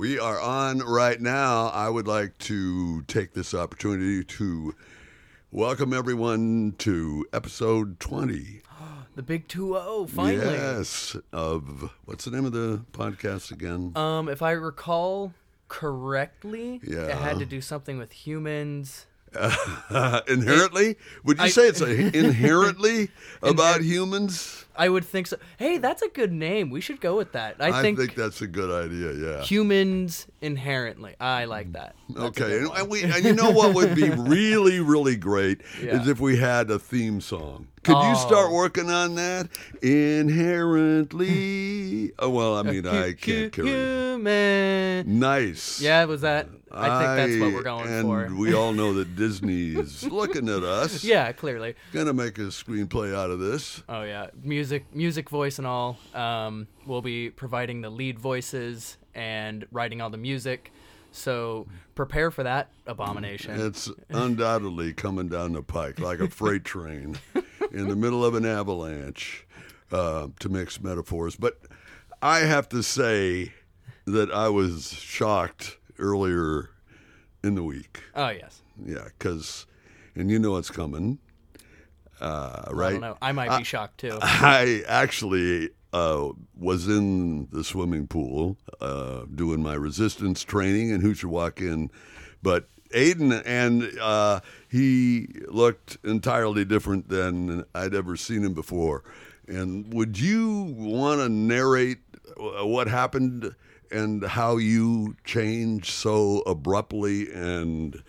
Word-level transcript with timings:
We 0.00 0.18
are 0.18 0.40
on 0.40 0.78
right 0.78 1.20
now. 1.20 1.66
I 1.66 1.90
would 1.90 2.08
like 2.08 2.38
to 2.38 3.02
take 3.02 3.34
this 3.34 3.52
opportunity 3.52 4.24
to 4.24 4.74
welcome 5.50 5.92
everyone 5.92 6.74
to 6.78 7.26
episode 7.34 8.00
20. 8.00 8.62
The 9.14 9.22
big 9.22 9.46
2-0, 9.46 10.08
finally. 10.08 10.54
Yes, 10.54 11.18
of 11.34 11.90
what's 12.06 12.24
the 12.24 12.30
name 12.30 12.46
of 12.46 12.52
the 12.52 12.82
podcast 12.92 13.50
again? 13.50 13.92
Um, 13.94 14.30
if 14.30 14.40
I 14.40 14.52
recall 14.52 15.34
correctly, 15.68 16.80
it 16.82 17.14
had 17.14 17.38
to 17.40 17.44
do 17.44 17.60
something 17.60 17.98
with 17.98 18.12
humans. 18.12 19.04
inherently? 20.28 20.96
Would 21.24 21.36
you 21.36 21.44
I- 21.44 21.48
say 21.50 21.68
it's 21.68 21.82
a, 21.82 21.90
inherently 22.18 23.10
about 23.42 23.82
humans? 23.82 24.64
I 24.80 24.88
would 24.88 25.04
think 25.04 25.26
so. 25.26 25.36
Hey, 25.58 25.76
that's 25.76 26.00
a 26.00 26.08
good 26.08 26.32
name. 26.32 26.70
We 26.70 26.80
should 26.80 27.02
go 27.02 27.14
with 27.14 27.32
that. 27.32 27.56
I, 27.60 27.68
I 27.68 27.82
think, 27.82 27.98
think 27.98 28.14
that's 28.14 28.40
a 28.40 28.46
good 28.46 28.70
idea, 28.70 29.12
yeah. 29.12 29.42
humans 29.42 30.26
inherently. 30.40 31.16
I 31.20 31.44
like 31.44 31.72
that. 31.72 31.94
That's 32.08 32.40
Okay, 32.40 32.64
and, 32.64 32.88
we 32.88 33.02
and 33.02 33.22
you 33.22 33.34
know 33.34 33.50
what 33.50 33.74
would 33.74 33.94
be 33.94 34.08
really 34.36 34.80
really 34.80 35.16
great 35.16 35.60
Yeah. 35.82 36.00
is 36.00 36.08
if 36.08 36.18
we 36.18 36.38
had 36.38 36.70
a 36.70 36.78
theme 36.78 37.20
song. 37.20 37.66
Could 37.82 37.92
you 37.92 38.12
oh. 38.14 38.26
start 38.26 38.48
Oh. 38.50 38.54
working 38.54 38.90
on 38.90 39.16
that? 39.16 39.48
Inherently. 40.80 42.12
Oh 42.18 42.30
well, 42.30 42.56
I 42.56 42.62
mean 42.62 42.86
I 42.86 43.12
can't 43.12 43.52
carry. 43.52 43.68
Human. 43.68 45.18
Nice. 45.20 45.80
Yeah, 45.80 46.04
was 46.04 46.22
that? 46.22 46.48
I 46.72 47.16
think 47.16 47.16
that's 47.16 47.40
what 47.40 47.52
we're 47.52 47.62
going 47.64 47.88
and 47.88 48.02
for. 48.02 48.32
we 48.34 48.54
all 48.54 48.72
know 48.72 48.94
that 48.94 49.16
Disney's 49.22 50.04
looking 50.04 50.48
at 50.48 50.62
us. 50.62 51.02
Yeah, 51.02 51.32
clearly. 51.32 51.74
Gonna 51.92 52.12
make 52.12 52.38
a 52.38 52.42
screenplay 52.42 53.14
out 53.14 53.30
of 53.30 53.40
this. 53.40 53.82
Oh 53.88 54.02
yeah, 54.02 54.28
music, 54.42 54.69
music, 54.92 55.30
voice, 55.30 55.58
and 55.58 55.66
all. 55.66 55.98
Um, 56.14 56.66
we'll 56.86 57.02
be 57.02 57.30
providing 57.30 57.80
the 57.80 57.90
lead 57.90 58.18
voices 58.18 58.96
and 59.14 59.66
writing 59.72 60.00
all 60.00 60.10
the 60.10 60.16
music. 60.16 60.72
So 61.12 61.66
prepare 61.94 62.30
for 62.30 62.44
that 62.44 62.70
abomination. 62.86 63.60
It's 63.60 63.90
undoubtedly 64.10 64.92
coming 64.92 65.28
down 65.28 65.52
the 65.52 65.62
pike 65.62 65.98
like 65.98 66.20
a 66.20 66.28
freight 66.28 66.64
train 66.64 67.18
in 67.72 67.88
the 67.88 67.96
middle 67.96 68.24
of 68.24 68.34
an 68.34 68.46
avalanche, 68.46 69.46
uh, 69.90 70.28
to 70.38 70.48
mix 70.48 70.80
metaphors. 70.80 71.36
But 71.36 71.58
I 72.22 72.40
have 72.40 72.68
to 72.70 72.82
say 72.82 73.52
that 74.06 74.30
I 74.30 74.48
was 74.48 74.92
shocked 74.92 75.78
earlier 75.98 76.70
in 77.42 77.54
the 77.54 77.62
week. 77.64 78.02
oh 78.14 78.28
yes. 78.28 78.62
Yeah, 78.84 79.08
because, 79.18 79.66
and 80.14 80.30
you 80.30 80.38
know 80.38 80.56
it's 80.56 80.70
coming, 80.70 81.18
uh, 82.20 82.64
I 82.68 82.72
right? 82.72 82.90
don't 82.92 83.00
know. 83.00 83.18
I 83.20 83.32
might 83.32 83.58
be 83.58 83.64
shocked 83.64 83.98
too. 83.98 84.18
I 84.22 84.82
actually 84.86 85.70
uh, 85.92 86.28
was 86.56 86.88
in 86.88 87.48
the 87.50 87.64
swimming 87.64 88.06
pool 88.06 88.56
uh, 88.80 89.24
doing 89.34 89.62
my 89.62 89.74
resistance 89.74 90.42
training, 90.42 90.92
and 90.92 91.02
who 91.02 91.14
should 91.14 91.30
walk 91.30 91.60
in 91.60 91.90
but 92.42 92.68
Aiden, 92.94 93.42
and 93.44 93.90
uh, 94.00 94.40
he 94.68 95.28
looked 95.48 95.98
entirely 96.04 96.64
different 96.64 97.08
than 97.08 97.64
I'd 97.74 97.94
ever 97.94 98.16
seen 98.16 98.44
him 98.44 98.54
before. 98.54 99.04
And 99.46 99.92
would 99.94 100.18
you 100.18 100.74
want 100.76 101.20
to 101.20 101.28
narrate 101.28 101.98
uh, 102.36 102.66
what 102.66 102.88
happened 102.88 103.54
and 103.90 104.24
how 104.24 104.56
you 104.56 105.16
changed 105.24 105.90
so 105.90 106.40
abruptly 106.46 107.30
and 107.32 108.02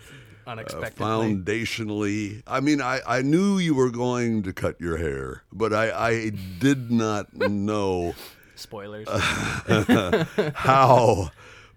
uh, 0.48 0.52
Unexpectedly. 0.52 1.06
foundationally. 1.06 2.44
I 2.48 2.60
mean, 2.60 2.82
I, 2.82 3.00
I 3.08 3.22
knew 3.22 3.58
you 3.58 3.74
were 3.76 3.92
going 3.92 4.44
to 4.44 4.54
cut 4.54 4.80
your 4.82 4.98
hair, 4.98 5.44
but 5.52 5.74
I, 5.74 5.92
I 5.92 6.30
did 6.60 6.92
not 6.92 7.34
know 7.36 8.16
Spoilers. 8.56 9.08
how 10.56 11.32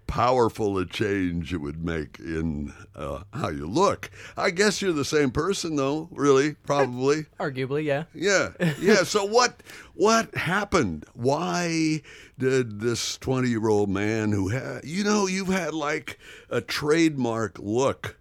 powerful 0.07 0.77
a 0.77 0.85
change 0.85 1.53
it 1.53 1.57
would 1.57 1.83
make 1.83 2.19
in 2.19 2.73
uh, 2.95 3.23
how 3.33 3.49
you 3.49 3.67
look. 3.67 4.09
I 4.37 4.51
guess 4.51 4.81
you're 4.81 4.93
the 4.93 5.05
same 5.05 5.31
person, 5.31 5.75
though. 5.75 6.09
Really, 6.11 6.53
probably. 6.65 7.25
Arguably, 7.39 7.83
yeah. 7.83 8.05
Yeah, 8.13 8.49
yeah. 8.79 9.03
So 9.03 9.25
what 9.25 9.61
what 9.93 10.33
happened? 10.35 11.05
Why 11.13 12.01
did 12.37 12.79
this 12.81 13.17
twenty 13.17 13.49
year 13.49 13.67
old 13.67 13.89
man 13.89 14.31
who 14.31 14.49
had 14.49 14.85
you 14.85 15.03
know 15.03 15.27
you've 15.27 15.47
had 15.47 15.73
like 15.73 16.19
a 16.49 16.61
trademark 16.61 17.59
look 17.59 18.17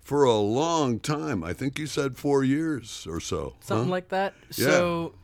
for 0.00 0.24
a 0.24 0.36
long 0.36 1.00
time? 1.00 1.42
I 1.44 1.52
think 1.52 1.78
you 1.78 1.86
said 1.86 2.16
four 2.16 2.44
years 2.44 3.06
or 3.08 3.20
so. 3.20 3.54
Something 3.60 3.86
huh? 3.86 3.90
like 3.90 4.08
that. 4.08 4.34
So 4.50 5.14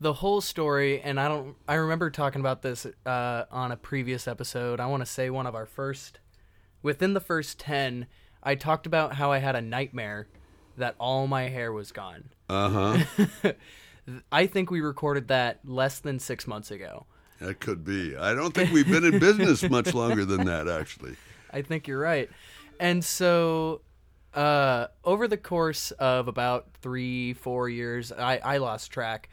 the 0.00 0.14
whole 0.14 0.40
story, 0.40 1.00
and 1.00 1.18
I 1.20 1.28
don't. 1.28 1.56
I 1.68 1.74
remember 1.74 2.10
talking 2.10 2.40
about 2.40 2.62
this 2.62 2.86
uh, 3.06 3.44
on 3.50 3.72
a 3.72 3.76
previous 3.76 4.26
episode. 4.28 4.80
I 4.80 4.86
want 4.86 5.02
to 5.02 5.06
say 5.06 5.30
one 5.30 5.46
of 5.46 5.54
our 5.54 5.66
first. 5.66 6.20
Within 6.82 7.14
the 7.14 7.20
first 7.20 7.58
ten, 7.58 8.06
I 8.42 8.54
talked 8.54 8.86
about 8.86 9.14
how 9.14 9.32
I 9.32 9.38
had 9.38 9.56
a 9.56 9.60
nightmare 9.60 10.28
that 10.76 10.94
all 10.98 11.26
my 11.26 11.48
hair 11.48 11.72
was 11.72 11.92
gone. 11.92 12.30
Uh 12.48 12.98
huh. 12.98 13.52
I 14.32 14.46
think 14.46 14.70
we 14.70 14.80
recorded 14.80 15.28
that 15.28 15.60
less 15.64 16.00
than 16.00 16.18
six 16.18 16.46
months 16.46 16.70
ago. 16.70 17.06
That 17.40 17.60
could 17.60 17.84
be. 17.84 18.16
I 18.16 18.34
don't 18.34 18.54
think 18.54 18.72
we've 18.72 18.88
been 18.88 19.04
in 19.04 19.18
business 19.18 19.68
much 19.68 19.94
longer 19.94 20.24
than 20.24 20.44
that, 20.46 20.68
actually. 20.68 21.16
I 21.52 21.62
think 21.62 21.88
you're 21.88 21.98
right. 21.98 22.28
And 22.78 23.04
so, 23.04 23.80
uh, 24.34 24.88
over 25.04 25.28
the 25.28 25.36
course 25.36 25.90
of 25.92 26.28
about 26.28 26.68
three, 26.80 27.34
four 27.34 27.68
years, 27.68 28.12
I, 28.12 28.38
I 28.38 28.56
lost 28.58 28.90
track. 28.90 29.28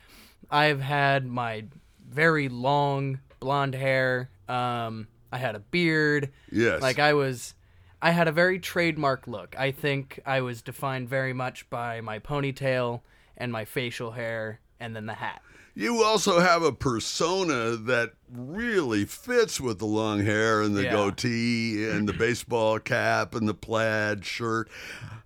I've 0.49 0.81
had 0.81 1.25
my 1.25 1.65
very 2.09 2.49
long 2.49 3.19
blonde 3.39 3.75
hair. 3.75 4.29
Um, 4.47 5.07
I 5.31 5.37
had 5.37 5.55
a 5.55 5.59
beard. 5.59 6.31
Yes. 6.51 6.81
Like 6.81 6.99
I 6.99 7.13
was, 7.13 7.53
I 8.01 8.11
had 8.11 8.27
a 8.27 8.31
very 8.31 8.59
trademark 8.59 9.27
look. 9.27 9.55
I 9.57 9.71
think 9.71 10.19
I 10.25 10.41
was 10.41 10.61
defined 10.61 11.09
very 11.09 11.33
much 11.33 11.69
by 11.69 12.01
my 12.01 12.19
ponytail 12.19 13.01
and 13.37 13.51
my 13.51 13.65
facial 13.65 14.11
hair, 14.11 14.59
and 14.79 14.95
then 14.95 15.05
the 15.05 15.13
hat. 15.13 15.41
You 15.73 16.03
also 16.03 16.39
have 16.39 16.63
a 16.63 16.71
persona 16.73 17.77
that 17.77 18.11
really 18.29 19.05
fits 19.05 19.59
with 19.61 19.79
the 19.79 19.85
long 19.85 20.23
hair 20.25 20.61
and 20.61 20.75
the 20.75 20.83
Yeah. 20.83 20.91
goatee 20.91 21.87
and 21.89 22.07
the 22.07 22.13
baseball 22.25 22.79
cap 22.79 23.33
and 23.35 23.47
the 23.47 23.53
plaid 23.53 24.25
shirt. 24.25 24.69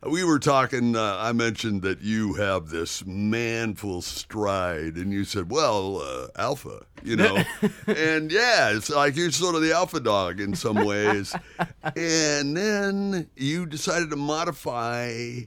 We 0.04 0.24
were 0.24 0.38
talking, 0.38 0.96
uh, 0.96 1.18
I 1.20 1.32
mentioned 1.32 1.82
that 1.82 2.02
you 2.02 2.36
have 2.36 2.70
this 2.70 3.04
manful 3.08 4.04
stride, 4.04 4.98
and 4.98 5.12
you 5.12 5.24
said, 5.24 5.50
well, 5.50 5.98
uh, 6.00 6.28
alpha, 6.40 6.86
you 7.04 7.16
know. 7.16 7.38
and 7.88 8.32
yeah, 8.32 8.70
it's 8.70 8.92
like 8.92 9.16
you're 9.16 9.32
sort 9.32 9.56
of 9.56 9.64
the 9.64 9.74
alpha 9.74 10.00
dog 10.00 10.40
in 10.40 10.54
some 10.56 10.86
ways. 10.86 11.34
and 11.96 12.56
then 12.56 13.28
you 13.36 13.66
decided 13.66 14.12
to 14.12 14.16
modify. 14.16 15.40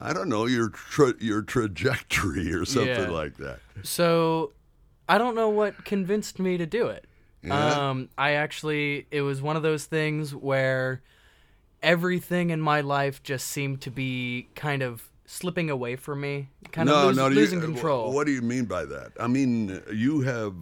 I 0.00 0.12
don't 0.12 0.28
know 0.28 0.46
your 0.46 0.70
tra- 0.70 1.14
your 1.20 1.42
trajectory 1.42 2.52
or 2.52 2.64
something 2.64 2.88
Yeah. 2.88 3.10
like 3.10 3.36
that. 3.36 3.60
So 3.82 4.52
I 5.08 5.18
don't 5.18 5.34
know 5.34 5.48
what 5.50 5.84
convinced 5.84 6.38
me 6.38 6.56
to 6.58 6.66
do 6.66 6.86
it. 6.86 7.06
Yeah? 7.42 7.90
Um, 7.90 8.08
I 8.18 8.32
actually, 8.32 9.06
it 9.10 9.22
was 9.22 9.40
one 9.42 9.56
of 9.56 9.62
those 9.62 9.84
things 9.86 10.34
where 10.34 11.02
everything 11.82 12.50
in 12.50 12.60
my 12.60 12.80
life 12.80 13.22
just 13.22 13.46
seemed 13.48 13.80
to 13.82 13.90
be 13.90 14.48
kind 14.54 14.82
of 14.82 15.08
slipping 15.24 15.70
away 15.70 15.96
from 15.96 16.20
me, 16.20 16.48
kind 16.72 16.88
of 16.88 17.06
lose, 17.06 17.16
you- 17.16 17.28
losing 17.40 17.58
uh, 17.60 17.64
control. 17.64 18.12
What 18.12 18.26
do 18.26 18.32
you 18.32 18.42
mean 18.42 18.64
by 18.66 18.84
that? 18.84 19.12
I 19.18 19.26
mean, 19.26 19.80
you 19.92 20.20
have 20.22 20.54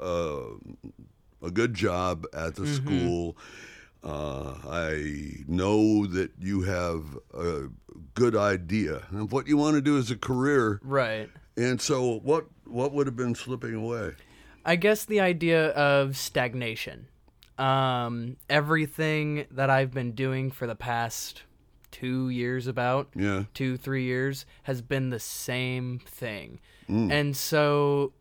uh, 0.00 0.44
a 1.42 1.50
good 1.50 1.74
job 1.74 2.26
at 2.32 2.54
the 2.54 2.62
Mm-hmm. 2.62 2.74
school. 2.74 3.36
Uh, 4.02 4.54
I 4.68 5.44
know 5.48 6.06
that 6.06 6.30
you 6.38 6.62
have 6.62 7.02
a 7.32 7.68
good 8.14 8.36
idea 8.36 9.02
of 9.12 9.32
what 9.32 9.46
you 9.46 9.56
want 9.56 9.74
to 9.74 9.80
do 9.80 9.98
as 9.98 10.10
a 10.10 10.16
career, 10.16 10.80
right. 10.82 11.28
and 11.56 11.80
so 11.80 12.20
what 12.20 12.46
what 12.64 12.92
would 12.92 13.06
have 13.06 13.16
been 13.16 13.34
slipping 13.34 13.74
away? 13.74 14.12
I 14.64 14.76
guess 14.76 15.04
the 15.04 15.20
idea 15.20 15.68
of 15.70 16.16
stagnation. 16.16 17.06
Um, 17.58 18.36
everything 18.50 19.46
that 19.50 19.70
I've 19.70 19.92
been 19.92 20.12
doing 20.12 20.50
for 20.50 20.66
the 20.66 20.74
past 20.74 21.42
two 21.92 22.28
years, 22.28 22.66
about 22.66 23.10
Yeah, 23.14 23.44
two, 23.54 23.76
three 23.76 24.04
years, 24.04 24.46
has 24.64 24.82
been 24.82 25.10
the 25.10 25.20
same 25.20 26.00
thing. 26.04 26.60
And 26.88 27.34
so, 27.36 28.12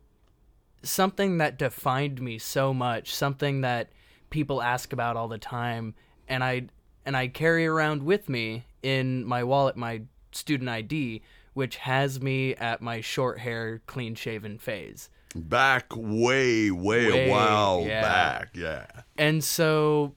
something 0.84 1.40
that 1.40 1.58
defined 1.58 2.22
me 2.22 2.38
so 2.38 2.74
much, 2.74 3.14
something 3.14 3.62
that 3.62 3.90
people 4.30 4.62
ask 4.62 4.94
about 4.94 5.18
all 5.18 5.28
the 5.28 5.38
time, 5.38 5.96
and 6.30 6.44
I 6.44 6.68
and 7.06 7.16
I 7.18 7.28
carry 7.28 7.66
around 7.66 8.04
with 8.04 8.30
me 8.30 8.66
in 8.82 9.26
my 9.26 9.44
wallet 9.44 9.76
my 9.76 10.04
student 10.32 10.70
ID, 10.70 11.22
which 11.54 11.78
has 11.78 12.22
me 12.22 12.56
at 12.56 12.82
my 12.82 13.02
short 13.02 13.40
hair, 13.40 13.82
clean 13.86 14.16
shaven 14.16 14.58
phase. 14.58 15.10
back 15.36 15.88
way, 15.96 16.70
way, 16.72 17.28
a 17.28 17.32
while 17.32 17.84
yeah. 17.86 18.02
back. 18.02 18.50
Yeah, 18.56 18.86
And 19.18 19.44
so, 19.44 20.16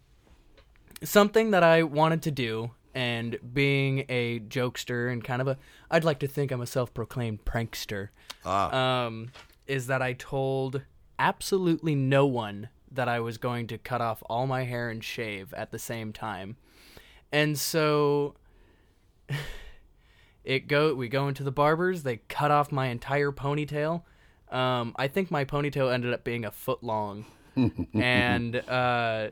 something 1.02 1.50
that 1.52 1.62
I 1.62 1.82
wanted 1.82 2.22
to 2.22 2.30
do, 2.30 2.70
and 2.94 3.38
being 3.52 4.06
a 4.08 4.40
jokester 4.40 5.12
and 5.12 5.22
kind 5.22 5.42
of 5.42 5.48
a, 5.48 5.58
I'd 5.90 6.04
like 6.04 6.18
to 6.20 6.26
think 6.26 6.50
I'm 6.50 6.62
a 6.62 6.66
self 6.66 6.94
proclaimed 6.94 7.44
prankster, 7.44 8.08
ah, 8.44 9.04
um, 9.06 9.30
is 9.66 9.86
that 9.88 10.02
I 10.02 10.14
told 10.14 10.82
absolutely 11.18 11.94
no 11.94 12.26
one 12.26 12.68
that 12.90 13.08
I 13.08 13.20
was 13.20 13.38
going 13.38 13.66
to 13.68 13.78
cut 13.78 14.00
off 14.00 14.22
all 14.26 14.46
my 14.46 14.64
hair 14.64 14.88
and 14.88 15.02
shave 15.02 15.52
at 15.54 15.70
the 15.70 15.78
same 15.78 16.12
time. 16.12 16.56
And 17.32 17.58
so 17.58 18.34
it 20.44 20.68
go 20.68 20.94
we 20.94 21.08
go 21.08 21.28
into 21.28 21.42
the 21.42 21.52
barbers, 21.52 22.02
they 22.02 22.18
cut 22.28 22.50
off 22.50 22.72
my 22.72 22.86
entire 22.88 23.32
ponytail. 23.32 24.02
Um, 24.50 24.94
I 24.96 25.08
think 25.08 25.30
my 25.30 25.44
ponytail 25.44 25.92
ended 25.92 26.12
up 26.12 26.24
being 26.24 26.44
a 26.44 26.50
foot 26.50 26.82
long. 26.82 27.26
and 27.94 28.56
uh, 28.56 29.30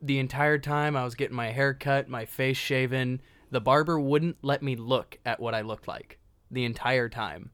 the 0.00 0.18
entire 0.18 0.58
time 0.58 0.96
I 0.96 1.04
was 1.04 1.14
getting 1.14 1.36
my 1.36 1.50
hair 1.50 1.74
cut, 1.74 2.08
my 2.08 2.24
face 2.24 2.56
shaven, 2.56 3.20
the 3.50 3.60
barber 3.60 3.98
wouldn't 3.98 4.36
let 4.42 4.62
me 4.62 4.76
look 4.76 5.18
at 5.26 5.40
what 5.40 5.54
I 5.54 5.62
looked 5.62 5.88
like 5.88 6.18
the 6.50 6.64
entire 6.64 7.08
time. 7.08 7.50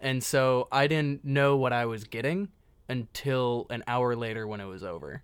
And 0.00 0.22
so 0.22 0.68
I 0.70 0.86
didn't 0.86 1.24
know 1.24 1.56
what 1.56 1.72
I 1.72 1.86
was 1.86 2.04
getting 2.04 2.48
until 2.88 3.66
an 3.70 3.82
hour 3.86 4.14
later 4.14 4.46
when 4.46 4.60
it 4.60 4.66
was 4.66 4.84
over. 4.84 5.22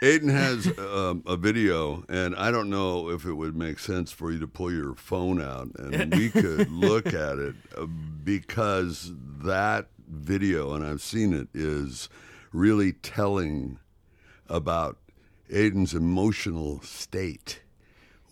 Aiden 0.00 0.30
has 0.30 0.66
um, 0.78 1.24
a 1.26 1.36
video, 1.36 2.04
and 2.08 2.36
I 2.36 2.52
don't 2.52 2.70
know 2.70 3.10
if 3.10 3.24
it 3.24 3.34
would 3.34 3.56
make 3.56 3.80
sense 3.80 4.12
for 4.12 4.30
you 4.30 4.38
to 4.38 4.46
pull 4.46 4.72
your 4.72 4.94
phone 4.94 5.42
out 5.42 5.70
and 5.76 6.14
we 6.14 6.30
could 6.30 6.70
look 6.72 7.08
at 7.08 7.38
it 7.38 7.56
uh, 7.76 7.86
because 8.22 9.12
that 9.42 9.88
video, 10.08 10.74
and 10.74 10.86
I've 10.86 11.02
seen 11.02 11.34
it, 11.34 11.48
is 11.52 12.08
really 12.52 12.92
telling 12.92 13.80
about 14.48 14.98
Aiden's 15.50 15.94
emotional 15.94 16.80
state 16.82 17.62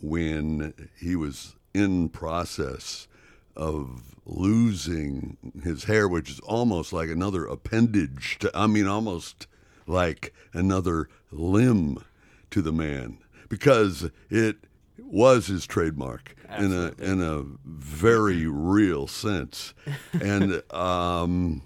when 0.00 0.72
he 1.00 1.16
was 1.16 1.56
in 1.74 2.10
process 2.10 3.08
of 3.56 4.14
losing 4.24 5.36
his 5.64 5.84
hair, 5.84 6.06
which 6.06 6.30
is 6.30 6.38
almost 6.40 6.92
like 6.92 7.08
another 7.08 7.44
appendage 7.44 8.38
to, 8.38 8.50
I 8.54 8.68
mean, 8.68 8.86
almost 8.86 9.48
like 9.86 10.32
another 10.52 11.08
limb 11.30 12.02
to 12.50 12.62
the 12.62 12.72
man 12.72 13.18
because 13.48 14.10
it 14.30 14.56
was 14.98 15.46
his 15.46 15.66
trademark 15.66 16.34
Absolutely. 16.48 17.06
in 17.06 17.10
a 17.10 17.12
in 17.12 17.22
a 17.22 17.44
very 17.64 18.46
real 18.46 19.06
sense. 19.06 19.74
and 20.12 20.62
um, 20.74 21.62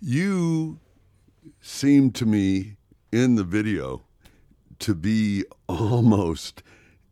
you 0.00 0.78
seem 1.60 2.10
to 2.12 2.26
me 2.26 2.76
in 3.10 3.34
the 3.36 3.44
video 3.44 4.02
to 4.80 4.94
be 4.94 5.44
almost 5.68 6.62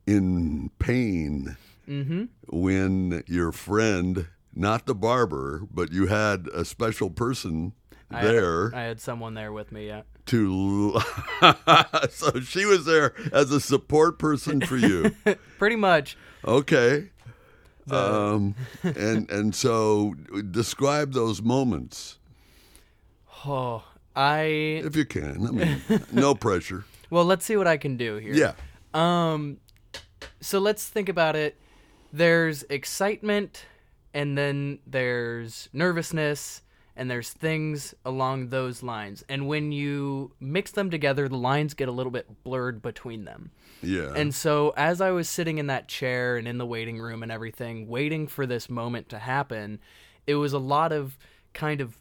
in 0.07 0.71
pain 0.79 1.57
Mm-hmm. 1.89 2.25
when 2.47 3.25
your 3.27 3.51
friend, 3.51 4.29
not 4.55 4.87
the 4.87 4.95
barber, 4.95 5.67
but 5.69 5.91
you 5.93 6.07
had 6.07 6.47
a 6.55 6.65
special 6.65 7.11
person 7.11 7.73
I 8.15 8.21
had- 8.21 8.27
there 8.35 8.75
I 8.75 8.83
had 8.83 9.01
someone 9.01 9.35
there 9.35 9.53
with 9.53 9.73
me, 9.73 9.87
yeah. 9.89 10.03
to. 10.27 11.01
so 12.11 12.41
she 12.41 12.65
was 12.67 12.85
there 12.85 13.15
as 13.33 13.51
a 13.51 13.61
support 13.61 14.19
person 14.19 14.61
for 14.61 14.77
you. 14.77 15.15
Pretty 15.59 15.77
much. 15.77 16.17
Okay. 16.45 17.11
Um, 17.91 18.55
and 18.85 19.29
and 19.31 19.55
so 19.55 20.15
describe 20.53 21.13
those 21.15 21.43
moments 21.43 22.19
Oh, 23.45 23.83
I 24.15 24.43
if 24.85 24.95
you 24.95 25.05
can. 25.05 25.47
I 25.47 25.51
mean, 25.51 25.81
no 26.13 26.35
pressure. 26.47 26.85
well, 27.11 27.25
let's 27.25 27.45
see 27.45 27.57
what 27.57 27.67
I 27.67 27.77
can 27.77 27.97
do 27.97 28.17
here. 28.17 28.35
Yeah. 28.35 28.53
Um, 28.95 29.59
so 30.41 30.61
let's 30.61 30.87
think 30.89 31.09
about 31.09 31.35
it. 31.35 31.57
There's 32.13 32.63
excitement, 32.71 33.65
and 34.15 34.39
then 34.39 34.79
there's 34.87 35.69
nervousness, 35.73 36.63
and 36.97 37.11
there's 37.11 37.31
things 37.31 37.95
along 38.05 38.49
those 38.49 38.83
lines. 38.83 39.25
And 39.29 39.49
when 39.49 39.73
you 39.73 40.33
mix 40.41 40.73
them 40.73 40.91
together, 40.91 41.29
the 41.29 41.37
lines 41.37 41.75
get 41.75 41.89
a 41.89 41.93
little 41.93 42.13
bit 42.13 42.43
blurred 42.45 42.83
between 42.83 43.25
them. 43.25 43.51
Yeah. 43.83 44.13
And 44.15 44.35
so, 44.35 44.73
as 44.77 45.01
I 45.01 45.11
was 45.11 45.29
sitting 45.29 45.59
in 45.59 45.67
that 45.69 45.89
chair 45.89 46.37
and 46.37 46.47
in 46.47 46.59
the 46.59 46.67
waiting 46.67 46.99
room 47.01 47.23
and 47.23 47.33
everything, 47.33 47.89
waiting 47.89 48.27
for 48.29 48.47
this 48.47 48.71
moment 48.71 49.09
to 49.11 49.19
happen, 49.19 49.81
it 50.27 50.37
was 50.37 50.53
a 50.53 50.59
lot 50.59 50.93
of 50.93 51.17
kind 51.53 51.81
of 51.81 51.99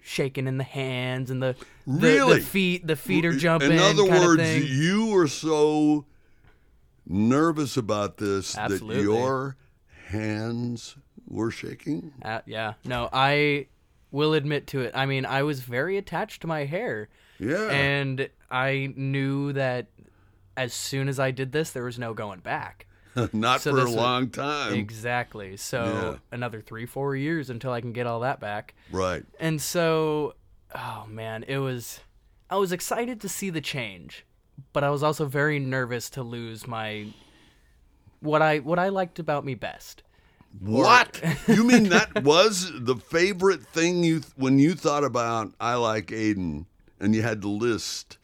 shaking 0.00 0.46
in 0.46 0.56
the 0.56 0.64
hands 0.64 1.30
and 1.30 1.42
the 1.42 1.56
the, 1.86 1.92
Really? 2.00 2.38
the 2.38 2.44
feet. 2.44 2.86
The 2.86 2.96
feet 2.96 3.24
are 3.24 3.32
jumping. 3.32 3.72
In 3.72 3.78
other 3.78 4.06
kind 4.06 4.16
of 4.16 4.22
words, 4.22 4.70
you 4.70 5.06
were 5.06 5.26
so 5.26 6.04
nervous 7.06 7.76
about 7.76 8.18
this 8.18 8.56
Absolutely. 8.56 8.96
that 8.96 9.02
your 9.02 9.56
hands 10.08 10.96
were 11.26 11.50
shaking. 11.50 12.12
Uh, 12.22 12.40
yeah. 12.46 12.74
No, 12.84 13.08
I 13.12 13.66
will 14.10 14.34
admit 14.34 14.66
to 14.68 14.80
it. 14.80 14.92
I 14.94 15.06
mean, 15.06 15.26
I 15.26 15.42
was 15.42 15.60
very 15.60 15.96
attached 15.96 16.40
to 16.42 16.46
my 16.46 16.64
hair, 16.64 17.08
Yeah. 17.38 17.68
and 17.70 18.28
I 18.50 18.92
knew 18.96 19.52
that 19.52 19.88
as 20.56 20.72
soon 20.72 21.08
as 21.08 21.18
I 21.20 21.30
did 21.32 21.52
this, 21.52 21.70
there 21.70 21.84
was 21.84 21.98
no 21.98 22.14
going 22.14 22.40
back. 22.40 22.86
Not 23.32 23.60
so 23.62 23.70
for 23.72 23.76
a 23.78 23.80
this 23.80 23.86
was- 23.88 23.96
long 23.96 24.30
time. 24.30 24.74
Exactly. 24.74 25.56
So 25.56 25.84
Yeah. 25.84 26.18
another 26.36 26.60
three, 26.60 26.86
four 26.86 27.16
years 27.16 27.50
until 27.50 27.72
I 27.72 27.80
can 27.80 27.92
get 27.92 28.06
all 28.06 28.20
that 28.20 28.40
back. 28.40 28.74
right. 28.90 29.24
And 29.40 29.60
so, 29.60 30.34
oh 30.74 31.06
man, 31.08 31.44
it 31.48 31.58
was. 31.58 32.00
I 32.48 32.56
was 32.56 32.70
excited 32.72 33.20
to 33.22 33.28
see 33.28 33.50
the 33.50 33.60
change, 33.60 34.24
but 34.72 34.84
I 34.84 34.90
was 34.90 35.02
also 35.02 35.24
very 35.26 35.58
nervous 35.58 36.08
to 36.10 36.22
lose 36.22 36.66
my 36.66 37.06
what 38.20 38.40
I 38.42 38.58
what 38.58 38.78
I 38.78 38.88
liked 38.88 39.18
about 39.18 39.44
me 39.44 39.54
best. 39.54 40.02
What? 40.60 41.20
you 41.48 41.64
mean 41.64 41.88
that 41.90 42.22
was 42.24 42.70
the 42.74 42.96
favorite 42.96 43.66
thing 43.66 44.02
you 44.04 44.22
when 44.36 44.58
you 44.58 44.74
thought 44.74 45.04
about 45.04 45.52
I 45.60 45.74
like 45.74 46.06
Aiden 46.06 46.66
and 47.00 47.14
you 47.14 47.22
had 47.22 47.42
to 47.42 47.48
list 47.48 48.18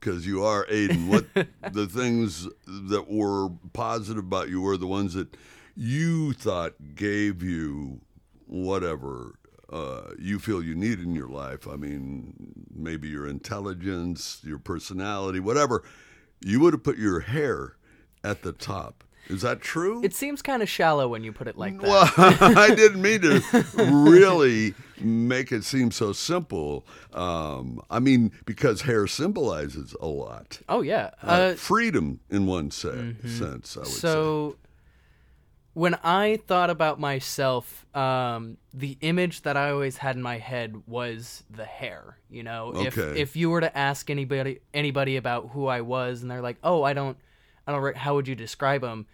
because 0.00 0.26
you 0.26 0.44
are 0.44 0.66
Aiden 0.66 1.08
what 1.08 1.26
the 1.72 1.86
things 1.86 2.48
that 2.66 3.08
were 3.08 3.50
positive 3.72 4.24
about 4.24 4.48
you 4.48 4.60
were 4.60 4.76
the 4.76 4.86
ones 4.86 5.14
that 5.14 5.36
you 5.76 6.32
thought 6.32 6.74
gave 6.94 7.42
you 7.42 8.00
whatever 8.46 9.34
uh, 9.70 10.12
you 10.18 10.38
feel 10.38 10.62
you 10.62 10.74
need 10.74 11.00
in 11.00 11.14
your 11.14 11.28
life. 11.28 11.66
I 11.66 11.76
mean, 11.76 12.52
maybe 12.74 13.08
your 13.08 13.26
intelligence, 13.26 14.40
your 14.44 14.58
personality, 14.58 15.40
whatever. 15.40 15.82
You 16.40 16.60
would 16.60 16.72
have 16.72 16.84
put 16.84 16.98
your 16.98 17.20
hair 17.20 17.76
at 18.22 18.42
the 18.42 18.52
top. 18.52 19.02
Is 19.28 19.42
that 19.42 19.60
true? 19.60 20.02
It 20.04 20.14
seems 20.14 20.40
kind 20.42 20.62
of 20.62 20.68
shallow 20.68 21.08
when 21.08 21.24
you 21.24 21.32
put 21.32 21.48
it 21.48 21.58
like 21.58 21.80
that. 21.80 21.88
Well, 21.88 22.10
I 22.56 22.74
didn't 22.74 23.02
mean 23.02 23.20
to 23.22 23.42
really 23.76 24.74
make 25.00 25.50
it 25.52 25.64
seem 25.64 25.90
so 25.90 26.12
simple. 26.12 26.86
Um, 27.12 27.80
I 27.90 27.98
mean, 27.98 28.30
because 28.44 28.82
hair 28.82 29.06
symbolizes 29.06 29.94
a 30.00 30.06
lot. 30.06 30.60
oh 30.68 30.82
yeah. 30.82 31.10
Uh, 31.22 31.26
Uh, 31.26 31.38
mm-hmm. 31.38 31.56
freedom, 31.56 32.20
in 32.30 32.46
one 32.46 32.70
se- 32.70 33.16
sense, 33.26 33.76
I 33.76 33.80
would 33.80 33.88
say. 33.88 33.98
so 34.00 34.56
when 35.74 35.94
I 36.02 36.38
thought 36.46 36.70
about 36.70 36.98
myself, 36.98 37.84
um, 37.94 38.56
the 38.72 38.96
image 39.02 39.42
that 39.42 39.56
I 39.58 39.70
always 39.70 39.98
had 39.98 40.16
in 40.16 40.22
my 40.22 40.38
head 40.38 40.82
was 40.86 41.44
the 41.50 41.64
hair. 41.66 42.16
You 42.30 42.42
know, 42.44 42.72
if 42.76 42.96
Okay. 42.96 43.20
if 43.20 43.36
you 43.36 43.50
were 43.50 43.60
to 43.60 43.76
ask 43.76 44.08
anybody 44.08 44.60
anybody 44.72 45.16
about 45.16 45.50
who 45.50 45.66
I 45.66 45.80
was, 45.82 46.22
and 46.22 46.30
they're 46.30 46.40
like, 46.40 46.56
"Oh, 46.64 46.82
I 46.82 46.92
don't, 46.94 47.18
I 47.66 47.72
don't," 47.72 47.96
how 47.96 48.14
would 48.14 48.26
you 48.28 48.34
describe 48.34 48.82
him? 48.82 49.06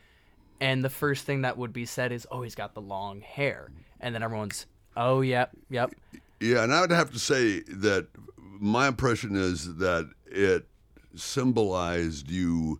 And 0.63 0.85
the 0.85 0.91
first 0.91 1.27
thing 1.27 1.43
that 1.43 1.59
would 1.59 1.73
be 1.73 1.85
said 1.85 2.13
is, 2.13 2.25
"Oh, 2.31 2.43
he's 2.43 2.55
got 2.55 2.75
the 2.75 2.81
long 2.81 3.21
hair," 3.21 3.73
and 3.99 4.15
then 4.15 4.23
everyone's, 4.23 4.67
"Oh, 4.97 5.21
yep, 5.21 5.51
yep." 5.69 5.93
Yeah, 6.39 6.63
and 6.63 6.73
I 6.73 6.81
would 6.81 6.93
have 6.93 7.11
to 7.13 7.19
say 7.19 7.61
that 7.63 8.07
my 8.37 8.87
impression 8.87 9.35
is 9.35 9.77
that 9.79 10.09
it 10.27 10.69
symbolized 11.17 12.31
you 12.31 12.79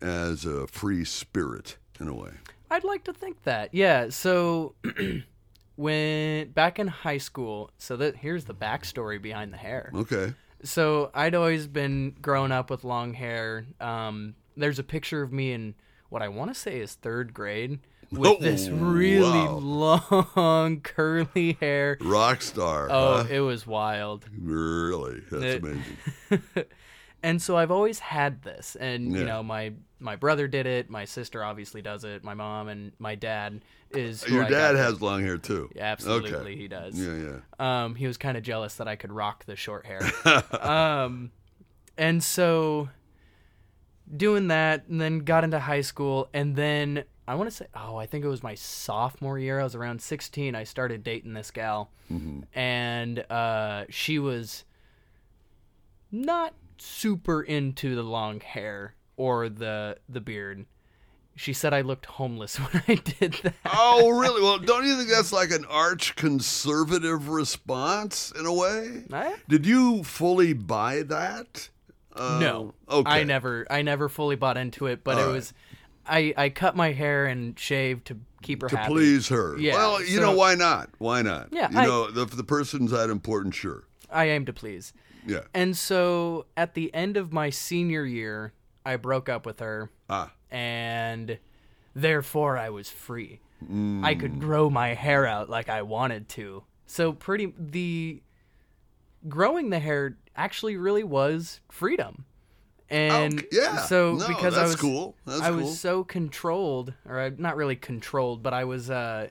as 0.00 0.44
a 0.44 0.68
free 0.68 1.04
spirit 1.04 1.76
in 1.98 2.06
a 2.06 2.14
way. 2.14 2.30
I'd 2.70 2.84
like 2.84 3.02
to 3.04 3.12
think 3.12 3.42
that. 3.42 3.74
Yeah. 3.74 4.10
So 4.10 4.76
when 5.76 6.50
back 6.50 6.78
in 6.78 6.86
high 6.86 7.18
school, 7.18 7.72
so 7.78 7.96
that 7.96 8.16
here's 8.16 8.44
the 8.44 8.54
backstory 8.54 9.20
behind 9.20 9.52
the 9.52 9.56
hair. 9.56 9.90
Okay. 9.92 10.34
So 10.62 11.10
I'd 11.12 11.34
always 11.34 11.66
been 11.66 12.14
growing 12.22 12.52
up 12.52 12.70
with 12.70 12.84
long 12.84 13.12
hair. 13.12 13.66
Um, 13.80 14.36
there's 14.56 14.78
a 14.78 14.84
picture 14.84 15.20
of 15.22 15.32
me 15.32 15.52
in 15.52 15.74
what 16.14 16.22
I 16.22 16.28
want 16.28 16.54
to 16.54 16.58
say 16.58 16.78
is 16.80 16.94
third 16.94 17.34
grade 17.34 17.80
with 18.10 18.30
Oh, 18.30 18.36
this 18.40 18.68
really 18.68 19.20
wow. 19.20 19.58
long 20.36 20.80
curly 20.84 21.58
hair. 21.60 21.98
Rock 22.00 22.40
star. 22.40 22.88
Oh, 22.90 23.16
huh? 23.24 23.28
it 23.28 23.40
was 23.40 23.66
wild. 23.66 24.24
really? 24.40 25.20
That's 25.30 25.44
it- 25.44 25.62
amazing. 25.62 26.64
And 27.24 27.40
so 27.40 27.56
I've 27.56 27.70
always 27.70 28.00
had 28.00 28.42
this, 28.42 28.76
and 28.78 29.14
you 29.16 29.24
know 29.24 29.42
my 29.42 29.72
my 29.98 30.14
brother 30.14 30.46
did 30.46 30.66
it, 30.66 30.90
my 30.90 31.06
sister 31.06 31.42
obviously 31.42 31.80
does 31.80 32.04
it, 32.04 32.22
my 32.22 32.34
mom 32.34 32.68
and 32.68 32.92
my 32.98 33.14
dad 33.14 33.62
is. 33.92 34.28
Your 34.28 34.44
I 34.44 34.50
dad 34.50 34.76
has 34.76 35.00
long 35.00 35.22
hair 35.24 35.38
too. 35.38 35.70
Yeah, 35.74 35.84
absolutely, 35.84 36.34
Okay. 36.34 36.54
he 36.56 36.68
does. 36.68 37.00
Yeah, 37.00 37.14
yeah. 37.16 37.84
Um, 37.84 37.94
he 37.94 38.06
was 38.06 38.18
kind 38.18 38.36
of 38.36 38.42
jealous 38.42 38.74
that 38.74 38.88
I 38.88 38.96
could 38.96 39.10
rock 39.10 39.46
the 39.46 39.56
short 39.56 39.86
hair. 39.86 40.02
um, 40.62 41.30
and 41.96 42.22
so 42.22 42.90
doing 44.16 44.48
that, 44.48 44.86
and 44.88 45.00
then 45.00 45.20
got 45.20 45.44
into 45.44 45.58
high 45.58 45.80
school, 45.80 46.28
and 46.32 46.56
then 46.56 47.04
I 47.26 47.36
want 47.36 47.48
to 47.50 47.56
say, 47.56 47.66
oh, 47.74 47.96
I 47.96 48.06
think 48.06 48.24
it 48.24 48.28
was 48.28 48.42
my 48.42 48.54
sophomore 48.54 49.38
year. 49.38 49.60
I 49.60 49.64
was 49.64 49.74
around 49.74 50.02
16. 50.02 50.54
I 50.54 50.64
started 50.64 51.02
dating 51.02 51.32
this 51.32 51.50
gal, 51.50 51.90
and 52.54 53.18
uh, 53.30 53.84
she 53.88 54.18
was 54.18 54.64
not 56.12 56.54
super 56.76 57.42
into 57.42 57.94
the 57.94 58.02
long 58.02 58.40
hair 58.40 58.94
or 59.16 59.48
the 59.48 59.96
the 60.08 60.20
beard. 60.20 60.66
She 61.36 61.52
said 61.52 61.74
I 61.74 61.80
looked 61.80 62.06
homeless 62.06 62.56
when 62.60 62.82
I 62.86 62.94
did 62.94 63.32
that. 63.42 63.54
Oh, 63.64 64.10
really? 64.10 64.42
Well, 64.42 64.58
don't 64.58 64.84
you 64.84 64.96
think 64.96 65.08
that's 65.08 65.32
like 65.32 65.50
an 65.50 65.64
arch 65.64 66.14
conservative 66.14 67.28
response 67.28 68.32
in 68.38 68.46
a 68.46 68.52
way? 68.52 69.04
Eh? 69.12 69.36
Did 69.48 69.66
you 69.66 70.04
fully 70.04 70.52
buy 70.52 71.02
that? 71.02 71.70
Uh, 72.14 72.38
no. 72.40 72.74
Okay. 72.88 73.10
I 73.10 73.24
never 73.24 73.66
I 73.70 73.82
never 73.82 74.08
fully 74.08 74.36
bought 74.36 74.56
into 74.56 74.86
it, 74.86 75.02
but 75.04 75.16
All 75.16 75.22
it 75.22 75.26
right. 75.26 75.32
was 75.32 75.52
I 76.06 76.34
I 76.36 76.48
cut 76.50 76.76
my 76.76 76.92
hair 76.92 77.26
and 77.26 77.58
shaved 77.58 78.06
to 78.06 78.18
keep 78.42 78.62
her 78.62 78.68
to 78.68 78.76
happy. 78.76 78.92
please 78.92 79.28
her. 79.28 79.56
Yeah, 79.58 79.74
Well, 79.74 80.00
you 80.00 80.16
so- 80.16 80.20
know 80.20 80.32
why 80.32 80.54
not? 80.54 80.90
Why 80.98 81.22
not? 81.22 81.48
Yeah, 81.50 81.70
You 81.70 81.78
I- 81.78 81.86
know, 81.86 82.08
if 82.14 82.30
the 82.36 82.44
person's 82.44 82.90
that 82.90 83.10
important, 83.10 83.54
sure. 83.54 83.84
I 84.10 84.26
aim 84.26 84.44
to 84.46 84.52
please. 84.52 84.92
Yeah. 85.26 85.40
And 85.54 85.76
so 85.76 86.46
at 86.56 86.74
the 86.74 86.92
end 86.94 87.16
of 87.16 87.32
my 87.32 87.48
senior 87.50 88.04
year, 88.04 88.52
I 88.84 88.96
broke 88.96 89.28
up 89.30 89.46
with 89.46 89.60
her 89.60 89.90
Ah. 90.10 90.32
and 90.50 91.38
therefore 91.94 92.58
I 92.58 92.68
was 92.70 92.90
free. 92.90 93.40
I 93.62 93.64
Mm. 93.66 94.20
could 94.20 94.40
grow 94.40 94.68
my 94.68 94.92
hair 94.92 95.26
out 95.26 95.48
like 95.48 95.70
I 95.70 95.80
wanted 95.80 96.28
to. 96.30 96.64
So 96.86 97.12
pretty 97.14 97.54
the 97.58 98.20
growing 99.26 99.70
the 99.70 99.78
hair 99.78 100.18
actually 100.36 100.76
really 100.76 101.04
was 101.04 101.60
freedom. 101.70 102.24
And 102.90 103.38
Okay, 103.40 103.48
yeah. 103.52 103.78
so 103.78 104.14
No, 104.14 104.28
because 104.28 104.56
I 104.58 104.64
was 104.64 104.76
cool. 104.76 105.16
That's 105.26 105.40
I 105.40 105.48
cool. 105.48 105.56
was 105.58 105.80
so 105.80 106.04
controlled 106.04 106.92
or 107.08 107.18
I, 107.18 107.30
not 107.30 107.56
really 107.56 107.76
controlled, 107.76 108.42
but 108.42 108.52
I 108.52 108.64
was 108.64 108.90
uh 108.90 109.28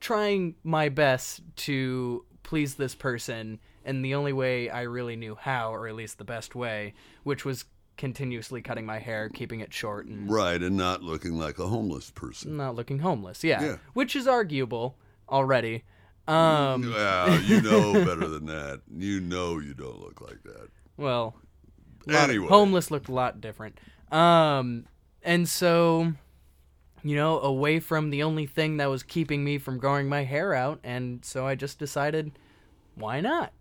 trying 0.00 0.54
my 0.64 0.88
best 0.88 1.40
to 1.56 2.24
please 2.42 2.74
this 2.74 2.94
person 2.94 3.58
and 3.84 4.04
the 4.04 4.14
only 4.14 4.32
way 4.32 4.68
I 4.70 4.82
really 4.82 5.16
knew 5.16 5.34
how 5.34 5.72
or 5.74 5.88
at 5.88 5.94
least 5.94 6.18
the 6.18 6.24
best 6.24 6.54
way, 6.54 6.94
which 7.22 7.44
was 7.44 7.64
continuously 7.96 8.62
cutting 8.62 8.86
my 8.86 8.98
hair, 8.98 9.28
keeping 9.28 9.60
it 9.60 9.72
short 9.74 10.06
and 10.06 10.30
Right, 10.30 10.60
and 10.62 10.76
not 10.76 11.02
looking 11.02 11.38
like 11.38 11.58
a 11.58 11.66
homeless 11.66 12.10
person. 12.10 12.56
not 12.56 12.74
looking 12.74 13.00
homeless. 13.00 13.44
Yeah. 13.44 13.62
Yeah. 13.62 13.76
Which 13.92 14.16
is 14.16 14.26
arguable 14.26 14.96
already. 15.28 15.84
Um 16.28 16.90
Well, 16.92 17.40
you 17.42 17.60
know 17.60 17.92
better 18.04 18.28
than 18.28 18.46
that. 18.46 18.82
You 18.94 19.20
know 19.20 19.58
you 19.58 19.74
don't 19.74 20.00
look 20.00 20.20
like 20.20 20.42
that. 20.44 20.68
well 20.96 21.34
a 22.08 22.12
lot 22.12 22.24
of- 22.24 22.30
Anyway. 22.30 22.48
homeless 22.48 22.90
looked 22.90 23.08
a 23.08 23.12
lot 23.12 23.40
different. 23.40 23.78
Um 24.12 24.86
and 25.22 25.48
so 25.48 26.12
you 27.02 27.16
know, 27.16 27.40
away 27.40 27.80
from 27.80 28.10
the 28.10 28.22
only 28.22 28.44
thing 28.46 28.76
that 28.76 28.90
was 28.90 29.02
keeping 29.02 29.42
me 29.42 29.56
from 29.56 29.78
growing 29.78 30.06
my 30.08 30.22
hair 30.24 30.52
out 30.54 30.80
and 30.84 31.24
so 31.24 31.46
I 31.46 31.54
just 31.54 31.78
decided 31.78 32.32
why 32.94 33.20
not? 33.20 33.52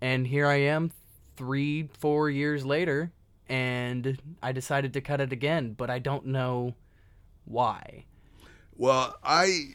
And 0.00 0.26
here 0.26 0.46
I 0.46 0.56
am 0.56 0.92
3 1.36 1.88
4 1.98 2.28
years 2.30 2.64
later 2.66 3.10
and 3.48 4.20
I 4.42 4.52
decided 4.52 4.92
to 4.92 5.00
cut 5.00 5.20
it 5.22 5.32
again, 5.32 5.72
but 5.72 5.88
I 5.88 5.98
don't 5.98 6.26
know 6.26 6.74
why. 7.46 8.04
Well, 8.76 9.16
I 9.24 9.68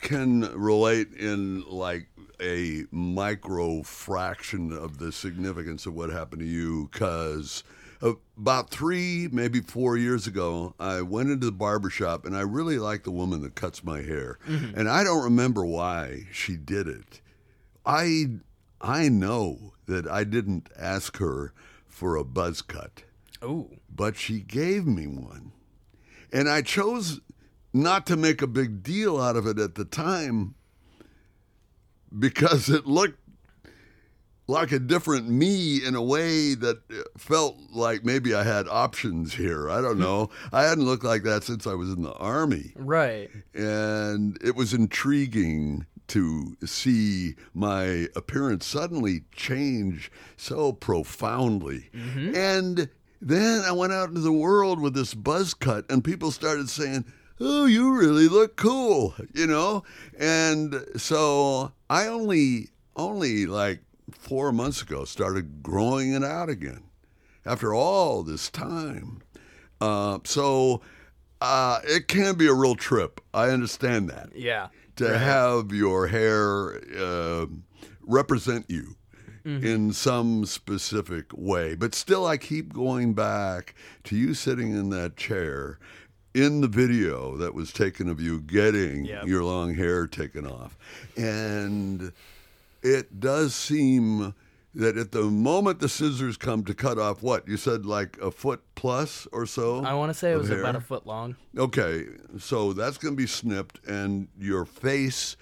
can 0.00 0.40
relate 0.58 1.12
in 1.14 1.64
like 1.68 2.06
a 2.40 2.84
micro 2.90 3.82
fraction 3.82 4.72
of 4.72 4.98
the 4.98 5.12
significance 5.12 5.86
of 5.86 5.94
what 5.94 6.10
happened 6.10 6.40
to 6.40 6.48
you 6.48 6.88
because 6.90 7.62
about 8.02 8.70
three, 8.70 9.28
maybe 9.30 9.60
four 9.60 9.96
years 9.98 10.26
ago, 10.26 10.74
I 10.80 11.02
went 11.02 11.30
into 11.30 11.46
the 11.46 11.52
barber 11.52 11.90
shop 11.90 12.24
and 12.24 12.34
I 12.34 12.40
really 12.40 12.78
like 12.78 13.04
the 13.04 13.10
woman 13.10 13.42
that 13.42 13.54
cuts 13.54 13.84
my 13.84 14.00
hair. 14.00 14.38
Mm-hmm. 14.48 14.78
And 14.78 14.88
I 14.88 15.04
don't 15.04 15.22
remember 15.24 15.64
why 15.66 16.26
she 16.32 16.56
did 16.56 16.88
it. 16.88 17.20
I 17.84 18.38
I 18.80 19.10
know 19.10 19.74
that 19.86 20.08
I 20.08 20.24
didn't 20.24 20.70
ask 20.78 21.18
her 21.18 21.52
for 21.88 22.16
a 22.16 22.24
buzz 22.24 22.62
cut 22.62 23.02
Oh. 23.42 23.68
but 23.94 24.16
she 24.16 24.40
gave 24.40 24.86
me 24.86 25.06
one. 25.06 25.52
And 26.32 26.48
I 26.48 26.62
chose 26.62 27.20
not 27.72 28.06
to 28.06 28.16
make 28.16 28.42
a 28.42 28.46
big 28.46 28.82
deal 28.82 29.20
out 29.20 29.36
of 29.36 29.46
it 29.46 29.58
at 29.58 29.74
the 29.74 29.84
time 29.84 30.54
because 32.18 32.68
it 32.68 32.86
looked 32.86 33.18
like 34.50 34.72
a 34.72 34.78
different 34.80 35.28
me 35.28 35.78
in 35.84 35.94
a 35.94 36.02
way 36.02 36.54
that 36.54 36.78
felt 37.16 37.56
like 37.72 38.04
maybe 38.04 38.34
I 38.34 38.42
had 38.42 38.66
options 38.68 39.34
here. 39.34 39.70
I 39.70 39.80
don't 39.80 39.98
know. 39.98 40.30
I 40.52 40.64
hadn't 40.64 40.84
looked 40.84 41.04
like 41.04 41.22
that 41.22 41.44
since 41.44 41.66
I 41.66 41.74
was 41.74 41.90
in 41.90 42.02
the 42.02 42.12
army. 42.14 42.72
Right. 42.74 43.30
And 43.54 44.36
it 44.42 44.56
was 44.56 44.74
intriguing 44.74 45.86
to 46.08 46.56
see 46.64 47.36
my 47.54 48.08
appearance 48.16 48.66
suddenly 48.66 49.22
change 49.30 50.10
so 50.36 50.72
profoundly. 50.72 51.88
Mm-hmm. 51.94 52.34
And 52.34 52.88
then 53.22 53.62
I 53.64 53.70
went 53.70 53.92
out 53.92 54.08
into 54.08 54.20
the 54.20 54.32
world 54.32 54.80
with 54.80 54.94
this 54.94 55.14
buzz 55.14 55.54
cut, 55.54 55.88
and 55.88 56.02
people 56.02 56.32
started 56.32 56.68
saying, 56.68 57.04
Oh, 57.40 57.64
you 57.66 57.94
really 57.96 58.28
look 58.28 58.56
cool, 58.56 59.14
you 59.32 59.46
know? 59.46 59.82
And 60.18 60.84
so 60.96 61.72
I 61.88 62.06
only, 62.06 62.68
only 62.96 63.46
like 63.46 63.80
four 64.10 64.52
months 64.52 64.82
ago 64.82 65.04
started 65.04 65.62
growing 65.62 66.12
it 66.12 66.22
out 66.24 66.48
again 66.50 66.82
after 67.46 67.72
all 67.74 68.22
this 68.22 68.50
time. 68.50 69.22
Uh, 69.80 70.18
so 70.24 70.82
uh, 71.40 71.80
it 71.84 72.08
can 72.08 72.34
be 72.34 72.46
a 72.46 72.52
real 72.52 72.74
trip. 72.74 73.20
I 73.32 73.48
understand 73.48 74.10
that 74.10 74.30
Yeah. 74.36 74.68
to 74.96 75.16
have 75.18 75.72
your 75.72 76.08
hair 76.08 76.82
uh, 76.98 77.46
represent 78.02 78.66
you 78.68 78.96
in 79.46 79.90
some 79.94 80.44
specific 80.44 81.24
way. 81.34 81.74
But 81.74 81.94
still, 81.94 82.26
I 82.26 82.36
keep 82.36 82.74
going 82.74 83.14
back 83.14 83.74
to 84.04 84.14
you 84.14 84.34
sitting 84.34 84.72
in 84.72 84.90
that 84.90 85.16
chair 85.16 85.78
in 86.34 86.60
the 86.60 86.68
video 86.68 87.36
that 87.36 87.54
was 87.54 87.72
taken 87.72 88.08
of 88.08 88.20
you 88.20 88.40
getting 88.40 89.04
Yep. 89.04 89.26
your 89.26 89.42
long 89.42 89.74
hair 89.74 90.06
taken 90.06 90.46
off. 90.46 90.76
And 91.16 92.12
it 92.82 93.18
does 93.20 93.54
seem 93.54 94.34
that 94.74 94.96
at 94.96 95.10
the 95.10 95.24
moment 95.24 95.80
the 95.80 95.88
scissors 95.88 96.36
come 96.36 96.64
to 96.64 96.72
cut 96.74 96.96
off 96.98 97.22
what 97.22 97.48
you 97.48 97.56
said 97.56 97.84
like 97.84 98.16
a 98.18 98.30
foot 98.30 98.62
plus 98.76 99.26
or 99.32 99.44
so 99.44 99.84
I 99.84 99.94
want 99.94 100.10
to 100.10 100.14
say 100.14 100.30
it 100.32 100.36
was 100.36 100.50
about 100.50 100.76
a 100.76 100.80
foot 100.80 101.06
long. 101.06 101.34
Okay, 101.58 102.04
so 102.38 102.72
that's 102.72 102.96
going 102.96 103.14
to 103.14 103.20
be 103.20 103.26
snipped, 103.26 103.84
and 103.88 104.28
your 104.38 104.64
face 104.64 105.36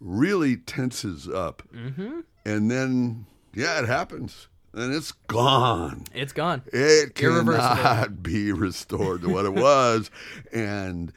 really 0.00 0.56
tenses 0.56 1.28
up. 1.28 1.62
Mm-hmm. 1.74 2.20
And 2.46 2.70
then, 2.70 3.26
yeah, 3.54 3.80
it 3.80 3.86
happens. 3.86 4.46
And 4.74 4.94
it's 4.94 5.12
gone. 5.12 6.04
It's 6.14 6.32
gone. 6.32 6.62
It 6.72 7.14
cannot 7.14 8.22
be 8.22 8.52
restored 8.52 9.22
to 9.22 9.28
what 9.28 9.44
it 9.44 9.52
was. 9.52 10.10
and 10.52 11.12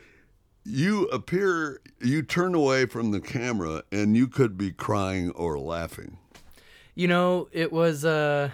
you 0.65 1.05
appear, 1.05 1.79
you 2.01 2.21
turn 2.21 2.53
away 2.53 2.85
from 2.85 3.11
the 3.11 3.21
camera, 3.21 3.83
and 3.91 4.17
you 4.17 4.27
could 4.27 4.57
be 4.57 4.71
crying 4.71 5.29
or 5.31 5.57
laughing. 5.57 6.17
You 6.95 7.07
know, 7.07 7.47
it 7.51 7.71
was 7.71 8.03
uh 8.03 8.49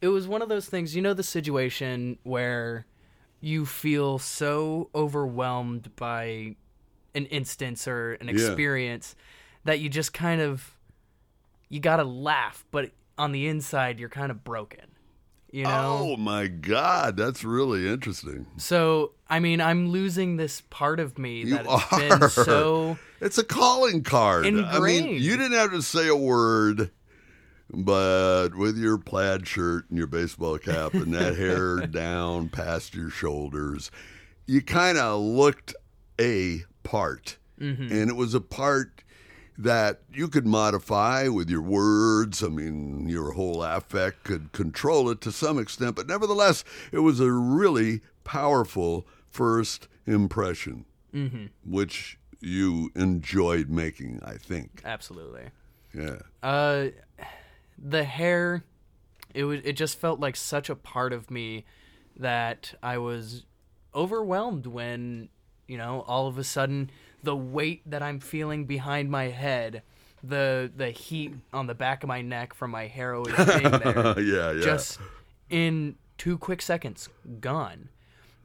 it 0.00 0.08
was 0.08 0.26
one 0.26 0.42
of 0.42 0.48
those 0.48 0.66
things, 0.68 0.96
you 0.96 1.00
know 1.02 1.14
the 1.14 1.22
situation 1.22 2.18
where 2.24 2.86
you 3.40 3.64
feel 3.64 4.18
so 4.18 4.90
overwhelmed 4.94 5.94
by 5.96 6.56
an 7.14 7.26
instance 7.26 7.86
or 7.86 8.14
an 8.14 8.26
Yeah. 8.28 8.34
experience 8.34 9.14
that 9.64 9.80
you 9.80 9.88
just 9.88 10.12
kind 10.12 10.40
of 10.40 10.76
you 11.68 11.80
got 11.80 11.96
to 11.96 12.04
laugh, 12.04 12.64
but 12.70 12.90
on 13.18 13.32
the 13.32 13.46
inside 13.48 13.98
you're 13.98 14.08
kind 14.08 14.30
of 14.30 14.44
broken. 14.44 14.92
You 15.52 15.64
know? 15.64 15.98
Oh 16.00 16.16
my 16.16 16.46
God, 16.46 17.16
that's 17.16 17.44
really 17.44 17.86
interesting. 17.86 18.46
So, 18.56 19.12
I 19.28 19.38
mean, 19.38 19.60
I'm 19.60 19.90
losing 19.90 20.38
this 20.38 20.62
part 20.70 20.98
of 20.98 21.18
me 21.18 21.42
You 21.42 21.56
that 21.56 21.66
has 21.66 22.18
been 22.18 22.30
so 22.30 22.96
It's 23.20 23.36
a 23.36 23.44
calling 23.44 24.02
card. 24.02 24.46
I 24.46 24.80
mean, 24.80 25.22
you 25.22 25.36
didn't 25.36 25.52
have 25.52 25.72
to 25.72 25.82
say 25.82 26.08
a 26.08 26.16
word, 26.16 26.90
but 27.68 28.54
with 28.54 28.78
your 28.78 28.96
plaid 28.96 29.46
shirt 29.46 29.90
and 29.90 29.98
your 29.98 30.06
baseball 30.06 30.56
cap 30.56 30.94
and 30.94 31.12
that 31.12 31.36
hair 31.36 31.86
down 31.86 32.48
past 32.48 32.94
your 32.94 33.10
shoulders, 33.10 33.90
you 34.46 34.62
kind 34.62 34.96
of 34.96 35.20
looked 35.20 35.74
a 36.18 36.62
part. 36.82 37.36
Mm-hmm. 37.60 37.92
And 37.92 38.10
it 38.10 38.16
was 38.16 38.32
a 38.32 38.40
part 38.40 39.02
that 39.58 40.00
you 40.12 40.28
could 40.28 40.46
modify 40.46 41.28
with 41.28 41.50
your 41.50 41.60
words. 41.62 42.42
I 42.42 42.48
mean, 42.48 43.08
your 43.08 43.32
whole 43.32 43.62
affect 43.62 44.24
could 44.24 44.52
control 44.52 45.10
it 45.10 45.20
to 45.22 45.32
some 45.32 45.58
extent, 45.58 45.96
but 45.96 46.06
nevertheless, 46.06 46.64
it 46.90 47.00
was 47.00 47.20
a 47.20 47.30
really 47.30 48.00
powerful 48.24 49.06
first 49.30 49.88
impression, 50.06 50.84
Mm-hmm. 51.14 51.46
which 51.64 52.18
you 52.40 52.90
enjoyed 52.96 53.68
making, 53.68 54.20
I 54.24 54.36
think. 54.38 54.80
absolutely. 54.84 55.44
Yeah. 55.94 56.20
Uh, 56.42 56.86
the 57.78 58.04
hair, 58.04 58.64
it 59.34 59.44
was. 59.44 59.60
It 59.62 59.74
just 59.74 60.00
felt 60.00 60.20
like 60.20 60.36
such 60.36 60.70
a 60.70 60.74
part 60.74 61.12
of 61.12 61.30
me 61.30 61.66
that 62.16 62.74
I 62.82 62.96
was 62.98 63.44
overwhelmed 63.94 64.66
when, 64.66 65.28
you 65.68 65.76
know, 65.76 66.00
all 66.08 66.26
of 66.28 66.38
a 66.38 66.44
sudden 66.44 66.90
the 67.22 67.36
weight 67.36 67.82
that 67.86 68.02
I'm 68.02 68.20
feeling 68.20 68.64
behind 68.64 69.10
my 69.10 69.24
head 69.24 69.82
the 70.24 70.70
the 70.76 70.90
heat 70.90 71.34
on 71.52 71.66
the 71.66 71.74
back 71.74 72.04
of 72.04 72.08
my 72.08 72.22
neck 72.22 72.54
from 72.54 72.70
my 72.70 72.86
hair 72.86 73.14
always 73.14 73.34
being 73.34 73.62
there 73.70 74.20
yeah, 74.20 74.52
yeah. 74.52 74.60
just 74.62 74.98
in 75.50 75.96
two 76.16 76.38
quick 76.38 76.62
seconds 76.62 77.08
gone. 77.40 77.88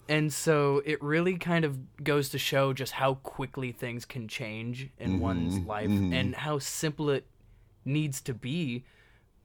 And 0.10 0.32
so 0.32 0.82
it 0.86 1.04
really 1.04 1.38
kind 1.38 1.66
of 1.66 2.04
goes 2.04 2.30
to 2.30 2.38
show 2.38 2.72
just 2.72 2.94
how 2.94 3.16
quickly 3.16 3.74
things 3.74 4.06
can 4.06 4.30
change 4.30 4.90
in 4.98 5.12
mm-hmm, 5.12 5.20
one's 5.20 5.60
life 5.60 5.90
mm-hmm. 5.90 6.14
and 6.14 6.34
how 6.34 6.60
simple 6.60 7.10
it 7.10 7.26
needs 7.84 8.22
to 8.22 8.34
be 8.34 8.86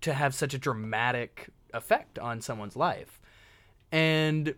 to 0.02 0.14
have 0.14 0.36
such 0.36 0.54
a 0.54 0.58
dramatic 0.58 1.48
effect 1.74 2.16
on 2.16 2.40
someone's 2.40 2.76
life. 2.76 3.20
And 3.90 4.54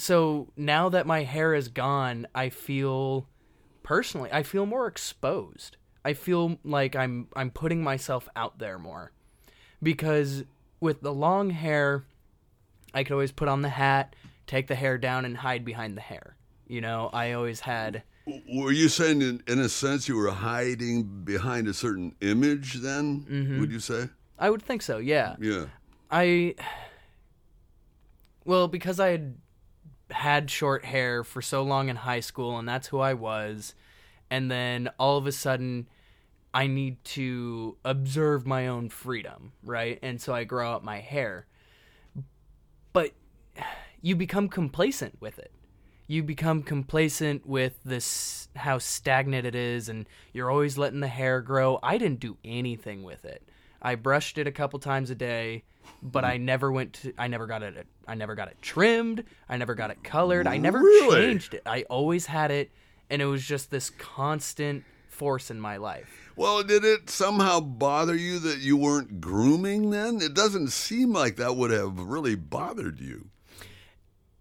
so 0.00 0.48
now 0.56 0.88
that 0.88 1.06
my 1.06 1.22
hair 1.22 1.54
is 1.54 1.68
gone 1.68 2.26
i 2.34 2.48
feel 2.48 3.26
personally 3.82 4.30
i 4.32 4.42
feel 4.42 4.66
more 4.66 4.86
exposed 4.86 5.76
i 6.04 6.12
feel 6.12 6.58
like 6.64 6.94
i'm 6.96 7.26
i'm 7.36 7.50
putting 7.50 7.82
myself 7.82 8.28
out 8.36 8.58
there 8.58 8.78
more 8.78 9.10
because 9.82 10.44
with 10.80 11.00
the 11.00 11.12
long 11.12 11.50
hair 11.50 12.04
i 12.94 13.02
could 13.02 13.12
always 13.12 13.32
put 13.32 13.48
on 13.48 13.62
the 13.62 13.68
hat 13.70 14.14
take 14.46 14.66
the 14.66 14.74
hair 14.74 14.98
down 14.98 15.24
and 15.24 15.36
hide 15.38 15.64
behind 15.64 15.96
the 15.96 16.00
hair 16.02 16.36
you 16.66 16.80
know 16.80 17.08
i 17.12 17.32
always 17.32 17.60
had 17.60 18.02
Were 18.52 18.70
you 18.70 18.88
saying, 18.88 19.22
in, 19.22 19.42
in 19.48 19.58
a 19.58 19.68
sense, 19.68 20.06
you 20.08 20.14
were 20.16 20.30
hiding 20.30 21.24
behind 21.24 21.66
a 21.66 21.74
certain 21.74 22.14
image? 22.20 22.74
Then 22.74 23.24
Mm-hmm. 23.28 23.58
would 23.60 23.72
you 23.72 23.80
say? 23.80 24.08
i 24.38 24.48
would 24.50 24.62
think 24.62 24.82
so 24.82 24.98
yeah 24.98 25.36
Yeah. 25.40 25.66
I 26.10 26.54
well 28.44 28.68
because 28.68 28.98
I 29.00 29.08
had 29.10 29.36
had 30.10 30.50
short 30.50 30.84
hair 30.84 31.24
for 31.24 31.42
so 31.42 31.62
long 31.62 31.88
in 31.88 31.96
high 31.96 32.20
school 32.20 32.58
and 32.58 32.68
that's 32.68 32.88
who 32.88 32.98
I 32.98 33.14
was 33.14 33.74
and 34.30 34.50
then 34.50 34.90
all 34.98 35.16
of 35.16 35.26
a 35.26 35.32
sudden 35.32 35.88
I 36.52 36.66
need 36.66 37.02
to 37.04 37.76
observe 37.84 38.46
my 38.46 38.66
own 38.66 38.88
freedom, 38.88 39.52
right? 39.62 39.98
And 40.02 40.20
so 40.20 40.34
I 40.34 40.44
grow 40.44 40.72
out 40.72 40.84
my 40.84 40.98
hair. 40.98 41.46
But 42.92 43.12
you 44.02 44.16
become 44.16 44.48
complacent 44.48 45.20
with 45.20 45.38
it. 45.38 45.52
You 46.08 46.24
become 46.24 46.64
complacent 46.64 47.46
with 47.46 47.78
this 47.84 48.48
how 48.56 48.78
stagnant 48.78 49.46
it 49.46 49.54
is 49.54 49.88
and 49.88 50.08
you're 50.32 50.50
always 50.50 50.76
letting 50.76 51.00
the 51.00 51.08
hair 51.08 51.40
grow. 51.40 51.78
I 51.84 51.98
didn't 51.98 52.18
do 52.18 52.36
anything 52.44 53.04
with 53.04 53.24
it. 53.24 53.48
I 53.82 53.94
brushed 53.94 54.38
it 54.38 54.46
a 54.46 54.52
couple 54.52 54.78
times 54.78 55.10
a 55.10 55.14
day, 55.14 55.64
but 56.02 56.24
I 56.24 56.36
never 56.36 56.70
went 56.70 56.94
to 56.94 57.14
I 57.18 57.28
never 57.28 57.46
got 57.46 57.62
it 57.62 57.86
I 58.06 58.14
never 58.14 58.34
got 58.34 58.48
it 58.48 58.56
trimmed, 58.62 59.24
I 59.48 59.56
never 59.56 59.74
got 59.74 59.90
it 59.90 60.02
colored. 60.02 60.46
I 60.46 60.58
never 60.58 60.78
Really? 60.78 61.22
changed 61.22 61.54
it. 61.54 61.62
I 61.66 61.82
always 61.84 62.26
had 62.26 62.50
it 62.50 62.70
and 63.08 63.20
it 63.20 63.26
was 63.26 63.44
just 63.44 63.70
this 63.70 63.90
constant 63.90 64.84
force 65.08 65.50
in 65.50 65.60
my 65.60 65.76
life. 65.76 66.32
Well, 66.36 66.62
did 66.62 66.84
it 66.84 67.10
somehow 67.10 67.60
bother 67.60 68.14
you 68.14 68.38
that 68.38 68.58
you 68.58 68.76
weren't 68.76 69.20
grooming 69.20 69.90
then? 69.90 70.20
It 70.22 70.32
doesn't 70.32 70.68
seem 70.68 71.12
like 71.12 71.36
that 71.36 71.56
would 71.56 71.70
have 71.70 71.98
really 71.98 72.34
bothered 72.34 73.00
you. 73.00 73.28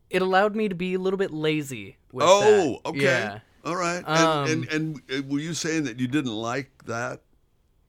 It 0.10 0.22
allowed 0.22 0.56
me 0.56 0.70
to 0.70 0.76
be 0.76 0.94
a 0.94 1.00
little 1.00 1.18
bit 1.18 1.32
lazy 1.32 1.98
with 2.12 2.26
oh, 2.28 2.80
that. 2.84 2.90
okay. 2.90 3.02
Yeah. 3.04 3.40
All 3.66 3.76
right. 3.76 4.02
Um, 4.08 4.50
and, 4.50 4.68
and 4.70 5.02
and 5.10 5.26
uh, 5.26 5.28
were 5.28 5.40
you 5.40 5.54
saying 5.54 5.84
that 5.84 6.00
you 6.00 6.08
didn't 6.08 6.34
like 6.34 6.86
that? 6.86 7.22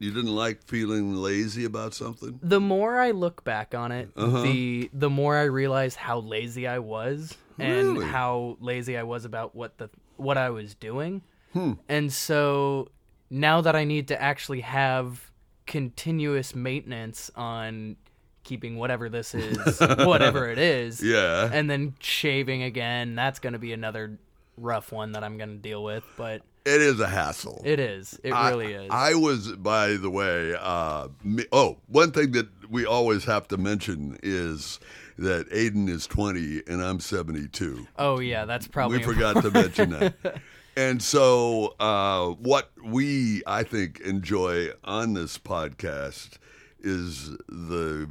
You 0.00 0.10
didn't 0.12 0.34
like 0.34 0.64
feeling 0.64 1.14
lazy 1.14 1.64
about 1.64 1.94
something? 1.94 2.40
the 2.42 2.58
more 2.58 2.98
I 2.98 3.12
look 3.12 3.44
back 3.44 3.74
on 3.74 3.92
it, 3.92 4.10
Uh-huh. 4.16 4.42
the 4.42 4.90
the 4.92 5.10
more 5.10 5.36
I 5.36 5.44
realize 5.44 5.94
how 5.94 6.18
lazy 6.20 6.66
I 6.66 6.78
was 6.80 7.36
and 7.58 7.92
Really? 7.98 8.06
how 8.06 8.56
lazy 8.60 8.96
I 8.96 9.02
was 9.04 9.24
about 9.24 9.54
what 9.54 9.78
the 9.78 9.88
what 10.16 10.36
I 10.38 10.50
was 10.50 10.74
doing. 10.74 11.22
Hmm. 11.52 11.74
And 11.88 12.12
so 12.12 12.88
now 13.28 13.60
that 13.60 13.76
I 13.76 13.84
need 13.84 14.08
to 14.08 14.20
actually 14.20 14.60
have 14.62 15.30
continuous 15.66 16.54
maintenance 16.54 17.30
on 17.36 17.96
keeping 18.42 18.76
whatever 18.76 19.08
this 19.08 19.34
is, 19.34 19.80
whatever 19.80 20.48
it 20.50 20.58
is, 20.58 21.02
Yeah. 21.02 21.48
and 21.52 21.68
then 21.70 21.94
shaving 22.00 22.62
again, 22.62 23.14
that's 23.14 23.38
going 23.38 23.52
to 23.52 23.58
be 23.58 23.72
another 23.72 24.18
rough 24.56 24.92
one 24.92 25.12
that 25.12 25.22
I'm 25.24 25.36
going 25.38 25.50
to 25.50 25.56
deal 25.62 25.82
with, 25.84 26.04
but 26.16 26.42
it 26.64 26.80
is 26.80 27.00
a 27.00 27.08
hassle. 27.08 27.62
it 27.64 27.80
is. 27.80 28.18
It 28.22 28.32
I- 28.32 28.50
really 28.50 28.72
is. 28.72 28.88
I 28.90 29.14
was, 29.14 29.52
by 29.52 29.94
the 29.96 30.10
way, 30.10 30.54
uh, 30.58 31.08
me, 31.24 31.44
oh, 31.52 31.78
one 31.88 32.12
thing 32.12 32.32
that 32.32 32.48
we 32.70 32.86
always 32.86 33.24
have 33.24 33.48
to 33.48 33.56
mention 33.56 34.18
is 34.22 34.78
that 35.18 35.50
Aiden 35.50 35.88
is 35.88 36.06
20 36.06 36.62
and 36.66 36.82
I'm 36.82 37.00
72. 37.00 37.86
oh 37.98 38.20
yeah, 38.20 38.44
that's 38.44 38.66
probably 38.66 38.98
we 38.98 39.04
forgot 39.04 39.42
to 39.42 39.50
mention 39.50 39.90
that. 39.90 40.14
And 40.76 41.02
so, 41.02 41.74
uh, 41.80 42.28
what 42.28 42.70
we, 42.82 43.42
I 43.44 43.64
think, 43.64 44.00
enjoy 44.00 44.68
on 44.84 45.14
this 45.14 45.36
podcast 45.36 46.38
is 46.78 47.30
the, 47.48 48.08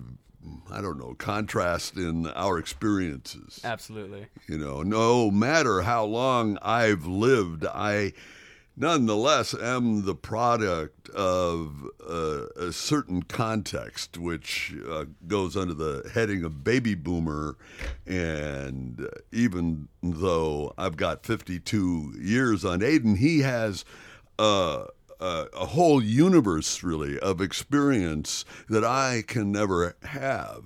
I 0.69 0.81
don't 0.81 0.99
know, 0.99 1.15
contrast 1.17 1.95
in 1.95 2.27
our 2.27 2.59
experiences. 2.59 3.61
Absolutely. 3.63 4.27
You 4.47 4.57
know, 4.57 4.83
no 4.83 5.31
matter 5.31 5.81
how 5.81 6.03
long 6.03 6.57
I've 6.61 7.05
lived, 7.05 7.65
I 7.65 8.11
nonetheless 8.79 9.53
am 9.53 10.05
the 10.05 10.15
product 10.15 11.09
of 11.09 11.85
uh, 12.09 12.45
a 12.55 12.71
certain 12.71 13.21
context, 13.21 14.17
which 14.17 14.73
uh, 14.89 15.05
goes 15.27 15.55
under 15.55 15.73
the 15.73 16.09
heading 16.13 16.43
of 16.43 16.63
baby 16.63 16.95
boomer. 16.95 17.57
And 18.07 19.01
uh, 19.01 19.19
even 19.31 19.89
though 20.01 20.73
I've 20.77 20.97
got 20.97 21.25
52 21.25 22.15
years 22.19 22.65
on 22.65 22.79
Aiden, 22.79 23.17
he 23.17 23.39
has. 23.39 23.85
Uh, 24.39 24.85
a, 25.21 25.47
a 25.53 25.65
whole 25.65 26.01
universe, 26.01 26.81
really, 26.81 27.19
of 27.19 27.41
experience 27.41 28.45
that 28.69 28.85
I 28.85 29.23
can 29.27 29.51
never 29.51 29.97
have 30.03 30.63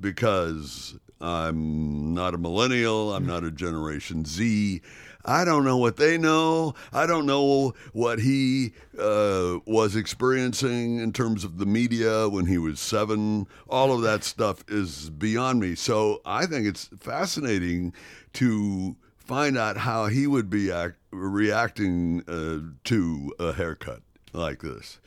because 0.00 0.98
I'm 1.20 2.12
not 2.12 2.34
a 2.34 2.38
millennial, 2.38 3.14
I'm 3.14 3.26
not 3.26 3.44
a 3.44 3.50
Generation 3.50 4.24
Z. 4.24 4.82
I 5.24 5.44
don't 5.44 5.64
know 5.64 5.78
what 5.78 5.96
they 5.96 6.18
know. 6.18 6.74
I 6.92 7.06
don't 7.06 7.26
know 7.26 7.74
what 7.92 8.18
he 8.18 8.72
uh, 8.98 9.58
was 9.66 9.96
experiencing 9.96 10.98
in 10.98 11.12
terms 11.12 11.44
of 11.44 11.58
the 11.58 11.66
media 11.66 12.28
when 12.28 12.46
he 12.46 12.58
was 12.58 12.78
seven. 12.80 13.46
All 13.68 13.92
of 13.92 14.02
that 14.02 14.24
stuff 14.24 14.64
is 14.68 15.10
beyond 15.10 15.60
me. 15.60 15.74
So 15.74 16.20
I 16.26 16.46
think 16.46 16.66
it's 16.66 16.90
fascinating 17.00 17.94
to 18.34 18.96
find 19.16 19.56
out 19.56 19.78
how 19.78 20.06
he 20.06 20.26
would 20.26 20.50
be 20.50 20.70
act- 20.70 20.98
reacting 21.10 22.22
uh, 22.28 22.74
to 22.84 23.34
a 23.38 23.52
haircut 23.54 24.02
like 24.32 24.60
this 24.60 25.00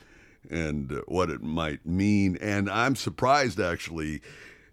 and 0.49 0.91
uh, 0.91 1.01
what 1.07 1.29
it 1.29 1.41
might 1.41 1.85
mean. 1.85 2.37
And 2.41 2.69
I'm 2.69 2.95
surprised 2.95 3.59
actually 3.59 4.21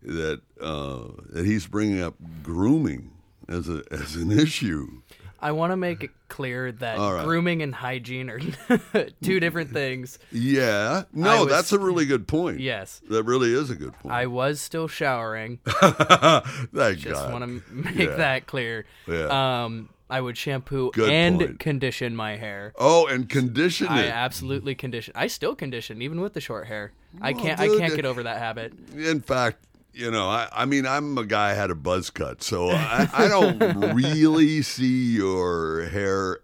that 0.02 0.40
uh, 0.60 1.04
that 1.30 1.44
he's 1.44 1.66
bringing 1.66 2.02
up 2.02 2.14
grooming 2.42 3.10
as 3.48 3.68
a 3.68 3.82
as 3.90 4.16
an 4.16 4.30
issue. 4.38 5.02
I 5.44 5.52
want 5.52 5.72
to 5.72 5.76
make 5.76 6.02
it 6.02 6.10
clear 6.28 6.72
that 6.72 6.98
right. 6.98 7.24
grooming 7.24 7.60
and 7.62 7.74
hygiene 7.74 8.30
are 8.30 8.40
two 9.22 9.38
different 9.40 9.70
things. 9.72 10.18
Yeah, 10.32 11.04
no, 11.12 11.44
was- 11.44 11.52
that's 11.52 11.72
a 11.72 11.78
really 11.78 12.06
good 12.06 12.26
point. 12.26 12.60
Yes. 12.60 13.00
that 13.10 13.22
really 13.24 13.52
is 13.52 13.68
a 13.70 13.74
good 13.76 13.92
point. 14.00 14.14
I 14.14 14.26
was 14.26 14.60
still 14.60 14.88
showering. 14.88 15.58
Thank 15.66 16.98
Just 16.98 17.22
God. 17.22 17.32
want 17.32 17.44
to 17.44 17.62
make 17.74 17.94
Yeah. 18.08 18.16
that 18.16 18.46
clear. 18.46 18.86
Yeah. 19.06 19.64
Um, 19.64 19.90
I 20.10 20.20
would 20.20 20.36
shampoo 20.36 20.90
Good 20.92 21.10
and 21.10 21.38
point. 21.40 21.58
condition 21.60 22.14
my 22.14 22.36
hair. 22.36 22.72
oh, 22.78 23.06
and 23.06 23.28
condition 23.28 23.88
I 23.88 24.04
it. 24.04 24.10
absolutely 24.10 24.74
condition. 24.74 25.12
I 25.16 25.26
still 25.28 25.54
condition 25.54 26.02
even 26.02 26.20
with 26.20 26.34
the 26.34 26.40
short 26.40 26.66
hair. 26.66 26.92
I 27.20 27.32
can't. 27.32 27.58
I 27.60 27.68
can't 27.68 27.94
get 27.96 28.04
over 28.04 28.22
that 28.24 28.38
habit. 28.38 28.74
In 28.96 29.20
fact, 29.20 29.64
you 29.94 30.10
know, 30.10 30.28
I, 30.28 30.48
I 30.52 30.64
mean, 30.64 30.86
I'm 30.86 31.16
a 31.16 31.24
guy 31.24 31.54
who 31.54 31.60
had 31.60 31.70
a 31.70 31.74
buzz 31.74 32.10
cut, 32.10 32.42
so 32.42 32.70
I, 32.70 33.08
I 33.12 33.28
don't 33.28 33.58
really 33.94 34.62
see 34.62 35.14
your 35.14 35.86
hair. 35.86 36.40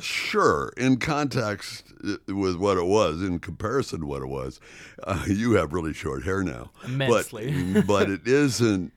Sure, 0.00 0.72
in 0.76 0.96
context 0.96 1.84
uh, 2.04 2.16
with 2.34 2.56
what 2.56 2.76
it 2.76 2.86
was, 2.86 3.22
in 3.22 3.38
comparison 3.38 4.00
to 4.00 4.06
what 4.06 4.22
it 4.22 4.26
was, 4.26 4.58
uh, 5.04 5.24
you 5.28 5.52
have 5.52 5.72
really 5.72 5.92
short 5.92 6.24
hair 6.24 6.42
now. 6.42 6.70
Immensely. 6.84 7.72
But, 7.74 7.86
but 7.86 8.10
it 8.10 8.26
isn't, 8.26 8.92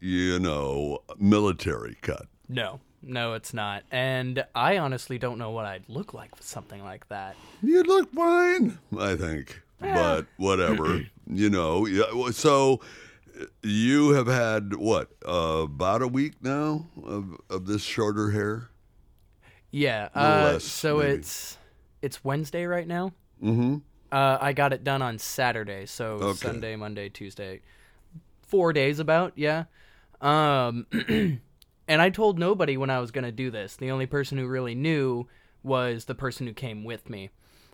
you 0.00 0.38
know, 0.38 0.98
military 1.18 1.96
cut. 2.02 2.26
No, 2.48 2.80
no, 3.02 3.32
it's 3.34 3.54
not. 3.54 3.84
And 3.90 4.44
I 4.54 4.76
honestly 4.78 5.16
don't 5.18 5.38
know 5.38 5.52
what 5.52 5.64
I'd 5.64 5.88
look 5.88 6.12
like 6.12 6.36
with 6.36 6.44
something 6.44 6.82
like 6.82 7.08
that. 7.08 7.36
You'd 7.62 7.86
look 7.86 8.12
fine, 8.12 8.78
I 8.98 9.16
think. 9.16 9.62
But 9.80 10.26
whatever, 10.36 11.04
you 11.26 11.50
know. 11.50 11.86
Yeah. 11.86 12.30
So 12.30 12.80
you 13.62 14.10
have 14.10 14.26
had 14.26 14.74
what 14.74 15.10
uh, 15.26 15.62
about 15.64 16.02
a 16.02 16.08
week 16.08 16.34
now 16.42 16.86
of 17.04 17.36
of 17.50 17.66
this 17.66 17.82
shorter 17.82 18.30
hair. 18.30 18.68
Yeah. 19.70 20.08
Uh, 20.14 20.50
less, 20.52 20.64
so 20.64 20.98
maybe. 20.98 21.12
it's 21.14 21.58
it's 22.02 22.24
Wednesday 22.24 22.64
right 22.66 22.86
now. 22.86 23.12
Mm-hmm. 23.42 23.76
Uh, 24.12 24.38
I 24.40 24.52
got 24.52 24.72
it 24.72 24.84
done 24.84 25.02
on 25.02 25.18
Saturday, 25.18 25.86
so 25.86 26.12
Okay. 26.14 26.46
Sunday, 26.46 26.76
Monday, 26.76 27.08
Tuesday, 27.08 27.62
four 28.46 28.72
days 28.72 29.00
about, 29.00 29.32
yeah. 29.34 29.64
Um, 30.20 30.86
and 31.08 31.40
I 31.88 32.10
told 32.10 32.38
nobody 32.38 32.76
when 32.76 32.90
I 32.90 33.00
was 33.00 33.10
gonna 33.10 33.32
do 33.32 33.50
this. 33.50 33.74
The 33.74 33.90
only 33.90 34.06
person 34.06 34.38
who 34.38 34.46
really 34.46 34.76
knew 34.76 35.26
was 35.64 36.04
the 36.04 36.14
person 36.14 36.46
who 36.46 36.52
came 36.52 36.84
with 36.84 37.10
me, 37.10 37.30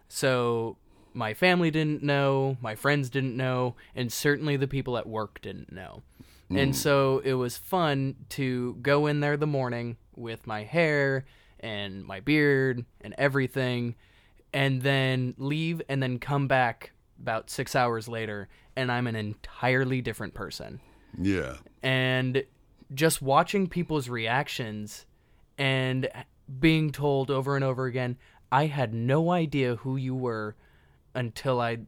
So 0.09 0.77
my 1.13 1.35
family 1.35 1.71
didn't 1.71 2.03
know, 2.03 2.57
my 2.61 2.75
friends 2.75 3.11
didn't 3.11 3.37
know, 3.37 3.75
and 3.95 4.13
certainly 4.13 4.57
the 4.57 4.69
people 4.69 4.97
at 4.97 5.09
work 5.09 5.41
didn't 5.41 5.73
know. 5.73 6.03
And 6.51 6.73
mm. 6.73 6.75
so 6.75 7.21
it 7.25 7.35
was 7.35 7.57
fun 7.57 8.17
to 8.31 8.77
go 8.83 9.07
in 9.07 9.21
there 9.21 9.37
the 9.37 9.47
morning 9.47 9.97
with 10.17 10.49
my 10.49 10.65
hair 10.65 11.25
and 11.61 12.05
my 12.05 12.19
beard 12.19 12.85
and 13.01 13.15
everything, 13.17 13.95
and 14.53 14.83
then 14.83 15.35
leave 15.39 15.81
and 15.89 16.03
then 16.03 16.19
come 16.19 16.49
back 16.49 16.93
about 17.21 17.51
six 17.51 17.77
hours 17.77 18.09
later, 18.09 18.49
and 18.75 18.91
I'm 18.91 19.07
an 19.07 19.15
entirely 19.15 20.01
different 20.01 20.35
person. 20.35 20.81
Yeah. 21.21 21.57
And 21.83 22.45
just 22.93 23.23
watching 23.23 23.69
people's 23.69 24.09
reactions 24.09 25.07
and 25.57 26.09
being 26.59 26.91
told 26.91 27.31
over 27.31 27.55
and 27.55 27.65
over 27.65 27.87
again, 27.87 28.17
I 28.51 28.67
had 28.67 28.93
no 28.93 29.31
idea 29.31 29.77
who 29.77 29.97
you 29.97 30.15
were 30.15 30.57
until 31.15 31.61
I 31.61 31.79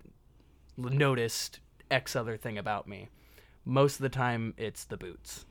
noticed 0.76 1.60
X 1.90 2.16
other 2.16 2.36
thing 2.36 2.58
about 2.58 2.88
me. 2.88 3.08
Most 3.64 3.96
of 3.96 4.02
the 4.02 4.08
time, 4.08 4.54
it's 4.56 4.84
the 4.84 4.96
boots. 4.96 5.44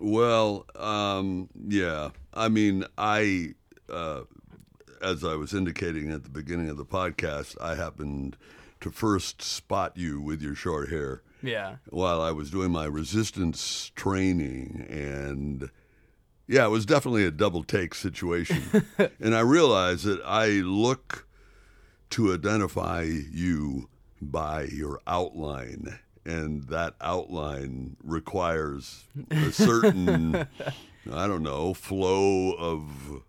Well, 0.00 0.66
um, 0.74 1.48
yeah. 1.68 2.10
I 2.34 2.48
mean, 2.48 2.84
I, 2.98 3.54
uh, 3.88 4.22
as 5.00 5.22
I 5.22 5.34
was 5.34 5.54
indicating 5.54 6.10
at 6.10 6.24
the 6.24 6.30
beginning 6.30 6.68
of 6.68 6.76
the 6.76 6.84
podcast, 6.84 7.56
I 7.60 7.74
happened 7.76 8.36
to 8.80 8.90
first 8.90 9.42
spot 9.42 9.96
you 9.96 10.20
with 10.20 10.42
your 10.42 10.56
short 10.56 10.88
hair 10.90 11.22
Yeah. 11.40 11.76
while 11.90 12.20
I 12.20 12.32
was 12.32 12.50
doing 12.50 12.72
my 12.72 12.86
resistance 12.86 13.92
training. 13.94 14.86
And 14.90 15.70
yeah, 16.48 16.66
it 16.66 16.70
was 16.70 16.84
definitely 16.84 17.24
a 17.24 17.30
double 17.30 17.62
take 17.62 17.94
situation. 17.94 18.84
and 19.20 19.36
I 19.36 19.40
realized 19.40 20.04
that 20.06 20.20
I 20.24 20.48
look 20.48 21.28
to 22.12 22.32
identify 22.32 23.02
you 23.02 23.88
by 24.20 24.64
your 24.64 25.00
outline. 25.06 25.98
And 26.24 26.64
that 26.68 26.94
outline 27.00 27.96
requires 28.04 29.04
a 29.30 29.50
certain, 29.50 30.36
I 31.12 31.26
don't 31.26 31.42
know, 31.42 31.74
flow 31.74 32.52
of 32.52 33.22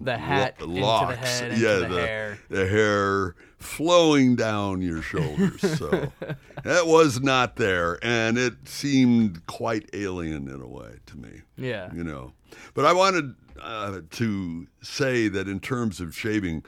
The 0.00 0.16
hat 0.16 0.58
lo- 0.60 0.68
into 0.68 0.80
locks. 0.80 1.10
the 1.10 1.26
head, 1.26 1.58
yeah, 1.58 1.74
the, 1.86 1.88
hair. 1.88 2.38
the 2.48 2.66
hair 2.66 3.34
flowing 3.58 4.36
down 4.36 4.80
your 4.80 5.02
shoulders. 5.02 5.60
So 5.78 5.90
that 6.64 6.86
was 6.86 7.20
not 7.20 7.56
there, 7.56 7.98
and 8.02 8.38
it 8.38 8.54
seemed 8.68 9.44
quite 9.46 9.90
alien 9.92 10.48
in 10.48 10.62
a 10.62 10.68
way 10.68 10.92
to 11.06 11.18
me. 11.18 11.42
Yeah. 11.58 11.92
You 11.92 12.04
know, 12.04 12.32
but 12.72 12.86
I 12.86 12.94
wanted 12.94 13.34
uh, 13.60 14.00
to 14.12 14.66
say 14.80 15.28
that 15.28 15.46
in 15.46 15.60
terms 15.60 16.00
of 16.00 16.16
shaving, 16.16 16.64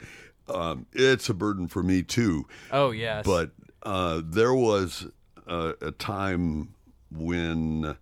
um, 0.55 0.85
it's 0.93 1.29
a 1.29 1.33
burden 1.33 1.67
for 1.67 1.83
me 1.83 2.03
too. 2.03 2.47
Oh, 2.71 2.91
yes. 2.91 3.25
But 3.25 3.51
uh, 3.83 4.21
there 4.23 4.53
was 4.53 5.07
a, 5.47 5.73
a 5.81 5.91
time 5.91 6.73
when 7.11 7.97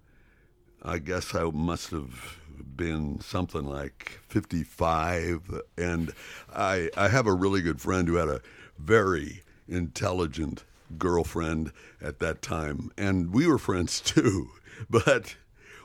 I 0.84 1.00
guess 1.00 1.34
I 1.36 1.44
must 1.44 1.92
have 1.92 2.38
been 2.76 3.20
something 3.22 3.66
like 3.66 4.20
55, 4.28 5.62
and 5.78 6.14
I 6.54 6.90
I 6.96 7.10
have 7.10 7.28
a 7.28 7.34
really 7.34 7.62
good 7.62 7.82
friend 7.82 8.08
who 8.08 8.16
had 8.16 8.30
a 8.30 8.42
very 8.78 9.44
intelligent 9.68 10.64
girlfriend 10.98 11.72
at 12.02 12.20
that 12.20 12.42
time, 12.42 12.92
and 12.98 13.34
we 13.34 13.48
were 13.48 13.58
friends 13.58 14.00
too. 14.06 14.50
But 14.90 15.36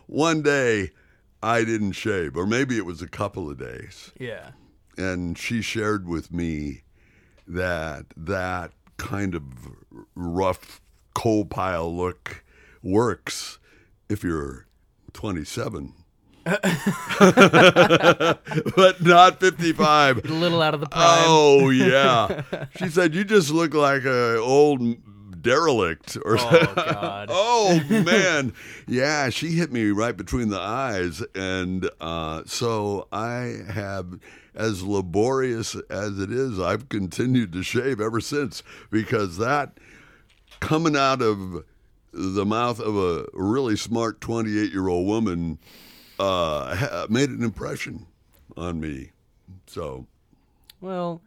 one 0.06 0.42
day 0.42 0.90
I 1.42 1.64
didn't 1.64 1.92
shave, 1.92 2.36
or 2.36 2.46
maybe 2.46 2.76
it 2.78 2.86
was 2.86 3.02
a 3.02 3.08
couple 3.08 3.50
of 3.50 3.58
days 3.58 4.12
yeah. 4.18 4.50
And 4.96 5.36
she 5.38 5.62
shared 5.62 6.08
with 6.08 6.32
me 6.32 6.82
that 7.46 8.06
that 8.16 8.72
kind 8.96 9.34
of 9.34 9.42
rough 10.14 10.80
coal 11.14 11.44
pile 11.44 11.94
look 11.94 12.42
works 12.82 13.58
if 14.08 14.24
you're 14.24 14.66
27 15.12 15.92
but 16.44 16.60
not 19.00 19.40
55 19.40 20.24
A 20.24 20.28
little 20.28 20.60
out 20.60 20.74
of 20.74 20.80
the 20.80 20.88
prime. 20.88 21.24
oh 21.26 21.70
yeah. 21.70 22.42
She 22.76 22.88
said 22.88 23.14
you 23.14 23.24
just 23.24 23.50
look 23.50 23.72
like 23.72 24.04
a 24.04 24.36
old 24.38 24.82
derelict 25.44 26.16
or 26.24 26.36
Oh, 26.38 26.72
God. 26.74 27.28
oh 27.32 27.80
man. 27.88 28.52
Yeah 28.88 29.30
she 29.30 29.52
hit 29.52 29.70
me 29.72 29.90
right 29.90 30.16
between 30.16 30.48
the 30.48 30.58
eyes. 30.58 31.22
And 31.36 31.88
uh, 32.00 32.42
so 32.46 33.06
i 33.12 33.58
have 33.72 34.18
as 34.56 34.82
laborious 34.82 35.74
as 35.90 36.18
it 36.20 36.30
is 36.30 36.60
i've 36.60 36.88
continued 36.88 37.52
to 37.52 37.62
shave 37.62 38.00
ever 38.00 38.20
since 38.20 38.62
because 38.90 39.36
that 39.38 39.72
coming 40.60 40.96
out 40.96 41.20
of 41.20 41.64
the 42.12 42.44
mouth 42.46 42.78
of 42.80 42.96
a 42.96 43.26
really 43.32 43.76
smart 43.76 44.20
28 44.20 44.72
year 44.72 44.88
old 44.88 45.06
woman 45.06 45.58
uh, 46.20 46.76
ha- 46.76 47.06
made 47.10 47.28
an 47.30 47.42
impression 47.42 48.06
on 48.56 48.78
me. 48.80 49.10
So. 49.66 50.06
Well, 50.80 51.20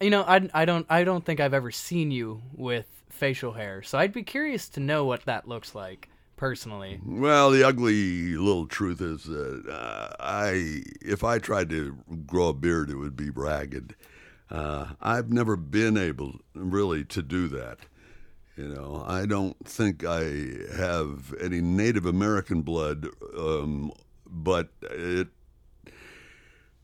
you 0.00 0.10
know, 0.10 0.22
I, 0.22 0.48
I 0.52 0.64
don't 0.64 0.84
I 0.90 1.04
don't 1.04 1.24
think 1.24 1.38
I've 1.38 1.54
ever 1.54 1.70
seen 1.70 2.10
you 2.10 2.42
with 2.52 3.01
facial 3.22 3.52
hair, 3.52 3.82
so 3.82 3.98
I'd 3.98 4.12
be 4.12 4.24
curious 4.24 4.68
to 4.70 4.80
know 4.80 5.04
what 5.04 5.26
that 5.26 5.46
looks 5.46 5.76
like 5.76 6.08
personally. 6.34 7.00
Well, 7.06 7.52
the 7.52 7.62
ugly 7.62 8.34
little 8.36 8.66
truth 8.66 9.00
is 9.00 9.22
that 9.26 9.64
uh, 9.70 10.16
I, 10.18 10.82
if 11.00 11.22
I 11.22 11.38
tried 11.38 11.70
to 11.70 11.96
grow 12.26 12.48
a 12.48 12.52
beard, 12.52 12.90
it 12.90 12.96
would 12.96 13.14
be 13.14 13.30
ragged. 13.30 13.94
Uh, 14.50 14.94
I've 15.00 15.32
never 15.32 15.54
been 15.54 15.96
able 15.96 16.40
really 16.52 17.04
to 17.04 17.22
do 17.22 17.46
that. 17.46 17.78
You 18.56 18.66
know, 18.66 19.04
I 19.06 19.24
don't 19.24 19.56
think 19.64 20.04
I 20.04 20.24
have 20.76 21.32
any 21.40 21.60
Native 21.60 22.06
American 22.06 22.62
blood, 22.62 23.06
um, 23.38 23.92
but 24.26 24.70
it, 24.82 25.28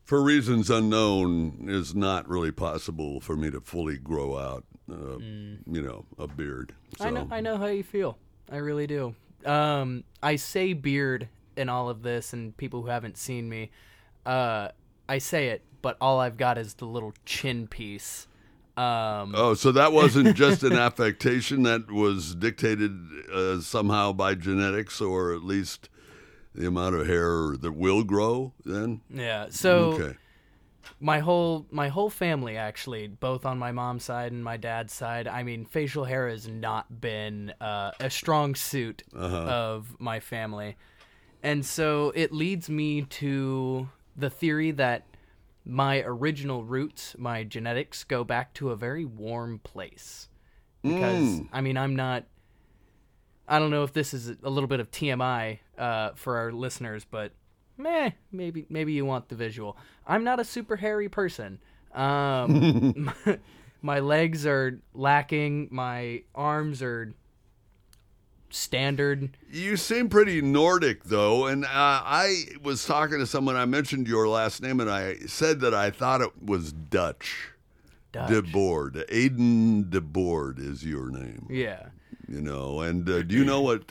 for 0.09 0.23
reasons 0.23 0.71
unknown, 0.71 1.65
is 1.67 1.93
not 1.93 2.27
really 2.27 2.51
possible 2.51 3.21
for 3.21 3.35
me 3.35 3.51
to 3.51 3.61
fully 3.61 3.95
grow 3.95 4.39
out, 4.39 4.63
uh, 4.91 5.19
you 5.19 5.83
know, 5.83 6.03
a 6.17 6.27
beard. 6.27 6.73
So. 6.97 7.05
I 7.05 7.09
know 7.11 7.27
I 7.29 7.41
know 7.41 7.57
how 7.57 7.67
you 7.67 7.83
feel. 7.83 8.17
I 8.51 8.57
really 8.57 8.87
do. 8.87 9.13
Um, 9.45 10.03
I 10.23 10.37
say 10.37 10.73
beard 10.73 11.29
in 11.55 11.69
all 11.69 11.89
of 11.89 12.01
this, 12.01 12.33
and 12.33 12.57
people 12.57 12.81
who 12.81 12.87
haven't 12.87 13.17
seen 13.17 13.47
me, 13.47 13.69
uh, 14.25 14.69
I 15.07 15.19
say 15.19 15.49
it, 15.49 15.63
but 15.83 15.95
all 16.01 16.19
I've 16.19 16.37
got 16.37 16.57
is 16.57 16.73
the 16.73 16.85
little 16.85 17.13
chin 17.25 17.67
piece. 17.67 18.25
Um, 18.77 19.35
Oh, 19.35 19.53
so 19.53 19.71
that 19.73 19.93
wasn't 19.93 20.35
just 20.45 20.63
an 20.63 20.73
affectation 20.73 21.61
that 21.63 21.91
was 21.91 22.33
dictated 22.33 22.97
uh, 23.31 23.61
somehow 23.61 24.13
by 24.13 24.33
genetics, 24.33 25.01
or 25.01 25.35
at 25.35 25.43
least 25.43 25.87
the 26.53 26.67
amount 26.67 26.95
of 26.95 27.07
hair 27.07 27.55
that 27.57 27.73
will 27.73 28.03
grow. 28.03 28.53
Then, 28.65 29.01
yeah. 29.09 29.47
So 29.49 29.93
okay, 29.93 30.15
my 30.99 31.19
whole 31.19 31.65
my 31.71 31.87
whole 31.87 32.09
family 32.09 32.57
actually 32.57 33.07
both 33.07 33.45
on 33.45 33.57
my 33.57 33.71
mom's 33.71 34.03
side 34.03 34.31
and 34.31 34.43
my 34.43 34.57
dad's 34.57 34.93
side 34.93 35.27
i 35.27 35.43
mean 35.43 35.65
facial 35.65 36.03
hair 36.03 36.27
has 36.27 36.47
not 36.47 37.01
been 37.01 37.53
uh, 37.61 37.91
a 37.99 38.09
strong 38.09 38.55
suit 38.55 39.03
of 39.13 39.95
my 39.99 40.19
family 40.19 40.75
and 41.41 41.65
so 41.65 42.11
it 42.15 42.33
leads 42.33 42.69
me 42.69 43.01
to 43.03 43.87
the 44.15 44.29
theory 44.29 44.71
that 44.71 45.05
my 45.65 46.01
original 46.01 46.63
roots 46.63 47.15
my 47.17 47.43
genetics 47.43 48.03
go 48.03 48.23
back 48.23 48.53
to 48.53 48.71
a 48.71 48.75
very 48.75 49.05
warm 49.05 49.59
place 49.59 50.27
because 50.81 51.41
i 51.53 51.61
mean 51.61 51.77
i'm 51.77 51.95
not 51.95 52.25
i 53.47 53.59
don't 53.59 53.71
know 53.71 53.83
if 53.83 53.93
this 53.93 54.13
is 54.13 54.29
a 54.43 54.49
little 54.49 54.67
bit 54.67 54.79
of 54.79 54.91
tmi 54.91 55.59
uh, 55.79 56.11
for 56.15 56.37
our 56.37 56.51
listeners 56.51 57.05
but 57.09 57.31
meh, 57.79 58.11
maybe 58.31 58.65
maybe 58.69 58.93
you 58.93 59.05
want 59.05 59.29
the 59.29 59.35
visual. 59.35 59.77
I'm 60.05 60.23
not 60.23 60.39
a 60.39 60.43
super 60.43 60.75
hairy 60.75 61.09
person. 61.09 61.59
Um, 61.93 63.13
my, 63.25 63.39
my 63.81 63.99
legs 63.99 64.45
are 64.45 64.79
lacking. 64.93 65.69
My 65.71 66.23
arms 66.35 66.83
are 66.83 67.13
standard. 68.51 69.37
you 69.51 69.77
seem 69.77 70.09
pretty 70.09 70.41
Nordic 70.41 71.03
though, 71.05 71.45
and 71.47 71.65
uh, 71.65 71.69
I 71.71 72.45
was 72.61 72.85
talking 72.85 73.19
to 73.19 73.25
someone. 73.25 73.55
I 73.55 73.65
mentioned 73.65 74.07
your 74.07 74.27
last 74.27 74.61
name, 74.61 74.79
and 74.79 74.89
I 74.89 75.15
said 75.27 75.61
that 75.61 75.73
I 75.73 75.89
thought 75.91 76.21
it 76.21 76.43
was 76.43 76.71
Dutch. 76.73 77.51
Dutch. 78.11 78.31
Debord, 78.31 79.07
Aiden 79.09 79.89
Debord 79.89 80.59
is 80.59 80.83
your 80.83 81.11
name. 81.11 81.45
Yeah. 81.47 81.89
you 82.27 82.41
know 82.41 82.81
and 82.81 83.07
uh, 83.07 83.21
do 83.21 83.35
you 83.35 83.45
know 83.45 83.61
what 83.61 83.83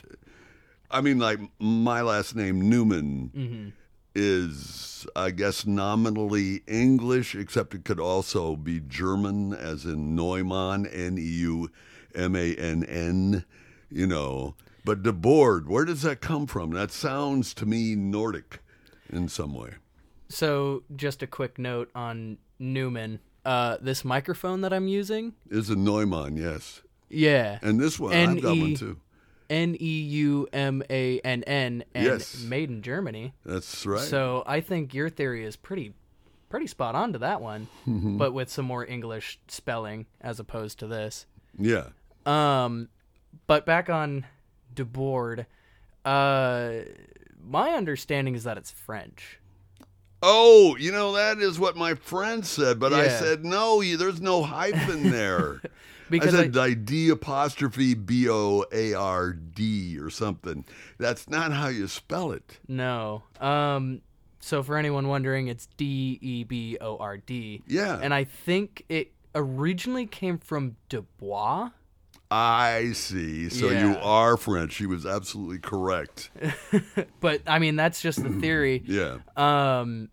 i 0.91 1.01
mean 1.01 1.19
like 1.19 1.39
my 1.59 2.01
last 2.01 2.35
name 2.35 2.69
newman 2.69 3.73
is 4.15 5.05
i 5.15 5.29
guess 5.31 5.65
nominally 5.65 6.61
english 6.67 7.35
except 7.35 7.73
it 7.73 7.85
could 7.85 7.99
also 7.99 8.55
be 8.55 8.79
german 8.79 9.53
as 9.53 9.85
in 9.85 10.15
neumann 10.15 10.85
N 10.87 11.17
E 11.17 11.21
U 11.21 11.69
M 12.15 12.35
A 12.35 12.55
N 12.55 12.83
N. 12.83 13.45
you 13.91 14.07
know 14.07 14.55
but 14.85 15.03
Debord, 15.03 15.67
where 15.67 15.85
does 15.85 16.01
that 16.01 16.21
come 16.21 16.47
from 16.47 16.71
that 16.71 16.91
sounds 16.91 17.53
to 17.55 17.65
me 17.65 17.95
nordic 17.95 18.59
in 19.11 19.27
some 19.29 19.53
way 19.53 19.73
So 20.29 20.83
just 20.95 21.21
a 21.21 21.27
quick 21.27 21.59
note 21.59 21.89
on 21.93 22.37
Newman. 22.59 23.19
uh, 23.45 23.77
this 23.81 24.03
microphone 24.03 24.61
that 24.61 24.73
I'm 24.73 24.87
using. 24.87 25.33
Is 25.49 25.69
a 25.69 25.75
Neumann, 25.75 26.37
yes. 26.37 26.81
Yeah. 27.09 27.57
And 27.61 27.79
this 27.79 27.99
one, 27.99 28.13
I've 28.13 28.41
got 28.41 28.57
one 28.57 28.75
too. 28.75 28.99
N 29.49 29.75
E 29.79 30.01
U 30.01 30.47
M 30.53 30.83
A 30.89 31.19
N 31.19 31.43
N 31.43 31.83
and 31.93 32.05
Yes. 32.05 32.41
made 32.43 32.69
in 32.69 32.81
Germany. 32.81 33.33
That's 33.45 33.85
right. 33.85 34.01
So 34.01 34.43
I 34.45 34.61
think 34.61 34.93
your 34.93 35.09
theory 35.09 35.43
is 35.45 35.55
pretty 35.55 35.93
pretty 36.49 36.67
spot 36.67 36.95
on 36.95 37.13
to 37.13 37.19
that 37.19 37.41
one, 37.41 37.67
Mm-hmm. 37.87 38.17
but 38.17 38.33
with 38.33 38.49
some 38.49 38.65
more 38.65 38.85
English 38.85 39.39
spelling 39.47 40.05
as 40.21 40.39
opposed 40.39 40.79
to 40.79 40.87
this. 40.87 41.25
yeah. 41.57 41.87
Um, 42.25 42.89
but 43.47 43.65
back 43.65 43.89
on 43.89 44.25
Debord, 44.75 45.45
uh, 46.05 46.71
my 47.43 47.69
understanding 47.71 48.35
is 48.35 48.43
that 48.43 48.57
it's 48.57 48.71
French. 48.71 49.39
Oh, 50.21 50.75
you 50.77 50.91
know 50.91 51.13
that 51.13 51.37
is 51.39 51.57
what 51.59 51.77
my 51.77 51.95
friend 51.95 52.45
said, 52.45 52.77
but 52.79 52.91
I 52.93 53.07
said 53.07 53.45
no. 53.45 53.79
You, 53.81 53.95
there's 53.97 54.19
no 54.21 54.43
hyphen 54.43 55.09
there. 55.11 55.61
Because 56.09 56.33
I 56.33 56.39
I, 56.39 56.41
said 56.43 56.55
like 56.55 56.85
D 56.85 57.09
apostrophe 57.09 57.93
B 57.93 58.27
O 58.29 58.65
A 58.71 58.93
R 58.93 59.33
D 59.33 59.97
or 59.99 60.09
something. 60.09 60.65
That's 60.97 61.29
not 61.29 61.51
how 61.53 61.67
you 61.67 61.87
spell 61.87 62.31
it. 62.31 62.59
no. 62.67 63.23
Um, 63.39 64.01
so 64.41 64.63
for 64.63 64.77
anyone 64.77 65.07
wondering, 65.07 65.47
it's 65.47 65.67
D 65.77 66.17
E 66.21 66.43
B 66.43 66.77
O 66.79 66.97
R 66.97 67.17
D. 67.17 67.61
Yeah. 67.67 67.99
And 68.01 68.13
I 68.13 68.23
think 68.23 68.85
it 68.89 69.11
originally 69.35 70.05
came 70.05 70.37
from 70.37 70.75
Dubois. 70.87 71.69
I 72.31 72.91
see. 72.93 73.49
So 73.49 73.69
you 73.69 73.97
are 74.01 74.37
French. 74.37 74.73
She 74.73 74.85
was 74.85 75.05
absolutely 75.05 75.57
correct. 75.59 76.29
But 77.19 77.41
I 77.47 77.59
mean, 77.59 77.75
that's 77.75 78.01
just 78.01 78.23
the 78.23 78.29
theory. 78.29 78.83
Yeah. 78.89 79.17
Um, 79.35 80.09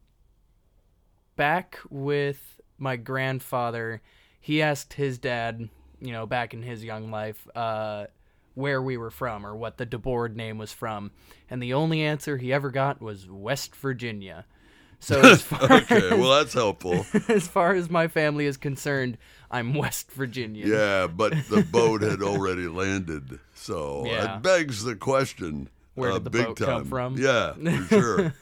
back 1.37 1.79
with 1.91 2.61
my 2.79 2.97
grandfather, 2.97 4.01
he 4.41 4.61
asked 4.63 4.95
his 4.95 5.19
dad, 5.19 5.69
you 6.07 6.13
know, 6.13 6.27
back 6.27 6.55
in 6.55 6.63
his 6.63 6.85
young 6.85 7.11
life, 7.11 7.47
uh, 7.55 8.07
where 8.55 8.81
we 8.81 8.97
were 8.97 9.11
from 9.11 9.45
or 9.47 9.55
what 9.55 9.77
the 9.77 9.85
Debord 9.85 10.35
name 10.35 10.57
was 10.57 10.73
from, 10.73 11.11
and 11.51 11.63
the 11.63 11.75
only 11.75 12.03
answer 12.03 12.37
he 12.39 12.53
ever 12.53 12.71
got 12.71 13.03
was 13.03 13.29
West 13.29 13.75
Virginia. 13.77 14.47
So 14.99 15.21
as 15.25 15.43
far 15.43 15.71
Okay. 15.71 16.09
as, 16.09 16.19
Well, 16.19 16.31
that's 16.39 16.55
helpful. 16.55 17.05
as 17.29 17.47
far 17.47 17.75
as 17.75 17.91
my 17.91 18.09
family 18.09 18.47
is 18.47 18.57
concerned, 18.57 19.19
I'm 19.51 19.75
West 19.75 20.11
Virginia. 20.13 20.67
Yeah, 20.67 21.07
but 21.07 21.33
the 21.51 21.63
boat 21.71 22.01
had 22.03 22.23
already 22.23 22.67
landed, 22.69 23.39
so 23.55 24.05
Yeah. 24.07 24.37
it 24.37 24.43
begs 24.43 24.85
the 24.85 24.97
question. 24.97 25.69
Where 25.95 26.11
uh, 26.11 26.15
did 26.15 26.25
the 26.25 26.31
big 26.31 26.47
boat 26.47 26.57
time. 26.59 26.67
come 26.67 26.85
from? 26.87 27.17
Yeah, 27.19 27.53
for 27.55 27.85
sure. 27.89 28.35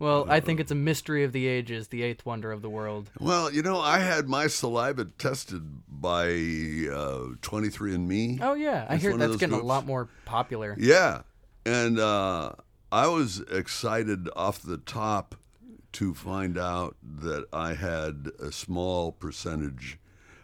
Well, 0.00 0.24
I 0.30 0.40
think 0.40 0.60
it's 0.60 0.72
a 0.72 0.74
mystery 0.74 1.24
of 1.24 1.32
the 1.32 1.46
ages, 1.46 1.88
the 1.88 2.02
eighth 2.02 2.24
wonder 2.24 2.50
of 2.50 2.62
the 2.62 2.70
world. 2.70 3.10
well, 3.20 3.52
you 3.52 3.62
know, 3.62 3.78
I 3.78 3.98
had 3.98 4.28
my 4.28 4.46
saliva 4.46 5.04
tested 5.18 5.62
by 5.88 6.24
uh, 6.28 7.36
23andMe. 7.42 8.38
Oh 8.40 8.54
yeah, 8.54 8.86
I 8.88 8.94
It's 8.94 9.02
hear 9.02 9.16
that's 9.16 9.36
getting 9.36 9.60
a 9.60 9.62
lot 9.62 9.84
more 9.84 10.08
popular. 10.24 10.74
Yeah, 10.78 11.20
and 11.66 11.98
uh, 12.00 12.52
I 12.90 13.08
was 13.08 13.40
excited 13.52 14.28
off 14.34 14.62
the 14.62 14.78
top 14.78 15.34
to 15.92 16.14
find 16.14 16.56
out 16.56 16.96
that 17.02 17.44
I 17.52 17.74
had 17.74 18.30
a 18.42 18.50
small 18.52 19.12
percentage 19.12 19.98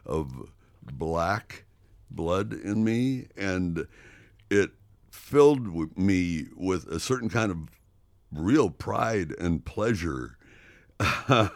of 0.05 0.51
black 0.83 1.65
blood 2.11 2.53
in 2.53 2.85
me, 2.85 3.29
and 3.39 3.87
it 4.51 4.73
filled 5.11 5.97
me 5.97 6.47
with 6.55 6.87
a 6.89 7.01
certain 7.01 7.31
kind 7.31 7.51
of 7.51 7.59
real 8.37 8.71
pride 8.71 9.33
and 9.39 9.65
pleasure. 9.65 10.37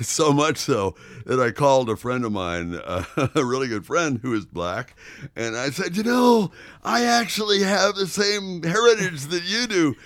so 0.00 0.32
much 0.32 0.56
so 0.56 0.94
that 1.26 1.38
I 1.38 1.50
called 1.50 1.90
a 1.90 1.96
friend 1.96 2.24
of 2.24 2.32
mine, 2.32 2.74
uh, 2.74 3.04
a 3.34 3.44
really 3.44 3.68
good 3.68 3.84
friend 3.84 4.18
who 4.22 4.32
is 4.32 4.46
black, 4.46 4.96
and 5.36 5.56
I 5.56 5.70
said, 5.70 5.96
You 5.96 6.04
know, 6.04 6.52
I 6.82 7.04
actually 7.04 7.62
have 7.62 7.96
the 7.96 8.06
same 8.06 8.62
heritage 8.62 9.26
that 9.26 9.42
you 9.44 9.66
do. 9.66 9.96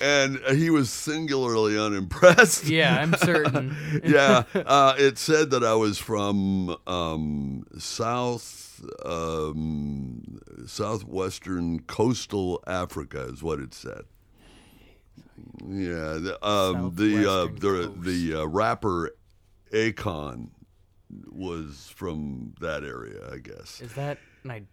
And 0.00 0.40
he 0.50 0.68
was 0.70 0.90
singularly 0.90 1.78
unimpressed. 1.78 2.64
Yeah, 2.64 2.96
I'm 2.96 3.14
certain. 3.18 3.76
yeah, 4.04 4.42
uh, 4.54 4.94
it 4.98 5.16
said 5.18 5.50
that 5.50 5.62
I 5.62 5.74
was 5.74 5.98
from 5.98 6.76
um, 6.86 7.64
South 7.78 8.64
um, 9.04 10.40
southwestern 10.66 11.80
coastal 11.80 12.62
Africa, 12.66 13.28
is 13.32 13.42
what 13.42 13.60
it 13.60 13.72
said. 13.72 14.02
Yeah, 15.66 16.18
the 16.20 16.38
um, 16.46 16.94
the 16.94 17.30
uh, 17.30 17.46
the, 17.46 17.92
the 17.96 18.40
uh, 18.42 18.44
rapper 18.46 19.14
Akon 19.72 20.48
was 21.30 21.92
from 21.94 22.54
that 22.60 22.84
area, 22.84 23.30
I 23.32 23.38
guess. 23.38 23.80
Is 23.80 23.92
that 23.94 24.18
Ni- 24.44 24.66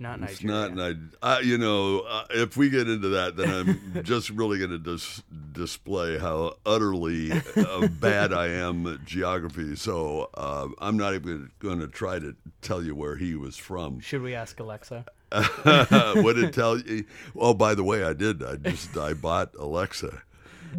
not 0.00 0.20
It's 0.22 0.44
not, 0.44 0.70
and 0.70 1.10
I, 1.22 1.36
I, 1.36 1.40
you 1.40 1.58
know, 1.58 2.00
uh, 2.00 2.24
if 2.30 2.56
we 2.56 2.70
get 2.70 2.88
into 2.88 3.08
that, 3.10 3.36
then 3.36 3.50
I'm 3.50 4.02
just 4.04 4.30
really 4.30 4.58
going 4.58 4.70
to 4.70 4.78
dis- 4.78 5.22
display 5.52 6.18
how 6.18 6.56
utterly 6.64 7.32
uh, 7.32 7.88
bad 7.88 8.32
I 8.32 8.46
am 8.48 8.86
at 8.86 9.04
geography. 9.04 9.74
So 9.74 10.30
uh, 10.34 10.68
I'm 10.78 10.96
not 10.96 11.14
even 11.14 11.50
going 11.58 11.80
to 11.80 11.88
try 11.88 12.20
to 12.20 12.36
tell 12.62 12.82
you 12.82 12.94
where 12.94 13.16
he 13.16 13.34
was 13.34 13.56
from. 13.56 13.98
Should 14.00 14.22
we 14.22 14.34
ask 14.34 14.60
Alexa? 14.60 15.04
Would 16.22 16.38
it 16.38 16.52
tell 16.54 16.78
you? 16.78 17.04
Oh, 17.36 17.54
by 17.54 17.74
the 17.74 17.84
way, 17.84 18.02
I 18.04 18.12
did. 18.12 18.42
I 18.42 18.56
just 18.56 18.96
I 18.96 19.12
bought 19.12 19.54
Alexa. 19.58 20.22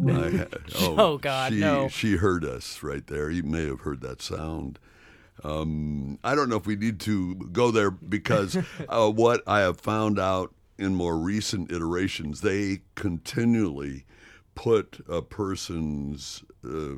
I 0.06 0.12
had- 0.30 0.54
Oh, 0.78 1.18
God, 1.18 1.52
she, 1.52 1.60
no. 1.60 1.88
She 1.88 2.16
heard 2.16 2.44
us 2.44 2.82
right 2.82 3.06
there. 3.06 3.30
You 3.30 3.42
may 3.42 3.66
have 3.66 3.80
heard 3.80 4.00
that 4.02 4.22
sound. 4.22 4.78
Um, 5.42 6.18
I 6.22 6.34
don't 6.34 6.48
know 6.48 6.56
if 6.56 6.66
we 6.66 6.76
need 6.76 7.00
to 7.00 7.34
go 7.34 7.70
there 7.70 7.90
because 7.90 8.56
uh, 8.88 9.10
what 9.10 9.42
I 9.46 9.60
have 9.60 9.80
found 9.80 10.18
out 10.18 10.54
in 10.78 10.94
more 10.94 11.16
recent 11.16 11.70
iterations, 11.72 12.40
they 12.42 12.80
continually 12.94 14.04
put 14.54 15.00
a 15.08 15.22
person's 15.22 16.42
uh, 16.64 16.92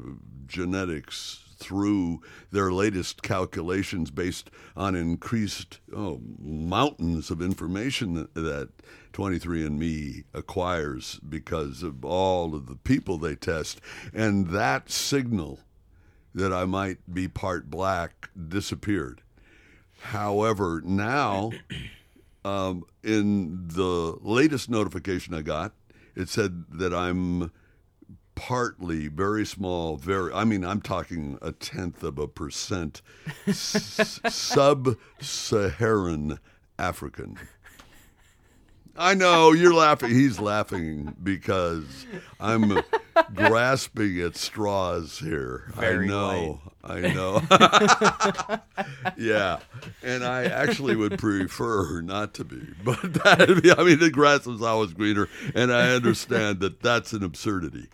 genetics 0.47 1.42
through 1.63 2.21
their 2.51 2.73
latest 2.73 3.23
calculations 3.23 4.11
based 4.11 4.51
on 4.77 4.95
increased 4.95 5.81
oh, 5.95 6.21
mountains 6.39 7.31
of 7.31 7.41
information 7.41 8.15
that, 8.15 8.35
that 8.35 8.69
23andMe 9.13 10.25
acquires 10.35 11.21
because 11.29 11.83
of 11.83 12.05
all 12.05 12.55
of 12.55 12.67
the 12.67 12.77
people 12.77 13.19
they 13.19 13.37
test. 13.37 13.81
And 14.13 14.49
that 14.49 14.91
signal 14.91 15.61
that 16.35 16.53
I 16.53 16.65
might 16.65 16.99
be 17.13 17.29
part 17.29 17.71
black 17.71 18.31
disappeared. 18.49 19.23
However, 20.01 20.83
now, 20.85 21.53
um, 22.45 22.85
in 23.03 23.69
the 23.69 24.17
latest 24.21 24.69
notification 24.69 25.35
I 25.35 25.43
got, 25.43 25.73
it 26.15 26.29
said 26.29 26.65
that 26.71 26.93
I'm 26.93 27.53
partly 28.47 29.07
very 29.07 29.47
small, 29.47 29.97
very, 29.97 30.33
I 30.33 30.43
mean, 30.43 30.65
I'm 30.65 30.81
talking 30.81 31.39
a 31.41 31.53
tenth 31.53 32.03
of 32.03 32.19
a 32.19 32.27
percent 32.27 33.01
sub 33.53 34.97
Saharan 35.21 36.41
African. 36.77 37.39
I 38.97 39.15
know 39.15 39.53
you're 39.53 39.73
laughing. 39.73 40.11
He's 40.11 40.41
laughing 40.41 41.15
because 41.23 42.05
I'm 42.41 42.83
grasping 43.33 44.21
at 44.21 44.37
straws 44.37 45.21
here. 45.21 45.71
Very 45.77 46.07
I 46.07 46.09
know. 46.09 46.61
I 46.83 47.01
know. 47.15 47.41
yeah, 49.17 49.61
and 50.03 50.25
I 50.25 50.47
actually 50.47 50.97
would 50.97 51.17
prefer 51.17 52.01
not 52.01 52.35
to 52.35 52.45
be, 52.45 52.61
but 52.85 53.01
that, 53.01 53.77
I 53.79 53.85
mean, 53.85 54.01
the 54.01 54.11
grass 54.11 54.49
is 54.49 54.61
always 54.61 54.93
greener, 54.95 55.29
and 55.55 55.73
I 55.73 55.95
understand 55.95 56.59
that 56.59 56.81
that's 56.81 57.13
an 57.13 57.23
absurdity. 57.23 57.87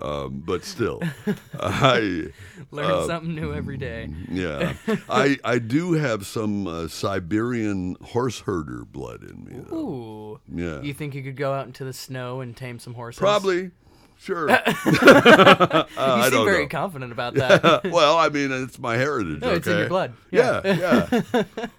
Um, 0.00 0.42
but 0.46 0.64
still, 0.64 1.02
I 1.60 2.28
Learn 2.70 2.84
uh, 2.90 3.06
something 3.06 3.34
new 3.34 3.52
every 3.52 3.78
mm, 3.78 4.26
yeah, 4.30 4.74
I 5.08 5.38
I 5.42 5.58
do 5.58 5.94
have 5.94 6.24
some 6.26 6.66
uh, 6.66 6.86
Siberian 6.88 7.96
horse 8.02 8.40
herder 8.40 8.84
blood 8.84 9.22
in 9.24 9.44
me. 9.44 9.60
Though. 9.68 9.76
Ooh. 9.76 10.40
Yeah, 10.54 10.80
You 10.82 10.94
think 10.94 11.14
you 11.14 11.22
could 11.22 11.36
go 11.36 11.52
out 11.52 11.66
into 11.66 11.84
the 11.84 11.92
snow 11.92 12.40
and 12.40 12.56
tame 12.56 12.78
some 12.78 12.94
horses? 12.94 13.18
probably. 13.18 13.72
Sure. 14.18 14.48
Uh, 14.68 15.84
You 16.16 16.22
I 16.22 16.30
seem 16.30 16.44
very 16.44 16.62
know. 16.64 16.68
confident 16.68 17.12
about 17.12 17.34
that. 17.34 17.84
well, 17.90 18.16
I 18.18 18.28
mean, 18.28 18.50
it's 18.52 18.78
my 18.78 18.96
heritage. 18.96 19.40
No, 19.40 19.50
it's 19.52 19.66
in 19.66 19.78
your 19.78 19.88
blood. 19.88 20.12
Yeah, 20.30 20.60
yeah. 20.64 21.22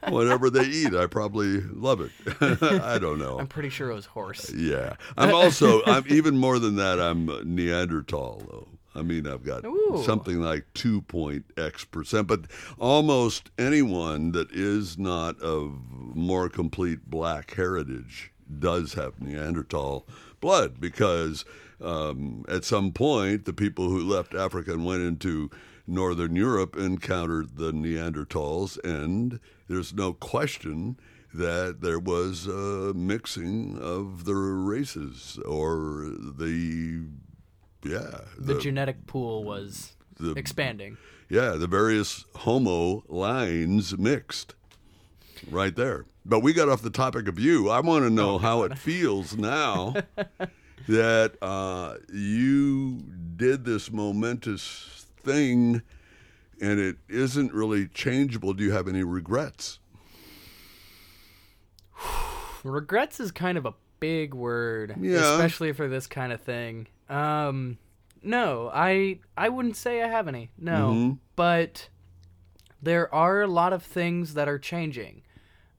Whatever 0.10 0.50
they 0.50 0.66
eat, 0.66 0.94
I 0.94 1.06
probably 1.08 1.62
love 1.62 2.02
it. 2.02 2.12
I 2.42 2.98
don't 3.00 3.20
know. 3.20 3.40
I'm 3.40 3.48
pretty 3.48 3.70
sure 3.70 3.92
it 3.92 3.94
was 3.96 4.06
horse. 4.06 4.52
Yeah, 4.54 4.96
I'm 5.18 5.34
also. 5.34 5.84
I'm 5.86 6.04
even 6.08 6.38
more 6.38 6.60
than 6.60 6.76
that. 6.78 7.00
I'm 7.00 7.26
Neanderthal, 7.56 8.42
though. 8.50 8.68
I 8.96 9.02
mean, 9.04 9.28
I've 9.28 9.44
got 9.44 9.66
Ooh. 9.66 10.02
something 10.06 10.40
like 10.42 10.66
two 10.74 11.02
point 11.02 11.46
X 11.58 11.86
percent, 11.86 12.28
but 12.28 12.42
almost 12.80 13.52
anyone 13.58 14.32
that 14.34 14.52
is 14.52 14.98
not 14.98 15.40
of 15.42 15.74
more 16.16 16.50
complete 16.50 17.10
black 17.10 17.54
heritage 17.54 18.32
does 18.60 18.94
have 18.96 19.22
Neanderthal 19.22 20.08
blood 20.42 20.80
because 20.82 21.46
um, 21.82 22.46
at 22.48 22.64
some 22.66 22.92
point 22.92 23.46
the 23.46 23.54
people 23.54 23.90
who 23.90 24.00
left 24.02 24.34
Africa 24.34 24.72
and 24.74 24.86
went 24.86 25.02
into 25.02 25.50
northern 25.88 26.36
Europe 26.36 26.76
encountered 26.76 27.56
the 27.58 27.72
Neanderthals, 27.72 28.78
and 28.84 29.40
there's 29.68 29.94
no 29.94 30.14
question 30.14 30.98
that 31.34 31.82
there 31.82 32.00
was 32.00 32.48
a 32.48 32.94
mixing 32.96 33.78
of 33.80 34.26
the 34.26 34.34
races 34.36 35.40
or 35.46 36.08
the 36.38 37.06
yeah 37.84 38.22
The, 38.38 38.60
genetic 38.60 39.06
pool 39.08 39.44
was 39.44 39.94
the- 40.20 40.34
expanding. 40.34 40.98
yeah 41.30 41.52
the 41.52 41.68
various 41.68 42.26
homo 42.36 43.04
lines 43.08 43.98
mixed 43.98 44.56
right 45.50 45.76
there. 45.76 46.06
But 46.26 46.42
we 46.42 46.52
got 46.54 46.68
off 46.70 46.82
the 46.82 46.90
topic 46.90 47.28
of 47.28 47.40
you. 47.40 47.70
I 47.70 47.80
want 47.80 48.04
to 48.04 48.10
know 48.10 48.38
how 48.38 48.64
it 48.64 48.78
feels 48.90 49.38
now 49.38 49.96
that 50.88 51.36
uh, 51.42 51.96
you 52.14 53.04
did 53.36 53.66
this 53.66 53.92
momentous 53.92 55.06
thing 55.22 55.82
and 56.62 56.80
it 56.80 56.98
isn't 57.08 57.54
really 57.54 57.88
changeable 57.88 58.54
do 58.54 58.64
you 58.64 58.72
have 58.72 58.88
any 58.88 59.04
regrets 59.04 59.80
Regrets 62.64 63.20
is 63.20 63.32
kind 63.32 63.58
of 63.58 63.66
a 63.66 63.74
big 64.00 64.34
word, 64.34 64.96
Yeah. 65.00 65.34
especially 65.34 65.72
for 65.74 65.88
this 65.88 66.08
kind 66.08 66.32
of 66.34 66.42
thing. 66.42 66.88
Um, 67.10 67.78
no, 68.22 68.70
I 68.74 69.20
I 69.38 69.50
wouldn't 69.50 69.78
say 69.78 70.02
I 70.04 70.08
have 70.08 70.28
any. 70.28 70.52
No, 70.58 70.90
Mm-hmm. 70.92 71.14
but 71.36 71.90
there 72.82 73.14
are 73.14 73.42
a 73.42 73.48
lot 73.48 73.72
of 73.74 73.84
things 73.84 74.34
that 74.34 74.48
are 74.50 74.60
changing. 74.60 75.22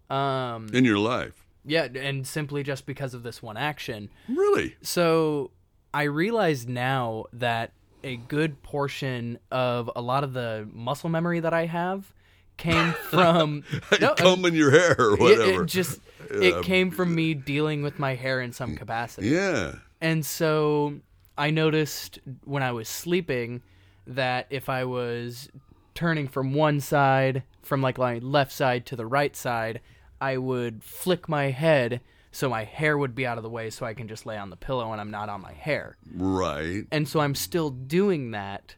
Um, 0.08 0.68
in 0.72 0.84
your 0.84 0.98
life 0.98 1.39
yeah, 1.64 1.84
and 1.94 2.26
simply 2.26 2.62
just 2.62 2.86
because 2.86 3.14
of 3.14 3.22
this 3.22 3.42
one 3.42 3.56
action. 3.56 4.08
really 4.28 4.76
So 4.82 5.50
I 5.92 6.04
realize 6.04 6.66
now 6.66 7.24
that 7.32 7.72
a 8.02 8.16
good 8.16 8.62
portion 8.62 9.38
of 9.50 9.90
a 9.94 10.00
lot 10.00 10.24
of 10.24 10.32
the 10.32 10.68
muscle 10.72 11.10
memory 11.10 11.40
that 11.40 11.52
I 11.52 11.66
have 11.66 12.12
came 12.56 12.92
from 13.10 13.62
No, 14.00 14.08
uh, 14.08 14.14
comb 14.14 14.44
in 14.46 14.54
your 14.54 14.70
hair 14.70 14.94
or 14.98 15.14
it, 15.14 15.20
whatever 15.20 15.62
it 15.64 15.66
just 15.66 16.00
Yeah. 16.32 16.40
it 16.60 16.64
came 16.64 16.90
from 16.90 17.14
me 17.14 17.34
dealing 17.34 17.82
with 17.82 17.98
my 17.98 18.14
hair 18.14 18.40
in 18.40 18.52
some 18.52 18.76
capacity. 18.76 19.28
yeah 19.28 19.74
And 20.00 20.24
so 20.24 20.94
I 21.36 21.50
noticed 21.50 22.18
when 22.44 22.62
I 22.62 22.72
was 22.72 22.88
sleeping 22.88 23.62
that 24.06 24.46
if 24.50 24.68
I 24.68 24.84
was 24.84 25.48
turning 25.94 26.28
from 26.28 26.54
one 26.54 26.80
side, 26.80 27.42
from 27.62 27.82
like 27.82 27.98
my 27.98 28.18
left 28.18 28.52
side 28.52 28.86
to 28.86 28.96
the 28.96 29.06
right 29.06 29.34
side, 29.36 29.80
I 30.20 30.36
would 30.36 30.84
flick 30.84 31.28
my 31.28 31.50
head 31.50 32.00
so 32.32 32.48
my 32.48 32.64
hair 32.64 32.96
would 32.96 33.14
be 33.14 33.26
out 33.26 33.38
of 33.38 33.42
the 33.42 33.50
way 33.50 33.70
so 33.70 33.84
I 33.84 33.94
can 33.94 34.06
just 34.06 34.26
lay 34.26 34.36
on 34.36 34.50
the 34.50 34.56
pillow 34.56 34.92
and 34.92 35.00
I'm 35.00 35.10
not 35.10 35.28
on 35.28 35.40
my 35.40 35.52
hair. 35.52 35.96
right 36.14 36.84
And 36.92 37.08
so 37.08 37.20
I'm 37.20 37.34
still 37.34 37.70
doing 37.70 38.30
that, 38.32 38.76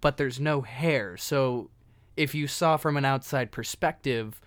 but 0.00 0.16
there's 0.16 0.38
no 0.38 0.60
hair. 0.60 1.16
So 1.16 1.70
if 2.16 2.34
you 2.34 2.46
saw 2.46 2.76
from 2.76 2.96
an 2.96 3.04
outside 3.04 3.52
perspective, 3.52 4.40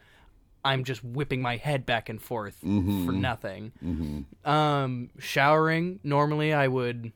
I'm 0.63 0.84
just 0.84 1.04
whipping 1.04 1.42
my 1.42 1.58
head 1.58 1.86
back 1.86 2.10
and 2.10 2.22
forth 2.22 2.58
for 2.60 2.68
nothing. 3.12 3.72
Um, 4.46 5.10
showering, 5.18 6.00
normally 6.04 6.54
I 6.54 6.68
would, 6.68 7.12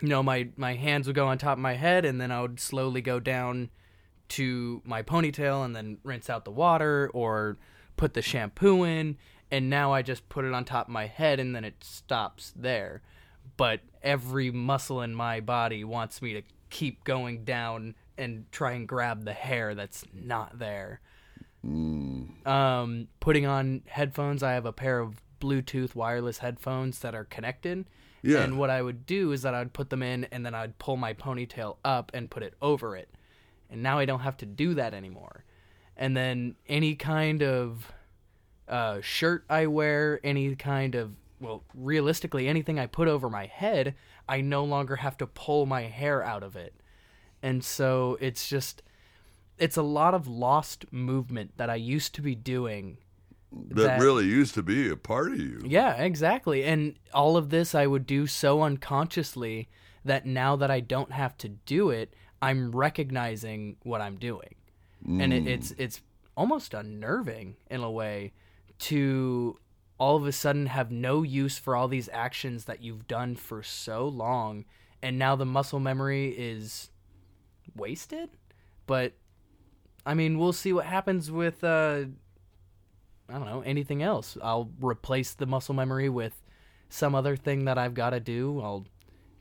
you 0.00 0.08
know, 0.08 0.22
my, 0.22 0.48
my 0.56 0.74
hands 0.74 1.06
would 1.06 1.16
go 1.16 1.28
on 1.28 1.38
top 1.38 1.58
of 1.58 1.62
my 1.62 1.74
head 1.74 2.04
and 2.04 2.20
then 2.20 2.32
I 2.32 2.40
would 2.42 2.58
slowly 2.58 3.02
go 3.02 3.20
down 3.20 3.70
to 4.30 4.82
my 4.84 5.02
ponytail 5.02 5.64
and 5.64 5.76
then 5.76 5.98
rinse 6.02 6.28
out 6.30 6.44
the 6.44 6.50
water 6.50 7.10
or 7.14 7.58
put 7.96 8.14
the 8.14 8.22
shampoo 8.22 8.84
in. 8.84 9.16
And 9.50 9.70
now 9.70 9.92
I 9.92 10.02
just 10.02 10.28
put 10.28 10.44
it 10.44 10.52
on 10.52 10.64
top 10.64 10.88
of 10.88 10.92
my 10.92 11.06
head 11.06 11.38
and 11.38 11.54
then 11.54 11.64
it 11.64 11.84
stops 11.84 12.52
there. 12.56 13.02
But 13.56 13.80
every 14.02 14.50
muscle 14.50 15.00
in 15.02 15.14
my 15.14 15.40
body 15.40 15.84
wants 15.84 16.20
me 16.20 16.32
to 16.34 16.42
keep 16.70 17.04
going 17.04 17.44
down 17.44 17.94
and 18.18 18.50
try 18.50 18.72
and 18.72 18.88
grab 18.88 19.24
the 19.24 19.32
hair 19.32 19.74
that's 19.74 20.04
not 20.12 20.58
there. 20.58 21.00
Um, 21.64 23.08
putting 23.20 23.46
on 23.46 23.82
headphones, 23.86 24.42
I 24.42 24.52
have 24.52 24.66
a 24.66 24.72
pair 24.72 24.98
of 24.98 25.22
Bluetooth 25.40 25.94
wireless 25.94 26.38
headphones 26.38 26.98
that 27.00 27.14
are 27.14 27.24
connected. 27.24 27.86
Yeah. 28.22 28.42
And 28.42 28.58
what 28.58 28.70
I 28.70 28.82
would 28.82 29.06
do 29.06 29.32
is 29.32 29.42
that 29.42 29.54
I'd 29.54 29.72
put 29.72 29.90
them 29.90 30.02
in 30.02 30.24
and 30.24 30.44
then 30.44 30.54
I'd 30.54 30.78
pull 30.78 30.96
my 30.96 31.12
ponytail 31.12 31.76
up 31.84 32.10
and 32.14 32.30
put 32.30 32.42
it 32.42 32.54
over 32.62 32.96
it. 32.96 33.10
And 33.70 33.82
now 33.82 33.98
I 33.98 34.04
don't 34.04 34.20
have 34.20 34.36
to 34.38 34.46
do 34.46 34.74
that 34.74 34.94
anymore. 34.94 35.44
And 35.96 36.16
then 36.16 36.56
any 36.68 36.94
kind 36.94 37.42
of 37.42 37.92
uh, 38.68 39.00
shirt 39.00 39.44
I 39.48 39.66
wear, 39.66 40.20
any 40.24 40.54
kind 40.56 40.94
of, 40.94 41.12
well, 41.40 41.62
realistically, 41.74 42.48
anything 42.48 42.78
I 42.78 42.86
put 42.86 43.08
over 43.08 43.30
my 43.30 43.46
head, 43.46 43.94
I 44.28 44.40
no 44.40 44.64
longer 44.64 44.96
have 44.96 45.16
to 45.18 45.26
pull 45.26 45.66
my 45.66 45.82
hair 45.82 46.22
out 46.22 46.42
of 46.42 46.56
it. 46.56 46.74
And 47.42 47.62
so 47.62 48.16
it's 48.20 48.48
just, 48.48 48.82
it's 49.58 49.76
a 49.76 49.82
lot 49.82 50.14
of 50.14 50.26
lost 50.26 50.86
movement 50.92 51.52
that 51.58 51.70
I 51.70 51.76
used 51.76 52.14
to 52.16 52.22
be 52.22 52.34
doing 52.34 52.98
that, 53.52 53.74
that- 53.74 54.00
really 54.00 54.24
used 54.24 54.54
to 54.54 54.62
be 54.62 54.88
a 54.88 54.96
part 54.96 55.32
of 55.32 55.38
you 55.38 55.62
yeah, 55.64 55.94
exactly. 55.94 56.64
And 56.64 56.96
all 57.12 57.36
of 57.36 57.50
this 57.50 57.74
I 57.74 57.86
would 57.86 58.06
do 58.06 58.26
so 58.26 58.62
unconsciously 58.62 59.68
that 60.04 60.26
now 60.26 60.56
that 60.56 60.70
I 60.70 60.80
don't 60.80 61.12
have 61.12 61.36
to 61.38 61.48
do 61.48 61.90
it, 61.90 62.14
I'm 62.42 62.72
recognizing 62.72 63.76
what 63.82 64.00
I'm 64.00 64.16
doing. 64.16 64.54
And 65.06 65.32
it, 65.32 65.46
it's 65.46 65.72
it's 65.72 66.00
almost 66.36 66.74
unnerving 66.74 67.56
in 67.70 67.82
a 67.82 67.90
way 67.90 68.32
to 68.78 69.58
all 69.98 70.16
of 70.16 70.26
a 70.26 70.32
sudden 70.32 70.66
have 70.66 70.90
no 70.90 71.22
use 71.22 71.58
for 71.58 71.76
all 71.76 71.88
these 71.88 72.08
actions 72.12 72.64
that 72.64 72.82
you've 72.82 73.06
done 73.06 73.36
for 73.36 73.62
so 73.62 74.08
long 74.08 74.64
and 75.04 75.18
now 75.18 75.36
the 75.36 75.44
muscle 75.44 75.78
memory 75.78 76.30
is 76.30 76.90
wasted. 77.76 78.30
But 78.86 79.12
I 80.06 80.14
mean, 80.14 80.38
we'll 80.38 80.54
see 80.54 80.72
what 80.72 80.86
happens 80.86 81.30
with 81.30 81.62
uh 81.62 82.04
I 83.28 83.32
don't 83.32 83.46
know, 83.46 83.60
anything 83.60 84.02
else. 84.02 84.36
I'll 84.42 84.70
replace 84.80 85.34
the 85.34 85.46
muscle 85.46 85.74
memory 85.74 86.08
with 86.08 86.42
some 86.88 87.14
other 87.14 87.36
thing 87.36 87.66
that 87.66 87.78
I've 87.78 87.94
got 87.94 88.10
to 88.10 88.20
do. 88.20 88.60
I'll 88.62 88.86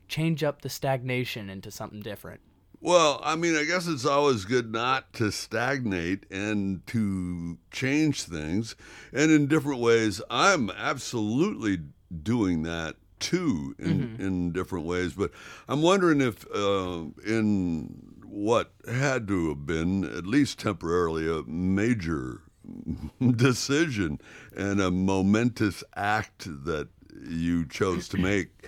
change 0.07 0.43
up 0.43 0.61
the 0.61 0.69
stagnation 0.69 1.49
into 1.49 1.71
something 1.71 2.01
different. 2.01 2.41
Well, 2.83 3.21
I 3.23 3.37
mean, 3.37 3.55
I 3.55 3.63
guess 3.63 3.87
it's 3.87 4.05
always 4.05 4.43
good 4.43 4.73
not 4.73 5.13
to 5.13 5.31
stagnate 5.31 6.25
and 6.29 6.85
to 6.87 7.57
change 7.71 8.23
things. 8.23 8.75
And 9.13 9.31
in 9.31 9.47
different 9.47 9.79
ways, 9.79 10.21
I'm 10.29 10.69
absolutely 10.69 11.79
doing 12.21 12.63
that 12.63 12.97
too 13.21 13.73
in, 13.79 14.17
in 14.19 14.51
different 14.51 14.85
ways. 14.85 15.13
But 15.13 15.31
I'm 15.69 15.81
wondering 15.81 16.19
if, 16.19 16.45
uh, 16.53 17.05
in 17.25 18.17
what 18.25 18.73
had 18.85 19.29
to 19.29 19.47
have 19.47 19.65
been, 19.65 20.03
at 20.03 20.27
least 20.27 20.59
temporarily, 20.59 21.25
a 21.29 21.43
major 21.43 22.41
decision 23.33 24.19
and 24.53 24.81
a 24.81 24.91
momentous 24.91 25.85
act 25.95 26.49
that 26.65 26.89
you 27.29 27.65
chose 27.65 28.09
to 28.09 28.17
make, 28.17 28.67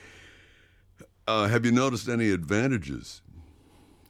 uh, 1.27 1.47
have 1.49 1.65
you 1.65 1.73
noticed 1.73 2.07
any 2.07 2.31
advantages? 2.31 3.21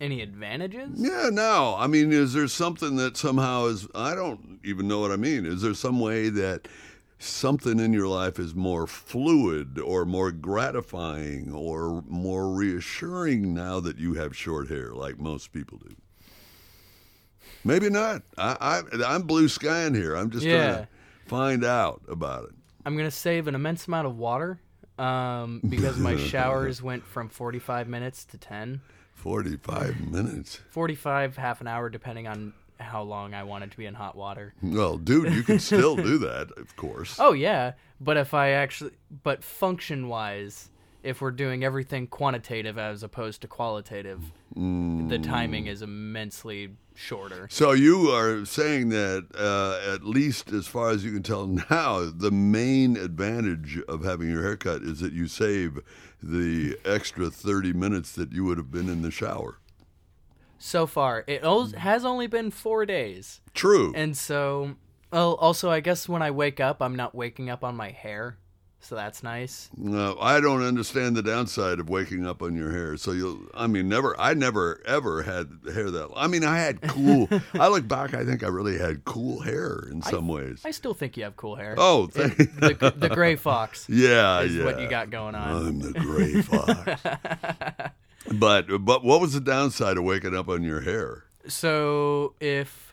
Any 0.01 0.21
advantages? 0.21 0.89
Yeah, 0.95 1.29
no. 1.31 1.75
I 1.77 1.87
mean, 1.87 2.11
is 2.11 2.33
there 2.33 2.47
something 2.47 2.97
that 2.97 3.15
somehow 3.15 3.65
is, 3.67 3.87
I 3.95 4.13
don't 4.13 4.59
even 4.63 4.87
know 4.87 4.99
what 4.99 5.11
I 5.11 5.15
mean. 5.15 5.45
Is 5.45 5.61
there 5.61 5.73
some 5.73 5.99
way 5.99 6.27
that 6.29 6.67
something 7.17 7.79
in 7.79 7.93
your 7.93 8.07
life 8.09 8.37
is 8.37 8.53
more 8.53 8.87
fluid 8.87 9.79
or 9.79 10.03
more 10.05 10.31
gratifying 10.33 11.53
or 11.53 12.03
more 12.09 12.51
reassuring 12.53 13.53
now 13.53 13.79
that 13.79 13.97
you 13.97 14.15
have 14.15 14.35
short 14.35 14.67
hair 14.67 14.91
like 14.93 15.17
most 15.17 15.53
people 15.53 15.77
do? 15.77 15.95
Maybe 17.63 17.89
not. 17.89 18.21
I, 18.37 18.81
I, 18.93 19.03
I'm 19.13 19.23
blue 19.23 19.47
skying 19.47 19.95
here. 19.95 20.15
I'm 20.15 20.29
just 20.29 20.43
trying 20.45 20.55
Yeah. 20.55 20.77
to 20.79 20.87
find 21.27 21.63
out 21.63 22.01
about 22.09 22.45
it. 22.45 22.51
I'm 22.85 22.95
going 22.95 23.07
to 23.07 23.15
save 23.15 23.47
an 23.47 23.55
immense 23.55 23.87
amount 23.87 24.07
of 24.07 24.17
water 24.17 24.59
um, 24.99 25.61
because 25.67 25.97
my 25.97 26.15
showers 26.27 26.81
went 26.81 27.03
from 27.05 27.29
45 27.29 27.87
minutes 27.87 28.25
to 28.25 28.37
10. 28.37 28.81
45 29.25 30.11
minutes. 30.11 30.59
45, 30.69 31.35
half 31.37 31.59
an 31.59 31.65
hour, 31.65 31.89
depending 31.89 32.27
on 32.27 32.53
how 32.79 33.01
long 33.01 33.33
I 33.33 33.41
wanted 33.41 33.71
to 33.71 33.77
be 33.77 33.87
in 33.87 33.95
hot 33.95 34.15
water. 34.15 34.53
Well, 34.61 34.99
dude, 34.99 35.33
you 35.33 35.41
can 35.41 35.57
still 35.57 35.95
do 36.11 36.19
that, 36.19 36.51
of 36.57 36.75
course. 36.75 37.17
Oh, 37.17 37.33
yeah. 37.33 37.71
But 37.99 38.17
if 38.17 38.35
I 38.35 38.51
actually, 38.51 38.91
but 39.23 39.43
function 39.43 40.09
wise, 40.09 40.69
if 41.01 41.21
we're 41.21 41.31
doing 41.31 41.63
everything 41.63 42.05
quantitative 42.05 42.77
as 42.77 43.01
opposed 43.01 43.41
to 43.41 43.47
qualitative, 43.47 44.21
the 44.55 45.19
timing 45.23 45.65
is 45.65 45.81
immensely 45.81 46.75
shorter. 46.93 47.47
So 47.49 47.71
you 47.71 48.09
are 48.09 48.45
saying 48.45 48.89
that, 48.89 49.25
uh, 49.35 49.93
at 49.93 50.03
least 50.03 50.51
as 50.51 50.67
far 50.67 50.91
as 50.91 51.03
you 51.03 51.11
can 51.13 51.23
tell 51.23 51.47
now, 51.71 52.11
the 52.11 52.31
main 52.31 52.95
advantage 52.95 53.79
of 53.87 54.03
having 54.03 54.29
your 54.29 54.43
haircut 54.43 54.83
is 54.83 54.99
that 54.99 55.13
you 55.13 55.27
save 55.27 55.79
the 56.25 56.77
extra 56.83 57.29
30 57.29 57.73
minutes 57.73 58.13
that 58.13 58.31
you 58.31 58.43
would 58.45 58.57
have 58.57 58.71
been 58.71 58.89
in 58.89 59.03
the 59.03 59.11
shower. 59.11 59.59
So 60.57 60.87
far, 60.87 61.23
it 61.27 61.43
has 61.43 62.03
only 62.05 62.27
been 62.27 62.49
four 62.49 62.85
days. 62.85 63.41
True. 63.53 63.93
And 63.95 64.17
so, 64.17 64.75
well, 65.11 65.35
also, 65.35 65.69
I 65.69 65.81
guess 65.81 66.09
when 66.09 66.23
I 66.23 66.31
wake 66.31 66.59
up, 66.59 66.81
I'm 66.81 66.95
not 66.95 67.13
waking 67.13 67.49
up 67.49 67.63
on 67.63 67.75
my 67.75 67.91
hair. 67.91 68.37
So 68.79 68.95
that's 68.95 69.23
nice. 69.23 69.69
No, 69.75 70.15
I 70.21 70.39
don't 70.39 70.61
understand 70.61 71.15
the 71.15 71.23
downside 71.23 71.79
of 71.79 71.89
waking 71.89 72.27
up 72.27 72.41
on 72.43 72.55
your 72.55 72.71
hair. 72.71 72.97
So 72.97 73.13
you'll, 73.13 73.39
I 73.55 73.65
mean, 73.65 73.89
never, 73.89 74.19
I 74.19 74.35
never 74.35 74.79
ever 74.85 75.23
had 75.23 75.49
hair 75.73 75.89
that. 75.89 76.09
I 76.15 76.27
mean, 76.27 76.43
I 76.43 76.59
had 76.59 76.81
cool. 76.81 77.27
I 77.53 77.67
look 77.67 77.87
back, 77.87 78.13
I 78.13 78.23
think 78.23 78.43
I 78.43 78.47
really 78.47 78.77
had 78.77 79.03
cool 79.05 79.41
hair 79.41 79.87
in 79.91 80.01
some 80.03 80.27
ways. 80.27 80.61
I 80.63 80.71
still 80.71 80.93
think 80.93 81.17
you 81.17 81.23
have 81.23 81.35
cool 81.35 81.55
hair. 81.55 81.75
oh, 81.77 82.07
thank, 82.07 82.37
the, 82.37 82.93
the 82.95 83.09
gray 83.09 83.35
fox 83.37 83.87
yeah, 83.89 84.41
is 84.41 84.55
yeah. 84.55 84.65
what 84.65 84.79
you 84.79 84.87
got 84.87 85.09
going 85.09 85.33
on. 85.33 85.67
I'm 85.67 85.79
the 85.79 85.99
gray 85.99 86.41
fox. 86.43 87.01
but 88.39 88.85
but 88.85 89.03
what 89.03 89.19
was 89.19 89.33
the 89.33 89.41
downside 89.41 89.97
of 89.97 90.03
waking 90.03 90.35
up 90.35 90.47
on 90.47 90.61
your 90.63 90.81
hair? 90.81 91.23
So 91.47 92.33
if 92.39 92.84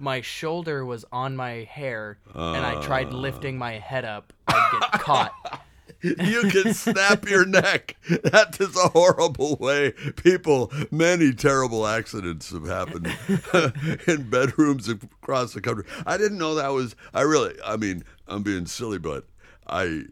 my 0.00 0.20
shoulder 0.20 0.84
was 0.84 1.04
on 1.12 1.36
my 1.36 1.68
hair 1.70 2.18
and 2.34 2.64
I 2.64 2.80
tried 2.82 3.08
Uh. 3.08 3.16
lifting 3.16 3.58
my 3.58 3.72
head 3.78 4.04
up, 4.04 4.32
I'd 4.48 4.78
get 4.80 4.92
caught. 5.00 5.62
You 6.02 6.44
can 6.50 6.72
snap 6.72 7.28
your 7.28 7.44
neck. 7.44 7.96
That 8.08 8.56
is 8.58 8.74
a 8.74 8.88
horrible 8.88 9.56
way. 9.56 9.90
People, 10.16 10.72
many 10.90 11.34
terrible 11.34 11.86
accidents 11.86 12.50
have 12.52 12.66
happened 12.66 13.06
in 14.06 14.30
bedrooms 14.30 14.88
across 14.88 15.52
the 15.52 15.60
country. 15.60 15.84
I 16.06 16.16
didn't 16.16 16.38
know 16.38 16.54
that 16.54 16.68
was. 16.68 16.96
I 17.12 17.20
really. 17.20 17.54
I 17.62 17.76
mean, 17.76 18.02
I'm 18.26 18.42
being 18.42 18.64
silly, 18.64 18.98
but 18.98 19.26
I. 19.66 20.04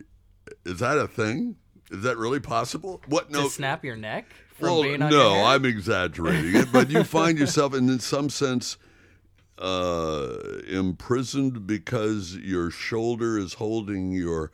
Is 0.66 0.80
that 0.80 0.99
a 0.99 1.09
thing? 1.09 1.57
Is 1.91 2.03
that 2.03 2.18
really 2.18 2.41
possible? 2.41 3.01
What? 3.07 3.30
No. 3.30 3.45
To 3.45 3.51
snap 3.51 3.82
your 3.82 3.97
neck 3.97 4.26
well, 4.61 4.82
no? 4.82 5.45
I'm 5.45 5.64
exaggerating 5.64 6.55
it, 6.55 6.68
but 6.72 6.91
you 6.91 7.03
find 7.05 7.39
yourself, 7.39 7.74
in, 7.74 7.89
in 7.89 8.01
some 8.01 8.28
sense, 8.28 8.76
uh, 9.59 10.61
imprisoned 10.68 11.66
because 11.66 12.36
your 12.36 12.70
shoulder 12.70 13.38
is 13.38 13.54
holding 13.54 14.12
your 14.12 14.52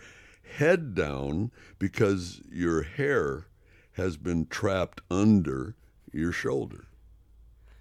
head 0.56 0.94
down 0.94 1.50
because 1.78 2.40
your 2.50 2.82
hair 2.82 3.46
has 3.92 4.16
been 4.16 4.46
trapped 4.46 5.00
under 5.10 5.74
your 6.12 6.32
shoulder. 6.32 6.86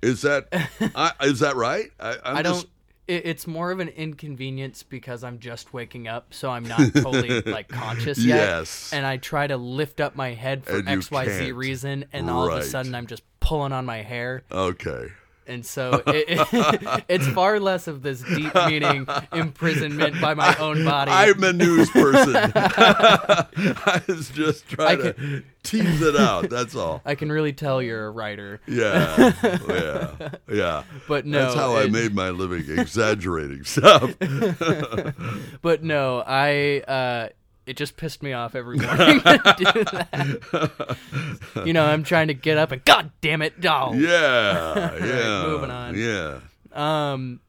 Is 0.01 0.21
that 0.23 0.47
I, 0.95 1.11
is 1.21 1.39
that 1.39 1.55
right? 1.55 1.91
I, 1.99 2.17
I'm 2.23 2.37
I 2.37 2.41
don't. 2.41 2.67
It's 3.05 3.47
more 3.47 3.71
of 3.71 3.81
an 3.81 3.89
inconvenience 3.89 4.81
because 4.81 5.25
I'm 5.25 5.39
just 5.39 5.73
waking 5.73 6.07
up, 6.07 6.33
so 6.33 6.49
I'm 6.49 6.63
not 6.63 6.79
totally 6.93 7.41
like 7.45 7.67
conscious 7.67 8.17
yet. 8.17 8.37
Yes. 8.37 8.93
And 8.93 9.05
I 9.05 9.17
try 9.17 9.45
to 9.45 9.57
lift 9.57 9.99
up 9.99 10.15
my 10.15 10.33
head 10.33 10.63
for 10.63 10.81
X 10.87 11.11
Y 11.11 11.27
Z 11.27 11.51
reason, 11.51 12.05
and 12.13 12.29
all 12.29 12.49
of 12.49 12.57
a 12.57 12.63
sudden 12.63 12.95
I'm 12.95 13.07
just 13.07 13.23
pulling 13.41 13.73
on 13.73 13.85
my 13.85 14.01
hair, 14.01 14.43
okay. 14.49 15.09
And 15.47 15.65
so 15.65 16.01
it, 16.07 16.25
it, 16.27 17.03
it's 17.09 17.27
far 17.27 17.59
less 17.59 17.87
of 17.87 18.01
this 18.01 18.21
deep 18.21 18.53
meaning 18.55 19.07
imprisonment 19.31 20.19
by 20.21 20.33
my 20.33 20.55
own 20.57 20.83
body. 20.85 21.11
I'm 21.11 21.43
a 21.43 21.53
news 21.53 21.89
person. 21.89 22.35
I 22.55 24.01
was 24.07 24.29
just 24.29 24.67
trying 24.67 24.99
I 25.01 25.11
to 25.11 25.43
tease 25.63 26.01
it 26.01 26.15
out. 26.15 26.49
That's 26.49 26.75
all. 26.75 27.01
I 27.05 27.15
can 27.15 27.31
really 27.31 27.53
tell 27.53 27.81
you're 27.81 28.07
a 28.07 28.11
writer, 28.11 28.61
Yeah, 28.67 29.33
yeah, 29.69 30.29
yeah. 30.49 30.83
but 31.07 31.25
no. 31.25 31.39
That's 31.39 31.55
how 31.55 31.75
I 31.75 31.87
made 31.87 32.13
my 32.13 32.29
living, 32.29 32.65
exaggerating 32.79 33.63
stuff. 33.63 34.15
But 35.61 35.83
no, 35.83 36.23
I 36.25 36.81
uh 36.87 37.29
it 37.65 37.77
just 37.77 37.95
pissed 37.97 38.21
me 38.23 38.33
off 38.33 38.55
every 38.55 38.77
morning 38.85 39.19
to 39.21 39.55
do 39.73 39.83
that. 39.85 40.97
you 41.65 41.73
know, 41.73 41.85
I'm 41.85 42.03
trying 42.03 42.27
to 42.27 42.33
get 42.33 42.57
up 42.57 42.71
and 42.71 42.83
god 42.85 43.11
damn 43.21 43.41
it, 43.41 43.53
oh. 43.65 43.93
Yeah, 43.93 44.95
yeah. 45.05 45.43
moving 45.47 45.71
on. 45.71 45.95
Yeah. 45.97 46.39
Um 46.73 47.39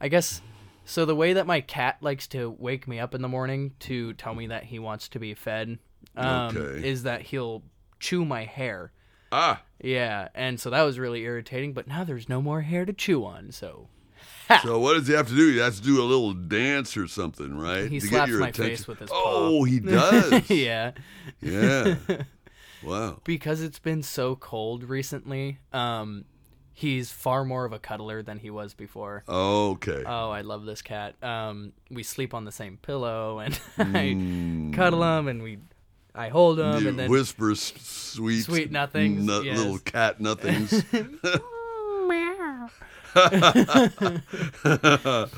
I 0.00 0.08
guess 0.08 0.40
so 0.84 1.04
the 1.04 1.14
way 1.14 1.34
that 1.34 1.46
my 1.46 1.60
cat 1.60 1.98
likes 2.00 2.26
to 2.28 2.50
wake 2.58 2.88
me 2.88 2.98
up 2.98 3.14
in 3.14 3.22
the 3.22 3.28
morning 3.28 3.72
to 3.80 4.12
tell 4.14 4.34
me 4.34 4.48
that 4.48 4.64
he 4.64 4.78
wants 4.78 5.08
to 5.08 5.18
be 5.18 5.34
fed 5.34 5.78
um 6.16 6.56
Okay. 6.56 6.88
is 6.88 7.04
that 7.04 7.22
he'll 7.22 7.62
chew 8.00 8.24
my 8.24 8.44
hair. 8.44 8.92
Ah, 9.34 9.62
Yeah, 9.80 10.28
and 10.34 10.60
so 10.60 10.68
that 10.70 10.82
was 10.82 10.98
really 10.98 11.22
irritating, 11.22 11.72
but 11.72 11.86
now 11.86 12.04
there's 12.04 12.28
no 12.28 12.42
more 12.42 12.60
hair 12.62 12.84
to 12.84 12.92
chew 12.92 13.24
on, 13.24 13.50
so 13.50 13.88
so 14.62 14.78
what 14.78 14.94
does 14.94 15.06
he 15.06 15.14
have 15.14 15.28
to 15.28 15.34
do? 15.34 15.50
He 15.52 15.58
has 15.58 15.78
to 15.80 15.82
do 15.86 16.00
a 16.00 16.04
little 16.04 16.32
dance 16.34 16.96
or 16.96 17.06
something, 17.08 17.56
right? 17.56 17.88
He 17.90 18.00
to 18.00 18.06
slaps 18.06 18.26
get 18.26 18.28
your 18.30 18.40
my 18.40 18.48
attention. 18.48 18.76
face 18.76 18.86
with 18.86 18.98
his 18.98 19.10
Oh, 19.12 19.64
he 19.64 19.80
does. 19.80 20.48
yeah. 20.50 20.92
yeah. 21.40 21.96
Wow. 22.84 23.20
because 23.22 23.62
it's 23.62 23.78
been 23.78 24.02
so 24.02 24.34
cold 24.34 24.82
recently, 24.82 25.58
um, 25.72 26.24
he's 26.72 27.12
far 27.12 27.44
more 27.44 27.64
of 27.64 27.72
a 27.72 27.78
cuddler 27.78 28.24
than 28.24 28.38
he 28.40 28.50
was 28.50 28.74
before. 28.74 29.22
Okay. 29.28 30.02
Oh, 30.04 30.30
I 30.30 30.40
love 30.40 30.64
this 30.64 30.82
cat. 30.82 31.14
Um, 31.22 31.74
we 31.92 32.02
sleep 32.02 32.34
on 32.34 32.44
the 32.44 32.50
same 32.50 32.78
pillow, 32.78 33.38
and 33.38 33.54
Mm. 33.78 34.72
I 34.72 34.76
cuddle 34.76 35.04
him, 35.04 35.28
and 35.28 35.44
we, 35.44 35.58
I 36.12 36.28
hold 36.28 36.58
him, 36.58 36.82
You 36.82 36.88
and 36.88 36.98
then 36.98 37.08
whisper 37.08 37.54
sweet, 37.54 38.42
Sweet 38.46 38.72
nothings, 38.72 39.24
yes. 39.44 39.56
little 39.58 39.78
cat 39.78 40.20
nothings. 40.20 40.82
that 44.64 45.30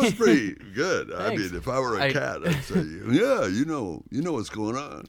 was 0.00 0.14
pretty 0.14 0.54
good. 0.74 1.12
I 1.12 1.30
mean, 1.36 1.54
if 1.54 1.68
I 1.68 1.78
were 1.80 1.98
a 1.98 2.04
I- 2.04 2.12
cat, 2.12 2.38
I'd 2.46 2.62
say, 2.64 2.80
"Yeah, 3.10 3.46
you 3.46 3.64
know, 3.64 4.02
you 4.10 4.22
know 4.22 4.32
what's 4.32 4.48
going 4.50 4.76
on." 4.76 5.04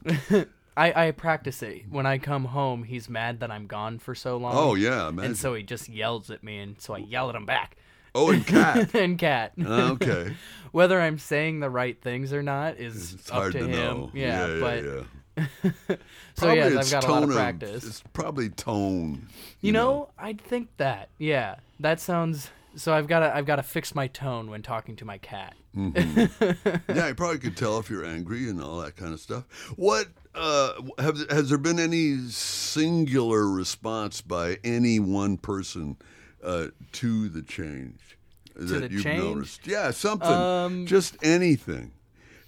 I, 0.76 1.06
I 1.08 1.10
practice 1.10 1.62
it. 1.62 1.84
When 1.90 2.06
I 2.06 2.18
come 2.18 2.46
home, 2.46 2.84
he's 2.84 3.08
mad 3.08 3.40
that 3.40 3.50
I'm 3.50 3.66
gone 3.66 3.98
for 3.98 4.14
so 4.14 4.36
long. 4.36 4.54
Oh 4.56 4.74
yeah, 4.74 5.10
man. 5.10 5.26
and 5.26 5.36
so 5.36 5.54
he 5.54 5.62
just 5.62 5.88
yells 5.88 6.30
at 6.30 6.42
me, 6.42 6.58
and 6.58 6.80
so 6.80 6.94
I 6.94 6.98
yell 6.98 7.28
at 7.28 7.34
him 7.34 7.46
back. 7.46 7.76
oh, 8.14 8.30
and 8.30 8.46
cat. 8.46 8.94
and 8.94 9.18
cat. 9.18 9.52
Ah, 9.64 9.90
okay, 9.92 10.34
Whether 10.70 11.00
I'm 11.00 11.18
saying 11.18 11.60
the 11.60 11.70
right 11.70 12.00
things 12.00 12.32
or 12.32 12.42
not 12.42 12.78
is 12.78 13.14
it's 13.14 13.28
up 13.30 13.36
hard 13.36 13.52
to, 13.52 13.58
to, 13.60 13.66
him. 13.66 13.70
know. 13.72 14.10
Yeah, 14.14 14.46
yeah, 14.46 14.60
but 14.60 14.84
yeah. 14.84 15.02
So 15.36 16.50
it's 16.50 16.92
I've 16.92 17.02
got 17.02 17.04
a 17.04 17.12
lot 17.12 17.22
of 17.22 17.30
practice. 17.30 17.84
It's 17.84 18.02
probably 18.12 18.50
tone. 18.50 19.28
You 19.60 19.72
know, 19.72 20.08
I'd 20.18 20.40
think 20.40 20.68
that. 20.76 21.08
Yeah, 21.18 21.56
that 21.80 22.00
sounds. 22.00 22.50
So 22.74 22.94
I've 22.94 23.06
got 23.06 23.20
to 23.20 23.34
I've 23.34 23.46
got 23.46 23.56
to 23.56 23.62
fix 23.62 23.94
my 23.94 24.06
tone 24.06 24.50
when 24.50 24.62
talking 24.62 24.96
to 24.96 25.04
my 25.04 25.18
cat. 25.18 25.54
yeah, 25.74 27.08
you 27.08 27.14
probably 27.14 27.38
could 27.38 27.56
tell 27.56 27.78
if 27.78 27.88
you're 27.88 28.04
angry 28.04 28.48
and 28.48 28.62
all 28.62 28.80
that 28.80 28.96
kind 28.96 29.12
of 29.12 29.20
stuff. 29.20 29.44
What 29.76 30.08
uh, 30.34 30.74
have, 30.98 31.18
has 31.30 31.48
there 31.48 31.58
been 31.58 31.78
any 31.78 32.16
singular 32.28 33.48
response 33.48 34.20
by 34.20 34.58
any 34.64 34.98
one 34.98 35.36
person 35.38 35.96
uh, 36.42 36.68
to 36.92 37.28
the 37.28 37.42
change 37.42 38.18
that 38.54 38.80
the 38.80 38.90
you've 38.90 39.02
change? 39.02 39.22
noticed? 39.22 39.66
Yeah, 39.66 39.90
something, 39.92 40.28
Um, 40.28 40.86
just 40.86 41.16
anything 41.22 41.92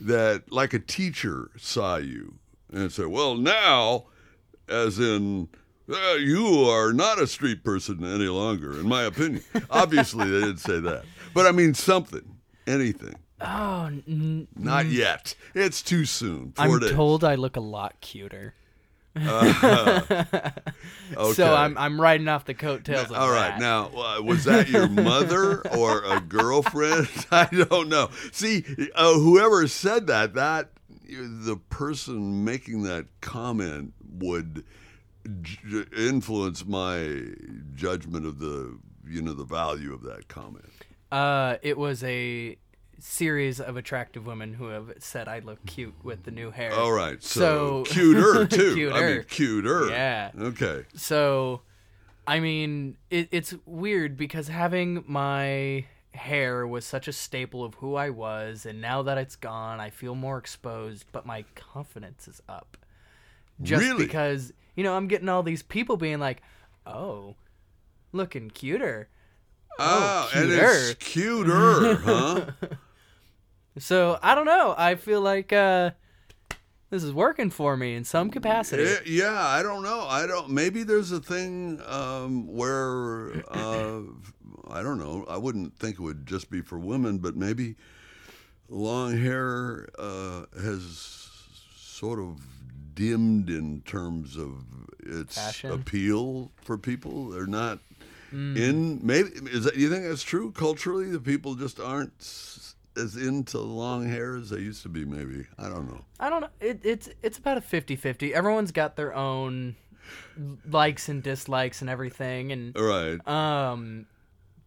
that, 0.00 0.50
like 0.52 0.74
a 0.74 0.78
teacher 0.78 1.50
saw 1.56 1.96
you 1.96 2.34
and 2.74 2.92
say, 2.92 3.04
"Well, 3.06 3.34
now, 3.36 4.06
as 4.68 4.98
in." 4.98 5.48
Uh, 5.86 6.14
you 6.14 6.64
are 6.66 6.94
not 6.94 7.20
a 7.20 7.26
street 7.26 7.62
person 7.62 8.02
any 8.02 8.26
longer, 8.26 8.72
in 8.80 8.88
my 8.88 9.02
opinion. 9.02 9.42
Obviously, 9.70 10.24
they 10.30 10.40
didn't 10.40 10.56
say 10.56 10.80
that, 10.80 11.04
but 11.34 11.44
I 11.44 11.52
mean 11.52 11.74
something, 11.74 12.36
anything. 12.66 13.16
Oh, 13.42 13.88
n- 14.08 14.48
Not 14.56 14.86
yet. 14.86 15.34
It's 15.54 15.82
too 15.82 16.06
soon. 16.06 16.52
4 16.52 16.64
I'm 16.64 16.78
days. 16.78 16.92
told 16.92 17.22
I 17.22 17.34
look 17.34 17.56
a 17.56 17.60
lot 17.60 18.00
cuter. 18.00 18.54
Okay. 19.14 20.24
So 21.34 21.54
I'm 21.54 21.76
I'm 21.76 22.00
riding 22.00 22.28
off 22.28 22.46
the 22.46 22.54
coattails 22.54 23.10
of 23.10 23.16
All 23.16 23.30
right. 23.30 23.50
that. 23.50 23.60
Now, 23.60 23.90
uh, 23.94 24.22
was 24.22 24.44
that 24.44 24.70
your 24.70 24.88
mother 24.88 25.60
or 25.76 26.02
a 26.04 26.18
girlfriend? 26.20 27.08
I 27.30 27.44
don't 27.44 27.88
know. 27.90 28.08
See, 28.32 28.64
uh, 28.94 29.12
whoever 29.18 29.68
said 29.68 30.06
that, 30.06 30.32
that 30.34 30.70
the 31.16 31.56
person 31.70 32.44
making 32.44 32.82
that 32.84 33.06
comment 33.20 33.92
would 34.18 34.64
j- 35.42 35.84
influence 35.96 36.64
my 36.66 37.22
judgment 37.74 38.26
of 38.26 38.38
the, 38.38 38.78
you 39.06 39.22
know, 39.22 39.32
the 39.32 39.44
value 39.44 39.92
of 39.94 40.02
that 40.02 40.28
comment. 40.28 40.64
Uh, 41.12 41.56
it 41.62 41.78
was 41.78 42.02
a 42.04 42.56
series 42.98 43.60
of 43.60 43.76
attractive 43.76 44.24
women 44.26 44.54
who 44.54 44.66
have 44.68 44.92
said 44.98 45.28
I 45.28 45.40
look 45.40 45.64
cute 45.66 45.94
with 46.02 46.24
the 46.24 46.30
new 46.30 46.50
hair. 46.50 46.72
All 46.72 46.92
right. 46.92 47.22
So, 47.22 47.84
So- 47.84 47.92
cuter 47.92 48.46
too. 48.46 48.70
I 48.70 48.74
Cuter. 48.74 49.14
mean, 49.14 49.24
cuter. 49.24 49.88
Yeah. 49.90 50.30
Okay. 50.38 50.84
So, 50.94 51.62
I 52.26 52.40
mean, 52.40 52.96
it, 53.10 53.28
it's 53.30 53.54
weird 53.66 54.16
because 54.16 54.48
having 54.48 55.04
my 55.06 55.84
hair 56.14 56.66
was 56.66 56.84
such 56.84 57.08
a 57.08 57.12
staple 57.12 57.64
of 57.64 57.74
who 57.74 57.94
I 57.96 58.10
was, 58.10 58.64
and 58.66 58.80
now 58.80 59.02
that 59.02 59.18
it's 59.18 59.36
gone, 59.36 59.80
I 59.80 59.90
feel 59.90 60.14
more 60.14 60.38
exposed, 60.38 61.06
but 61.12 61.26
my 61.26 61.44
confidence 61.54 62.28
is 62.28 62.40
up. 62.48 62.76
Just 63.62 63.82
Really? 63.82 64.04
because, 64.06 64.52
you 64.74 64.82
know, 64.84 64.94
I'm 64.96 65.08
getting 65.08 65.28
all 65.28 65.42
these 65.42 65.62
people 65.62 65.96
being 65.96 66.18
like, 66.20 66.42
oh, 66.86 67.34
looking 68.12 68.50
cuter. 68.50 69.08
Oh, 69.78 70.30
and 70.34 70.50
cuter. 70.50 70.68
it's 70.70 70.94
cuter, 71.04 71.94
huh? 71.96 72.46
So, 73.76 74.20
I 74.22 74.36
don't 74.36 74.46
know. 74.46 74.72
I 74.78 74.94
feel 74.94 75.20
like 75.20 75.52
uh, 75.52 75.90
this 76.90 77.02
is 77.02 77.12
working 77.12 77.50
for 77.50 77.76
me 77.76 77.94
in 77.94 78.04
some 78.04 78.30
capacity. 78.30 78.84
Eh, 78.84 78.96
yeah, 79.06 79.44
I 79.46 79.62
don't 79.62 79.82
know. 79.82 80.06
I 80.08 80.26
don't. 80.26 80.50
Maybe 80.50 80.82
there's 80.82 81.10
a 81.12 81.20
thing 81.20 81.80
um, 81.86 82.46
where 82.46 83.32
uh, 83.50 84.00
I 84.70 84.82
don't 84.82 84.98
know. 84.98 85.24
I 85.28 85.36
wouldn't 85.36 85.76
think 85.78 85.94
it 85.96 86.00
would 86.02 86.26
just 86.26 86.50
be 86.50 86.60
for 86.60 86.78
women, 86.78 87.18
but 87.18 87.36
maybe 87.36 87.74
long 88.68 89.16
hair 89.18 89.88
uh, 89.98 90.44
has 90.62 91.28
sort 91.76 92.18
of 92.18 92.40
dimmed 92.94 93.50
in 93.50 93.80
terms 93.82 94.36
of 94.36 94.64
its 95.00 95.34
Fashion? 95.34 95.72
appeal 95.72 96.50
for 96.62 96.78
people. 96.78 97.30
They're 97.30 97.46
not 97.46 97.78
Hmm. 98.30 98.56
in. 98.56 99.00
Maybe 99.06 99.28
is 99.52 99.64
that 99.64 99.76
you 99.76 99.88
think 99.90 100.04
that's 100.04 100.22
true 100.22 100.50
culturally? 100.50 101.10
The 101.10 101.20
people 101.20 101.54
just 101.54 101.78
aren't 101.78 102.12
as 102.96 103.16
into 103.16 103.58
long 103.58 104.08
hair 104.08 104.36
as 104.36 104.50
they 104.50 104.58
used 104.58 104.82
to 104.82 104.88
be. 104.88 105.04
Maybe 105.04 105.46
I 105.58 105.68
don't 105.68 105.88
know. 105.88 106.04
I 106.20 106.30
don't 106.30 106.40
know. 106.42 106.48
It, 106.60 106.80
it's 106.84 107.08
it's 107.22 107.38
about 107.38 107.58
a 107.58 107.60
50-50. 107.60 108.32
Everyone's 108.32 108.72
got 108.72 108.96
their 108.96 109.14
own 109.14 109.76
likes 110.70 111.08
and 111.08 111.22
dislikes 111.22 111.80
and 111.80 111.88
everything, 111.90 112.52
and 112.52 112.76
right 112.78 113.26
um, 113.26 114.06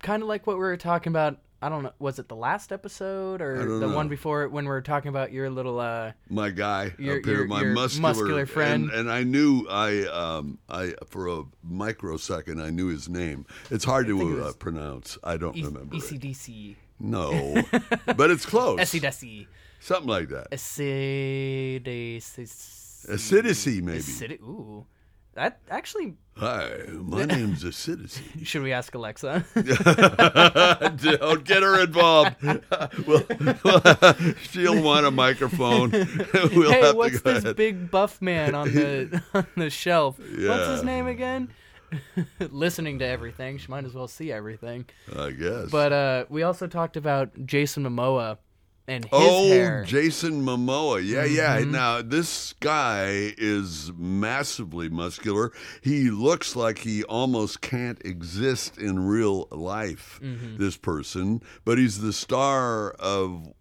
kind 0.01 0.23
of 0.23 0.29
like 0.29 0.47
what 0.47 0.55
we 0.57 0.61
were 0.63 0.77
talking 0.77 1.11
about. 1.11 1.37
I 1.59 1.69
don't 1.69 1.81
know. 1.81 1.91
Was 1.97 2.19
it 2.19 2.27
the 2.27 2.35
last 2.35 2.71
episode 2.71 3.41
or 3.41 3.79
the 3.79 3.87
know. 3.87 3.95
one 3.95 4.09
before 4.09 4.43
it 4.43 4.51
when 4.51 4.65
we 4.65 4.69
were 4.69 4.81
talking 4.81 5.09
about 5.09 5.31
your 5.31 5.49
little 5.49 5.79
uh? 5.79 6.11
my 6.29 6.51
guy 6.51 6.93
Your- 6.99 7.17
up 7.17 7.25
here, 7.25 7.33
your- 7.37 7.47
my 7.47 7.61
your 7.61 7.73
muscular, 7.73 8.09
muscular 8.09 8.45
friend. 8.45 8.91
and, 8.91 8.93
and 8.93 9.11
I 9.11 9.23
knew 9.23 9.65
I 9.67 10.03
um 10.05 10.59
I 10.69 10.93
for 11.07 11.27
a 11.27 11.43
microsecond 11.63 12.61
I 12.61 12.69
knew 12.69 12.87
his 12.87 13.09
name. 13.09 13.47
It's 13.71 13.85
hard 13.85 14.05
it 14.07 14.09
to 14.09 14.43
uh, 14.43 14.53
pronounce. 14.53 15.17
I 15.23 15.37
don't 15.37 15.57
E- 15.57 15.63
remember. 15.63 15.95
it. 15.95 16.75
No, 16.99 17.61
but 18.15 18.31
it's 18.31 18.45
close. 18.45 18.79
SCDC. 18.79 19.47
Something 19.79 20.07
like 20.09 20.29
that. 20.29 20.49
Acidic. 20.51 22.17
Acidicy, 23.07 23.81
maybe. 23.81 23.99
Acidi- 23.99 24.41
Ooh, 24.41 24.85
that 25.35 25.59
actually. 25.69 26.15
Hi, 26.35 26.71
my 26.89 27.25
name's 27.33 27.63
Acidicy. 27.63 28.45
Should 28.45 28.63
we 28.63 28.73
ask 28.73 28.93
Alexa? 28.95 29.45
Don't 29.55 31.43
get 31.43 31.63
her 31.63 31.83
involved. 31.83 32.35
well, 32.43 33.23
well, 33.63 34.15
she'll 34.51 34.81
want 34.83 35.05
a 35.05 35.11
microphone. 35.11 35.91
we'll 35.91 36.71
hey, 36.71 36.81
have 36.81 36.95
what's 36.95 37.17
to 37.17 37.23
go 37.23 37.33
this 37.33 37.43
ahead. 37.43 37.55
big 37.55 37.89
buff 37.91 38.21
man 38.21 38.55
on 38.55 38.73
the 38.73 39.21
on 39.33 39.47
the 39.55 39.69
shelf? 39.69 40.17
What's 40.19 40.67
his 40.69 40.83
name 40.83 41.07
again? 41.07 41.49
Listening 42.51 42.99
to 42.99 43.05
everything, 43.05 43.57
she 43.57 43.67
might 43.69 43.85
as 43.85 43.93
well 43.93 44.07
see 44.07 44.31
everything. 44.31 44.85
I 45.15 45.31
guess. 45.31 45.69
But 45.69 45.93
uh, 45.93 46.25
we 46.29 46.43
also 46.43 46.67
talked 46.67 46.97
about 46.97 47.45
Jason 47.45 47.83
Momoa 47.83 48.37
and 48.89 49.03
his 49.03 49.11
oh, 49.13 49.47
hair. 49.49 49.83
Jason 49.85 50.43
Momoa. 50.45 51.05
Yeah, 51.05 51.25
yeah. 51.25 51.59
Mm-hmm. 51.59 51.71
Now, 51.71 52.01
this 52.01 52.53
guy 52.61 53.33
is 53.37 53.91
massively 53.97 54.87
muscular. 54.89 55.51
He 55.81 56.09
looks 56.09 56.55
like 56.55 56.79
he 56.79 57.03
almost 57.03 57.61
can't 57.61 58.01
exist 58.05 58.77
in 58.77 58.99
real 59.05 59.47
life, 59.51 60.19
Mm-hmm. 60.23 60.57
this 60.57 60.77
person, 60.77 61.41
but 61.65 61.77
he's 61.77 61.99
the 61.99 62.13
star 62.13 62.91
of 62.91 63.51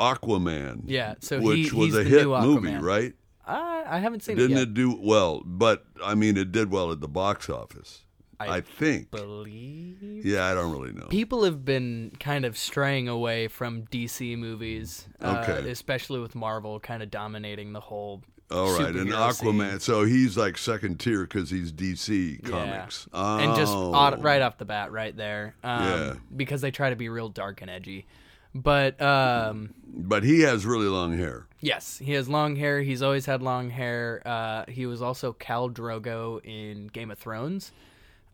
Aquaman. 0.00 0.82
Yeah, 0.86 1.14
so 1.20 1.40
which 1.40 1.70
he- 1.70 1.76
was 1.76 1.94
a 1.94 1.98
the 1.98 2.04
hit 2.04 2.26
new 2.26 2.40
movie, 2.60 2.74
right? 2.76 3.12
I, 3.46 3.84
I 3.86 3.98
haven't 3.98 4.22
seen 4.22 4.36
Didn't 4.36 4.56
it 4.56 4.62
it 4.62 4.74
do 4.74 4.96
well? 5.00 5.42
But 5.44 5.84
I 6.02 6.14
mean, 6.14 6.36
it 6.36 6.52
did 6.52 6.70
well 6.70 6.92
at 6.92 7.00
the 7.00 7.08
box 7.08 7.48
office. 7.50 8.02
I 8.40 8.56
I, 8.56 8.60
think. 8.60 9.10
believe 9.12 10.24
Yeah, 10.24 10.46
I 10.46 10.54
don't 10.54 10.72
really 10.72 10.92
know. 10.92 11.06
people 11.06 11.44
have 11.44 11.64
been 11.64 12.12
kind 12.18 12.44
of 12.44 12.56
straying 12.58 13.06
away 13.08 13.46
from 13.48 13.82
DC 13.86 14.36
movies, 14.36 15.06
uh, 15.20 15.44
especially 15.66 16.18
with 16.18 16.34
Marvel 16.34 16.80
kind 16.80 17.02
of 17.02 17.10
dominating 17.10 17.72
the 17.72 17.80
whole. 17.80 18.22
All 18.50 18.76
right, 18.78 18.94
and 18.94 19.08
superhero 19.08 19.32
scene. 19.32 19.52
Aquaman. 19.54 19.80
So 19.80 20.04
he's 20.04 20.36
like 20.36 20.58
second 20.58 20.98
tier 21.00 21.22
because 21.22 21.50
he's 21.50 21.72
DC 21.72 22.42
comics. 22.44 23.08
Yeah. 23.12 23.18
comics. 23.20 23.44
and 23.46 23.56
just 23.56 23.72
Oh. 23.74 24.16
right 24.18 24.42
off 24.42 24.58
the 24.58 24.64
bat, 24.66 24.92
right 24.92 25.16
there, 25.16 25.54
um, 25.64 25.82
Yeah. 25.82 26.14
because 26.36 26.60
they 26.60 26.70
try 26.70 26.90
to 26.90 26.96
be 26.96 27.08
real 27.08 27.28
dark 27.28 27.62
and 27.62 27.70
edgy. 27.70 28.06
But 28.54 29.00
um, 29.00 29.72
But 29.86 30.24
he 30.24 30.40
has 30.40 30.66
really 30.66 30.86
long 30.86 31.16
hair. 31.16 31.46
Yes, 31.64 31.98
he 31.98 32.12
has 32.12 32.28
long 32.28 32.56
hair. 32.56 32.82
He's 32.82 33.02
always 33.02 33.24
had 33.24 33.40
long 33.40 33.70
hair. 33.70 34.20
Uh, 34.26 34.64
he 34.68 34.84
was 34.84 35.00
also 35.00 35.32
Khal 35.32 35.72
Drogo 35.72 36.44
in 36.44 36.88
Game 36.88 37.10
of 37.10 37.18
Thrones. 37.18 37.70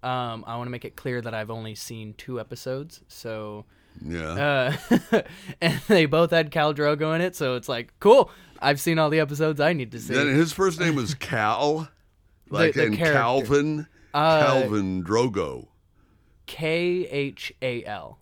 Um, 0.02 0.44
I 0.46 0.56
want 0.56 0.66
to 0.66 0.70
make 0.70 0.84
it 0.86 0.96
clear 0.96 1.20
that 1.20 1.34
I've 1.34 1.50
only 1.50 1.74
seen 1.74 2.14
two 2.16 2.40
episodes, 2.40 3.02
so 3.08 3.64
Yeah. 4.02 4.76
uh, 5.12 5.22
and 5.60 5.80
they 5.88 6.06
both 6.06 6.30
had 6.30 6.50
Khal 6.50 6.74
Drogo 6.74 7.14
in 7.14 7.20
it. 7.20 7.36
So 7.36 7.54
it's 7.56 7.68
like 7.68 7.92
cool. 8.00 8.30
I've 8.60 8.80
seen 8.80 8.98
all 8.98 9.10
the 9.10 9.20
episodes 9.20 9.60
I 9.60 9.72
need 9.74 9.92
to 9.92 10.00
see. 10.00 10.14
then 10.14 10.28
his 10.28 10.52
first 10.52 10.80
name 10.80 10.94
was 10.94 11.14
Cal, 11.14 11.88
like 12.50 12.74
the 12.74 12.86
in 12.86 12.96
character. 12.96 13.12
Calvin. 13.12 13.86
Uh, 14.14 14.46
Calvin 14.46 15.04
Drogo. 15.04 15.66
K 16.46 17.06
H 17.10 17.52
A 17.60 17.84
L. 17.84 18.18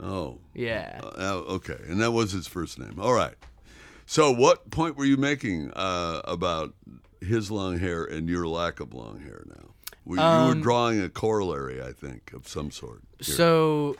Oh, 0.00 0.38
Yeah. 0.54 1.00
uh, 1.02 1.42
okay. 1.48 1.78
And 1.88 2.00
that 2.00 2.12
was 2.12 2.30
his 2.30 2.46
first 2.46 2.78
name. 2.78 3.00
All 3.00 3.12
right. 3.14 3.34
So, 4.10 4.32
what 4.32 4.70
point 4.70 4.96
were 4.96 5.04
you 5.04 5.18
making 5.18 5.70
uh, 5.72 6.22
about 6.24 6.72
his 7.20 7.50
long 7.50 7.78
hair 7.78 8.04
and 8.04 8.26
your 8.26 8.46
lack 8.48 8.80
of 8.80 8.94
long 8.94 9.20
hair 9.20 9.44
now? 9.46 9.74
We, 10.06 10.16
you 10.16 10.24
Um, 10.24 10.48
were 10.48 10.62
drawing 10.62 10.98
a 11.02 11.10
corollary, 11.10 11.82
I 11.82 11.92
think, 11.92 12.32
of 12.32 12.48
some 12.48 12.70
sort. 12.70 13.02
here. 13.18 13.34
So, 13.34 13.96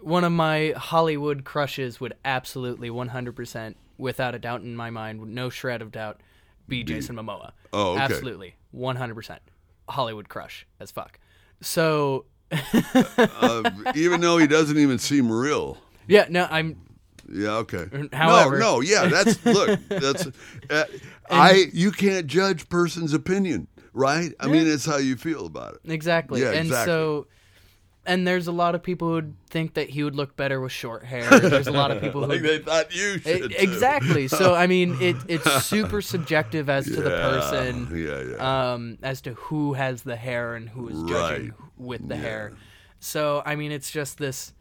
one 0.00 0.22
of 0.22 0.30
my 0.30 0.74
Hollywood 0.76 1.42
crushes 1.42 2.00
would 2.00 2.14
absolutely 2.24 2.88
100%, 2.88 3.74
without 3.98 4.36
a 4.36 4.38
doubt 4.38 4.60
in 4.62 4.76
my 4.76 4.90
mind, 4.90 5.20
no 5.34 5.50
shred 5.50 5.82
of 5.82 5.90
doubt, 5.90 6.20
be 6.68 6.84
Jason 6.84 7.16
Momoa. 7.16 7.50
Oh, 7.72 7.94
okay. 7.94 8.02
Absolutely. 8.02 8.54
100%. 8.72 9.38
Hollywood 9.88 10.28
crush 10.28 10.68
as 10.78 10.92
fuck. 10.92 11.18
So, 11.60 12.26
uh, 12.52 13.70
even 13.96 14.20
though 14.20 14.38
he 14.38 14.46
doesn't 14.46 14.78
even 14.78 15.00
seem 15.00 15.32
real. 15.32 15.78
yeah, 16.06 16.26
no, 16.30 16.46
I'm. 16.48 16.80
Yeah. 17.28 17.56
Okay. 17.58 17.86
However- 18.12 18.58
no, 18.58 18.76
no. 18.76 18.80
Yeah. 18.80 19.06
That's 19.06 19.44
look. 19.46 19.80
That's 19.88 20.26
uh, 20.70 20.84
I. 21.28 21.66
You 21.72 21.90
can't 21.92 22.26
judge 22.26 22.68
person's 22.68 23.12
opinion, 23.14 23.66
right? 23.92 24.32
I 24.40 24.46
mean, 24.46 24.66
it's 24.66 24.86
how 24.86 24.98
you 24.98 25.16
feel 25.16 25.46
about 25.46 25.74
it. 25.74 25.80
Exactly. 25.92 26.40
Yeah, 26.42 26.50
and 26.50 26.66
exactly. 26.68 26.86
so. 26.92 27.26
And 28.06 28.26
there's 28.26 28.46
a 28.46 28.52
lot 28.52 28.74
of 28.74 28.82
people 28.82 29.08
who 29.08 29.14
would 29.14 29.34
think 29.50 29.74
that 29.74 29.90
he 29.90 30.02
would 30.02 30.16
look 30.16 30.34
better 30.34 30.58
with 30.58 30.72
short 30.72 31.04
hair. 31.04 31.28
There's 31.38 31.66
a 31.66 31.70
lot 31.70 31.90
of 31.90 32.00
people 32.00 32.24
who 32.30 32.38
they 32.38 32.58
thought 32.58 32.96
you 32.96 33.16
E- 33.16 33.18
should. 33.20 33.50
too. 33.50 33.56
exactly. 33.58 34.26
So 34.26 34.54
I 34.54 34.66
mean, 34.66 34.96
it 35.02 35.16
it's 35.28 35.64
super 35.64 36.00
subjective 36.00 36.70
as 36.70 36.86
to 36.86 36.96
the 36.96 37.10
person, 37.10 37.88
Yeah. 37.94 38.22
Yeah. 38.36 38.72
um, 38.72 38.96
as 39.02 39.20
to 39.22 39.34
who 39.34 39.74
has 39.74 40.00
the 40.02 40.16
hair 40.16 40.54
and 40.54 40.66
who 40.70 40.88
is 40.88 41.02
judging 41.02 41.48
Right. 41.48 41.52
with 41.76 42.08
the 42.08 42.14
Yeah. 42.16 42.20
hair. 42.22 42.52
So 43.00 43.42
I 43.44 43.54
mean, 43.54 43.70
it's 43.70 43.90
just 43.90 44.16
this. 44.16 44.54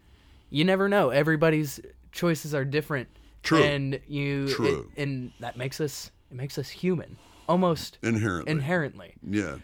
You 0.49 0.66
never 0.66 0.89
know. 0.89 1.10
Everybody's 1.10 1.80
choices 2.12 2.53
are 2.53 2.66
different. 2.66 3.07
True. 3.43 3.64
And 3.64 3.99
you. 4.07 4.45
it- 4.45 4.51
True. 4.53 4.91
and 4.97 5.32
that 5.39 5.57
makes 5.57 5.80
us. 5.82 6.12
It 6.32 6.38
makes 6.38 6.57
us 6.60 6.70
human, 6.70 7.18
almost 7.47 7.97
Inherently. 8.03 8.51
inherently. 8.51 9.14
yeah. 9.28 9.57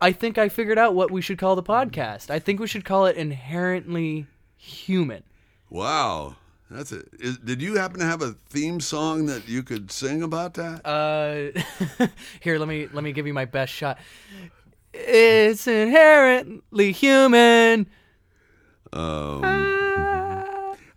I 0.00 0.12
think 0.12 0.36
I 0.36 0.50
figured 0.50 0.78
out 0.78 0.94
what 0.94 1.10
we 1.10 1.22
should 1.22 1.38
call 1.38 1.56
the 1.56 1.62
podcast. 1.62 2.28
I 2.30 2.38
think 2.38 2.60
we 2.60 2.66
should 2.66 2.84
call 2.84 3.06
it 3.06 3.16
inherently 3.16 4.26
human. 4.58 5.22
Wow. 5.70 6.36
That's 6.70 6.92
it. 6.92 7.08
Is, 7.20 7.38
did 7.38 7.62
you 7.62 7.76
happen 7.76 8.00
to 8.00 8.04
have 8.06 8.20
a 8.20 8.32
theme 8.50 8.80
song 8.80 9.26
that 9.26 9.48
you 9.48 9.62
could 9.62 9.90
sing 9.90 10.22
about 10.22 10.54
that? 10.54 10.84
Uh, 10.84 12.06
here, 12.40 12.58
let 12.58 12.68
me 12.68 12.88
let 12.92 13.02
me 13.04 13.12
give 13.12 13.26
you 13.26 13.32
my 13.32 13.44
best 13.46 13.72
shot. 13.72 13.98
It's 14.92 15.66
inherently 15.66 16.92
human. 16.92 17.86
Um, 18.92 19.40
Ah. 19.44 19.93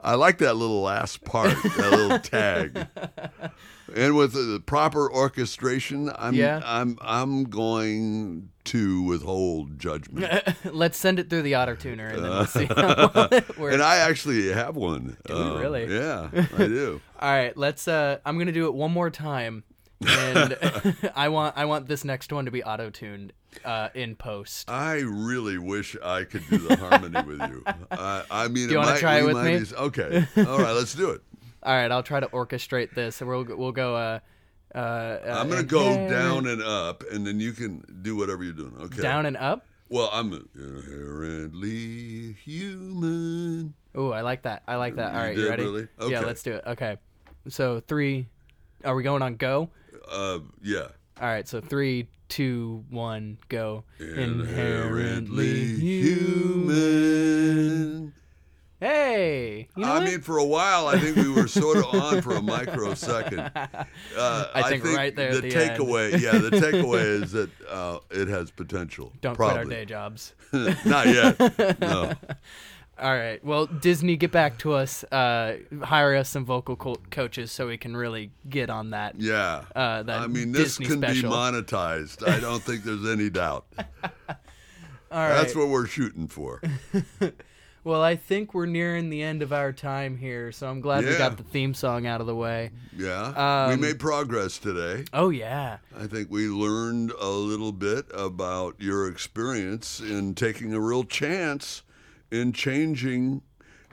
I 0.08 0.16
like 0.16 0.38
that 0.38 0.54
little 0.56 0.82
last 0.82 1.24
part, 1.26 1.50
that 1.64 1.92
little 1.92 2.20
tag. 2.20 2.88
And 3.94 4.16
with 4.16 4.32
the 4.34 4.62
proper 4.66 5.12
orchestration, 5.12 6.10
I'm 6.18 6.34
Yeah. 6.34 6.62
I'm 6.64 6.98
I'm 7.02 7.44
going 7.44 8.50
to 8.66 9.02
withhold 9.04 9.78
judgment. 9.80 10.44
Let's 10.64 10.98
send 10.98 11.20
it 11.20 11.30
through 11.30 11.42
the 11.42 11.58
auto 11.58 11.76
tuner 11.76 12.08
and 12.08 12.24
then 12.24 12.32
we'll 12.32 12.46
see 12.46 12.66
how 12.66 13.12
well 13.16 13.28
it 13.34 13.58
works. 13.58 13.74
and 13.74 13.84
I 13.84 13.98
actually 13.98 14.52
have 14.54 14.78
one. 14.78 15.18
Do 15.26 15.34
you 15.34 15.58
really? 15.60 15.94
Yeah, 15.94 16.30
I 16.34 16.68
do. 16.68 17.02
All 17.20 17.30
right, 17.30 17.56
let's. 17.58 17.88
Uh, 17.88 18.20
I'm 18.26 18.38
gonna 18.38 18.52
do 18.54 18.68
it 18.68 18.74
one 18.74 18.92
more 18.92 19.10
time, 19.10 19.64
and 20.06 20.58
I 21.16 21.30
want 21.30 21.58
I 21.58 21.66
want 21.66 21.88
this 21.88 22.04
next 22.04 22.32
one 22.32 22.46
to 22.46 22.52
be 22.52 22.64
auto 22.64 22.90
tuned 22.90 23.34
uh, 23.66 23.90
in 23.94 24.16
post. 24.16 24.70
I 24.70 25.00
really 25.00 25.58
wish 25.58 25.96
I 26.04 26.24
could 26.24 26.48
do 26.50 26.58
the 26.60 26.76
harmony 26.76 27.22
with 27.24 27.42
you. 27.50 27.64
I, 27.92 28.24
I 28.30 28.48
mean, 28.48 28.68
Do 28.68 28.74
you 28.74 28.78
wanna 28.80 28.92
might- 28.92 29.00
try 29.00 29.20
it 29.20 29.26
with 29.26 29.38
me? 29.38 29.64
okay, 29.78 30.28
all 30.38 30.60
right, 30.60 30.74
let's 30.74 30.94
do 30.94 31.12
it. 31.12 31.22
All 31.64 31.74
right, 31.76 31.92
I'll 31.92 32.04
try 32.04 32.20
to 32.20 32.28
orchestrate 32.28 32.94
this, 32.94 33.22
and 33.22 33.30
we'll 33.30 33.44
we'll 33.58 33.72
go. 33.72 33.96
Uh, 33.96 34.20
uh, 34.76 34.78
uh, 34.78 35.38
I'm 35.40 35.50
gonna 35.50 35.64
go 35.64 36.08
down 36.08 36.46
and 36.48 36.62
up, 36.62 37.04
and 37.12 37.26
then 37.26 37.40
you 37.40 37.52
can 37.54 37.84
do 38.04 38.16
whatever 38.16 38.44
you're 38.44 38.54
doing. 38.54 38.74
Okay. 38.80 39.02
down 39.02 39.26
and 39.26 39.36
up. 39.38 39.66
Well, 39.90 40.10
I'm 40.12 40.32
inherently 40.54 42.34
human. 42.44 43.74
Oh, 43.96 44.12
I 44.12 44.22
like 44.22 44.44
that. 44.44 44.64
I 44.68 44.76
like 44.76 44.96
that. 44.98 45.14
All 45.14 45.20
right, 45.22 45.36
You 45.36 45.44
you 45.44 45.50
ready? 45.50 45.64
really? 45.64 45.88
Yeah, 46.08 46.20
let's 46.22 46.44
do 46.44 46.54
it. 46.54 46.64
Okay. 46.68 46.98
So 47.50 47.80
three. 47.88 48.28
Are 48.86 48.94
we 48.96 49.02
going 49.04 49.22
on 49.24 49.36
go? 49.38 49.70
Uh, 50.10 50.40
yeah. 50.62 50.88
All 51.22 51.28
right. 51.28 51.48
So 51.48 51.62
three, 51.62 52.08
two, 52.30 52.84
one, 52.90 53.38
go. 53.50 53.84
Inherently 54.00 55.76
human. 56.78 58.14
Hey, 58.80 59.70
you 59.76 59.84
know 59.84 59.90
I 59.92 59.96
what? 59.96 60.04
mean, 60.04 60.22
for 60.22 60.38
a 60.38 60.46
while, 60.46 60.86
I 60.88 61.00
think 61.00 61.16
we 61.16 61.28
were 61.32 61.48
sort 61.48 61.78
of 61.78 61.86
on 61.86 62.22
for 62.22 62.34
a 62.36 62.42
microsecond. 62.44 63.50
Uh, 64.16 64.48
I 64.54 64.70
think 64.70 64.84
right 64.84 65.16
there 65.16 65.34
the 65.34 65.42
the 65.42 65.56
end. 65.56 65.78
takeaway, 65.80 66.12
yeah, 66.20 66.38
the 66.38 66.50
takeaway 66.52 67.02
is 67.24 67.32
that 67.34 67.50
uh, 67.70 68.00
it 68.12 68.28
has 68.28 68.50
potential. 68.52 69.12
don't 69.22 69.36
quit 69.36 69.50
our 69.50 69.66
day 69.66 69.86
jobs. 69.86 70.34
Not 70.86 71.08
yet. 71.08 71.80
No. 71.80 72.14
All 73.00 73.16
right. 73.16 73.44
Well, 73.46 73.68
Disney, 73.68 74.16
get 74.18 74.32
back 74.32 74.58
to 74.60 74.74
us. 74.74 75.04
Uh, 75.06 75.58
hire 75.84 76.16
us 76.16 76.30
some 76.30 76.46
vocal 76.46 76.76
co- 76.76 76.96
coaches 77.12 77.52
so 77.52 77.68
we 77.68 77.78
can 77.78 77.96
really 77.96 78.32
get 78.50 78.70
on 78.70 78.90
that. 78.92 79.20
Yeah. 79.20 79.66
Uh, 79.76 80.04
that 80.04 80.20
I 80.22 80.28
mean, 80.28 80.52
this 80.52 80.78
Disney 80.78 80.86
can 80.88 81.00
special. 81.02 81.30
be 81.30 81.36
monetized. 81.36 82.28
I 82.28 82.40
don't 82.40 82.62
think 82.64 82.84
there's 82.84 83.08
any 83.08 83.30
doubt. 83.32 83.66
All 84.04 84.10
right. 85.12 85.36
That's 85.36 85.56
what 85.56 85.68
we're 85.70 85.88
shooting 85.88 86.28
for. 86.28 86.62
Well, 87.84 88.04
I 88.04 88.18
think 88.18 88.54
we're 88.54 88.66
nearing 88.66 89.10
the 89.10 89.24
end 89.24 89.42
of 89.42 89.54
our 89.54 89.72
time 89.72 90.18
here, 90.18 90.52
so 90.52 90.68
I'm 90.70 90.82
glad 90.82 91.06
we 91.06 91.18
got 91.18 91.38
the 91.38 91.44
theme 91.44 91.74
song 91.74 92.06
out 92.06 92.20
of 92.20 92.28
the 92.28 92.36
way. 92.36 92.72
Yeah. 92.98 93.68
we 93.70 93.74
Um, 93.76 93.80
made 93.80 93.98
progress 93.98 94.58
today. 94.58 95.06
Oh 95.14 95.30
yeah. 95.30 95.78
I 95.98 96.06
think 96.08 96.30
we 96.30 96.50
learned 96.50 97.12
a 97.18 97.30
little 97.30 97.72
bit 97.72 98.06
about 98.14 98.76
your 98.80 99.08
experience 99.08 100.02
in 100.02 100.36
taking 100.36 100.74
a 100.74 100.82
real 100.82 101.06
chance 101.06 101.84
in 102.32 102.54
changing 102.54 103.42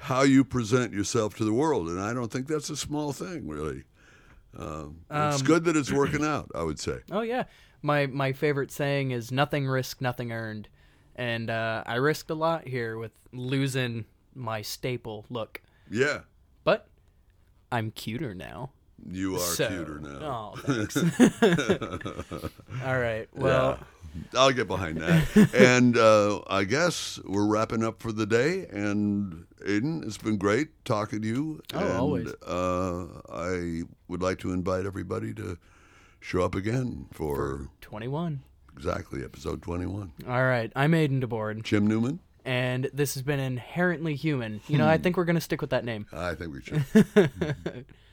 how 0.00 0.22
you 0.22 0.44
present 0.44 0.92
yourself 0.92 1.34
to 1.36 1.44
the 1.44 1.52
world. 1.52 1.88
And 1.88 2.00
I 2.00 2.12
don't 2.12 2.30
think 2.30 2.46
that's 2.46 2.70
a 2.70 2.76
small 2.76 3.12
thing, 3.12 3.48
really. 3.48 3.84
Um, 4.56 4.98
it's 5.10 5.42
good 5.42 5.64
that 5.64 5.76
it's 5.76 5.90
working 5.90 6.24
out, 6.24 6.50
I 6.54 6.62
would 6.62 6.78
say. 6.78 6.98
Oh 7.10 7.22
yeah. 7.22 7.44
My 7.82 8.06
my 8.06 8.32
favorite 8.32 8.70
saying 8.70 9.10
is 9.10 9.32
nothing 9.32 9.66
risked, 9.66 10.00
nothing 10.00 10.30
earned. 10.32 10.68
And 11.16 11.48
uh, 11.50 11.82
I 11.86 11.96
risked 11.96 12.30
a 12.30 12.34
lot 12.34 12.66
here 12.66 12.98
with 12.98 13.12
losing 13.32 14.04
my 14.34 14.62
staple 14.62 15.26
look. 15.30 15.60
Yeah, 15.90 16.20
But 16.64 16.88
I'm 17.70 17.90
cuter 17.92 18.34
now. 18.34 18.70
you 19.06 19.36
are 19.36 19.38
so, 19.38 19.68
cuter 19.68 20.00
now. 20.00 20.54
Oh, 20.54 20.56
thanks. 20.60 20.96
All 22.84 22.98
right. 22.98 23.28
Well, 23.34 23.78
Yeah, 23.78 23.84
I'll 24.36 24.52
get 24.52 24.68
behind 24.68 24.98
that. 24.98 25.50
and 25.54 25.96
uh, 25.96 26.40
I 26.46 26.64
guess 26.64 27.18
we're 27.24 27.46
wrapping 27.46 27.84
up 27.84 28.00
for 28.00 28.12
the 28.12 28.26
day. 28.26 28.66
And 28.70 29.46
Aiden, 29.66 30.04
it's 30.06 30.18
been 30.18 30.36
great 30.36 30.68
talking 30.84 31.22
to 31.22 31.26
you. 31.28 31.60
Oh, 31.72 31.78
and, 31.78 31.92
always. 31.92 32.34
Uh, 32.46 33.06
I 33.32 33.82
would 34.08 34.22
like 34.22 34.38
to 34.40 34.52
invite 34.52 34.86
everybody 34.86 35.34
to 35.34 35.58
show 36.20 36.42
up 36.42 36.54
again 36.54 37.06
for 37.12 37.68
21. 37.80 38.42
exactly 38.74 39.22
episode 39.24 39.62
21. 39.62 40.12
All 40.26 40.44
right. 40.44 40.72
I'm 40.74 40.92
Aiden 40.92 41.22
Debord, 41.22 41.62
Jim 41.62 41.86
Newman, 41.86 42.20
and 42.44 42.90
this 42.92 43.14
has 43.14 43.22
been 43.22 43.40
Inherently 43.40 44.14
Human. 44.14 44.60
You 44.68 44.78
know, 44.78 44.88
I 44.88 44.98
think 44.98 45.16
we're 45.16 45.24
going 45.24 45.36
to 45.36 45.40
stick 45.40 45.60
with 45.60 45.70
that 45.70 45.84
name. 45.84 46.06
I 46.12 46.34
think 46.34 46.52
we 46.52 46.62
should. 46.62 46.84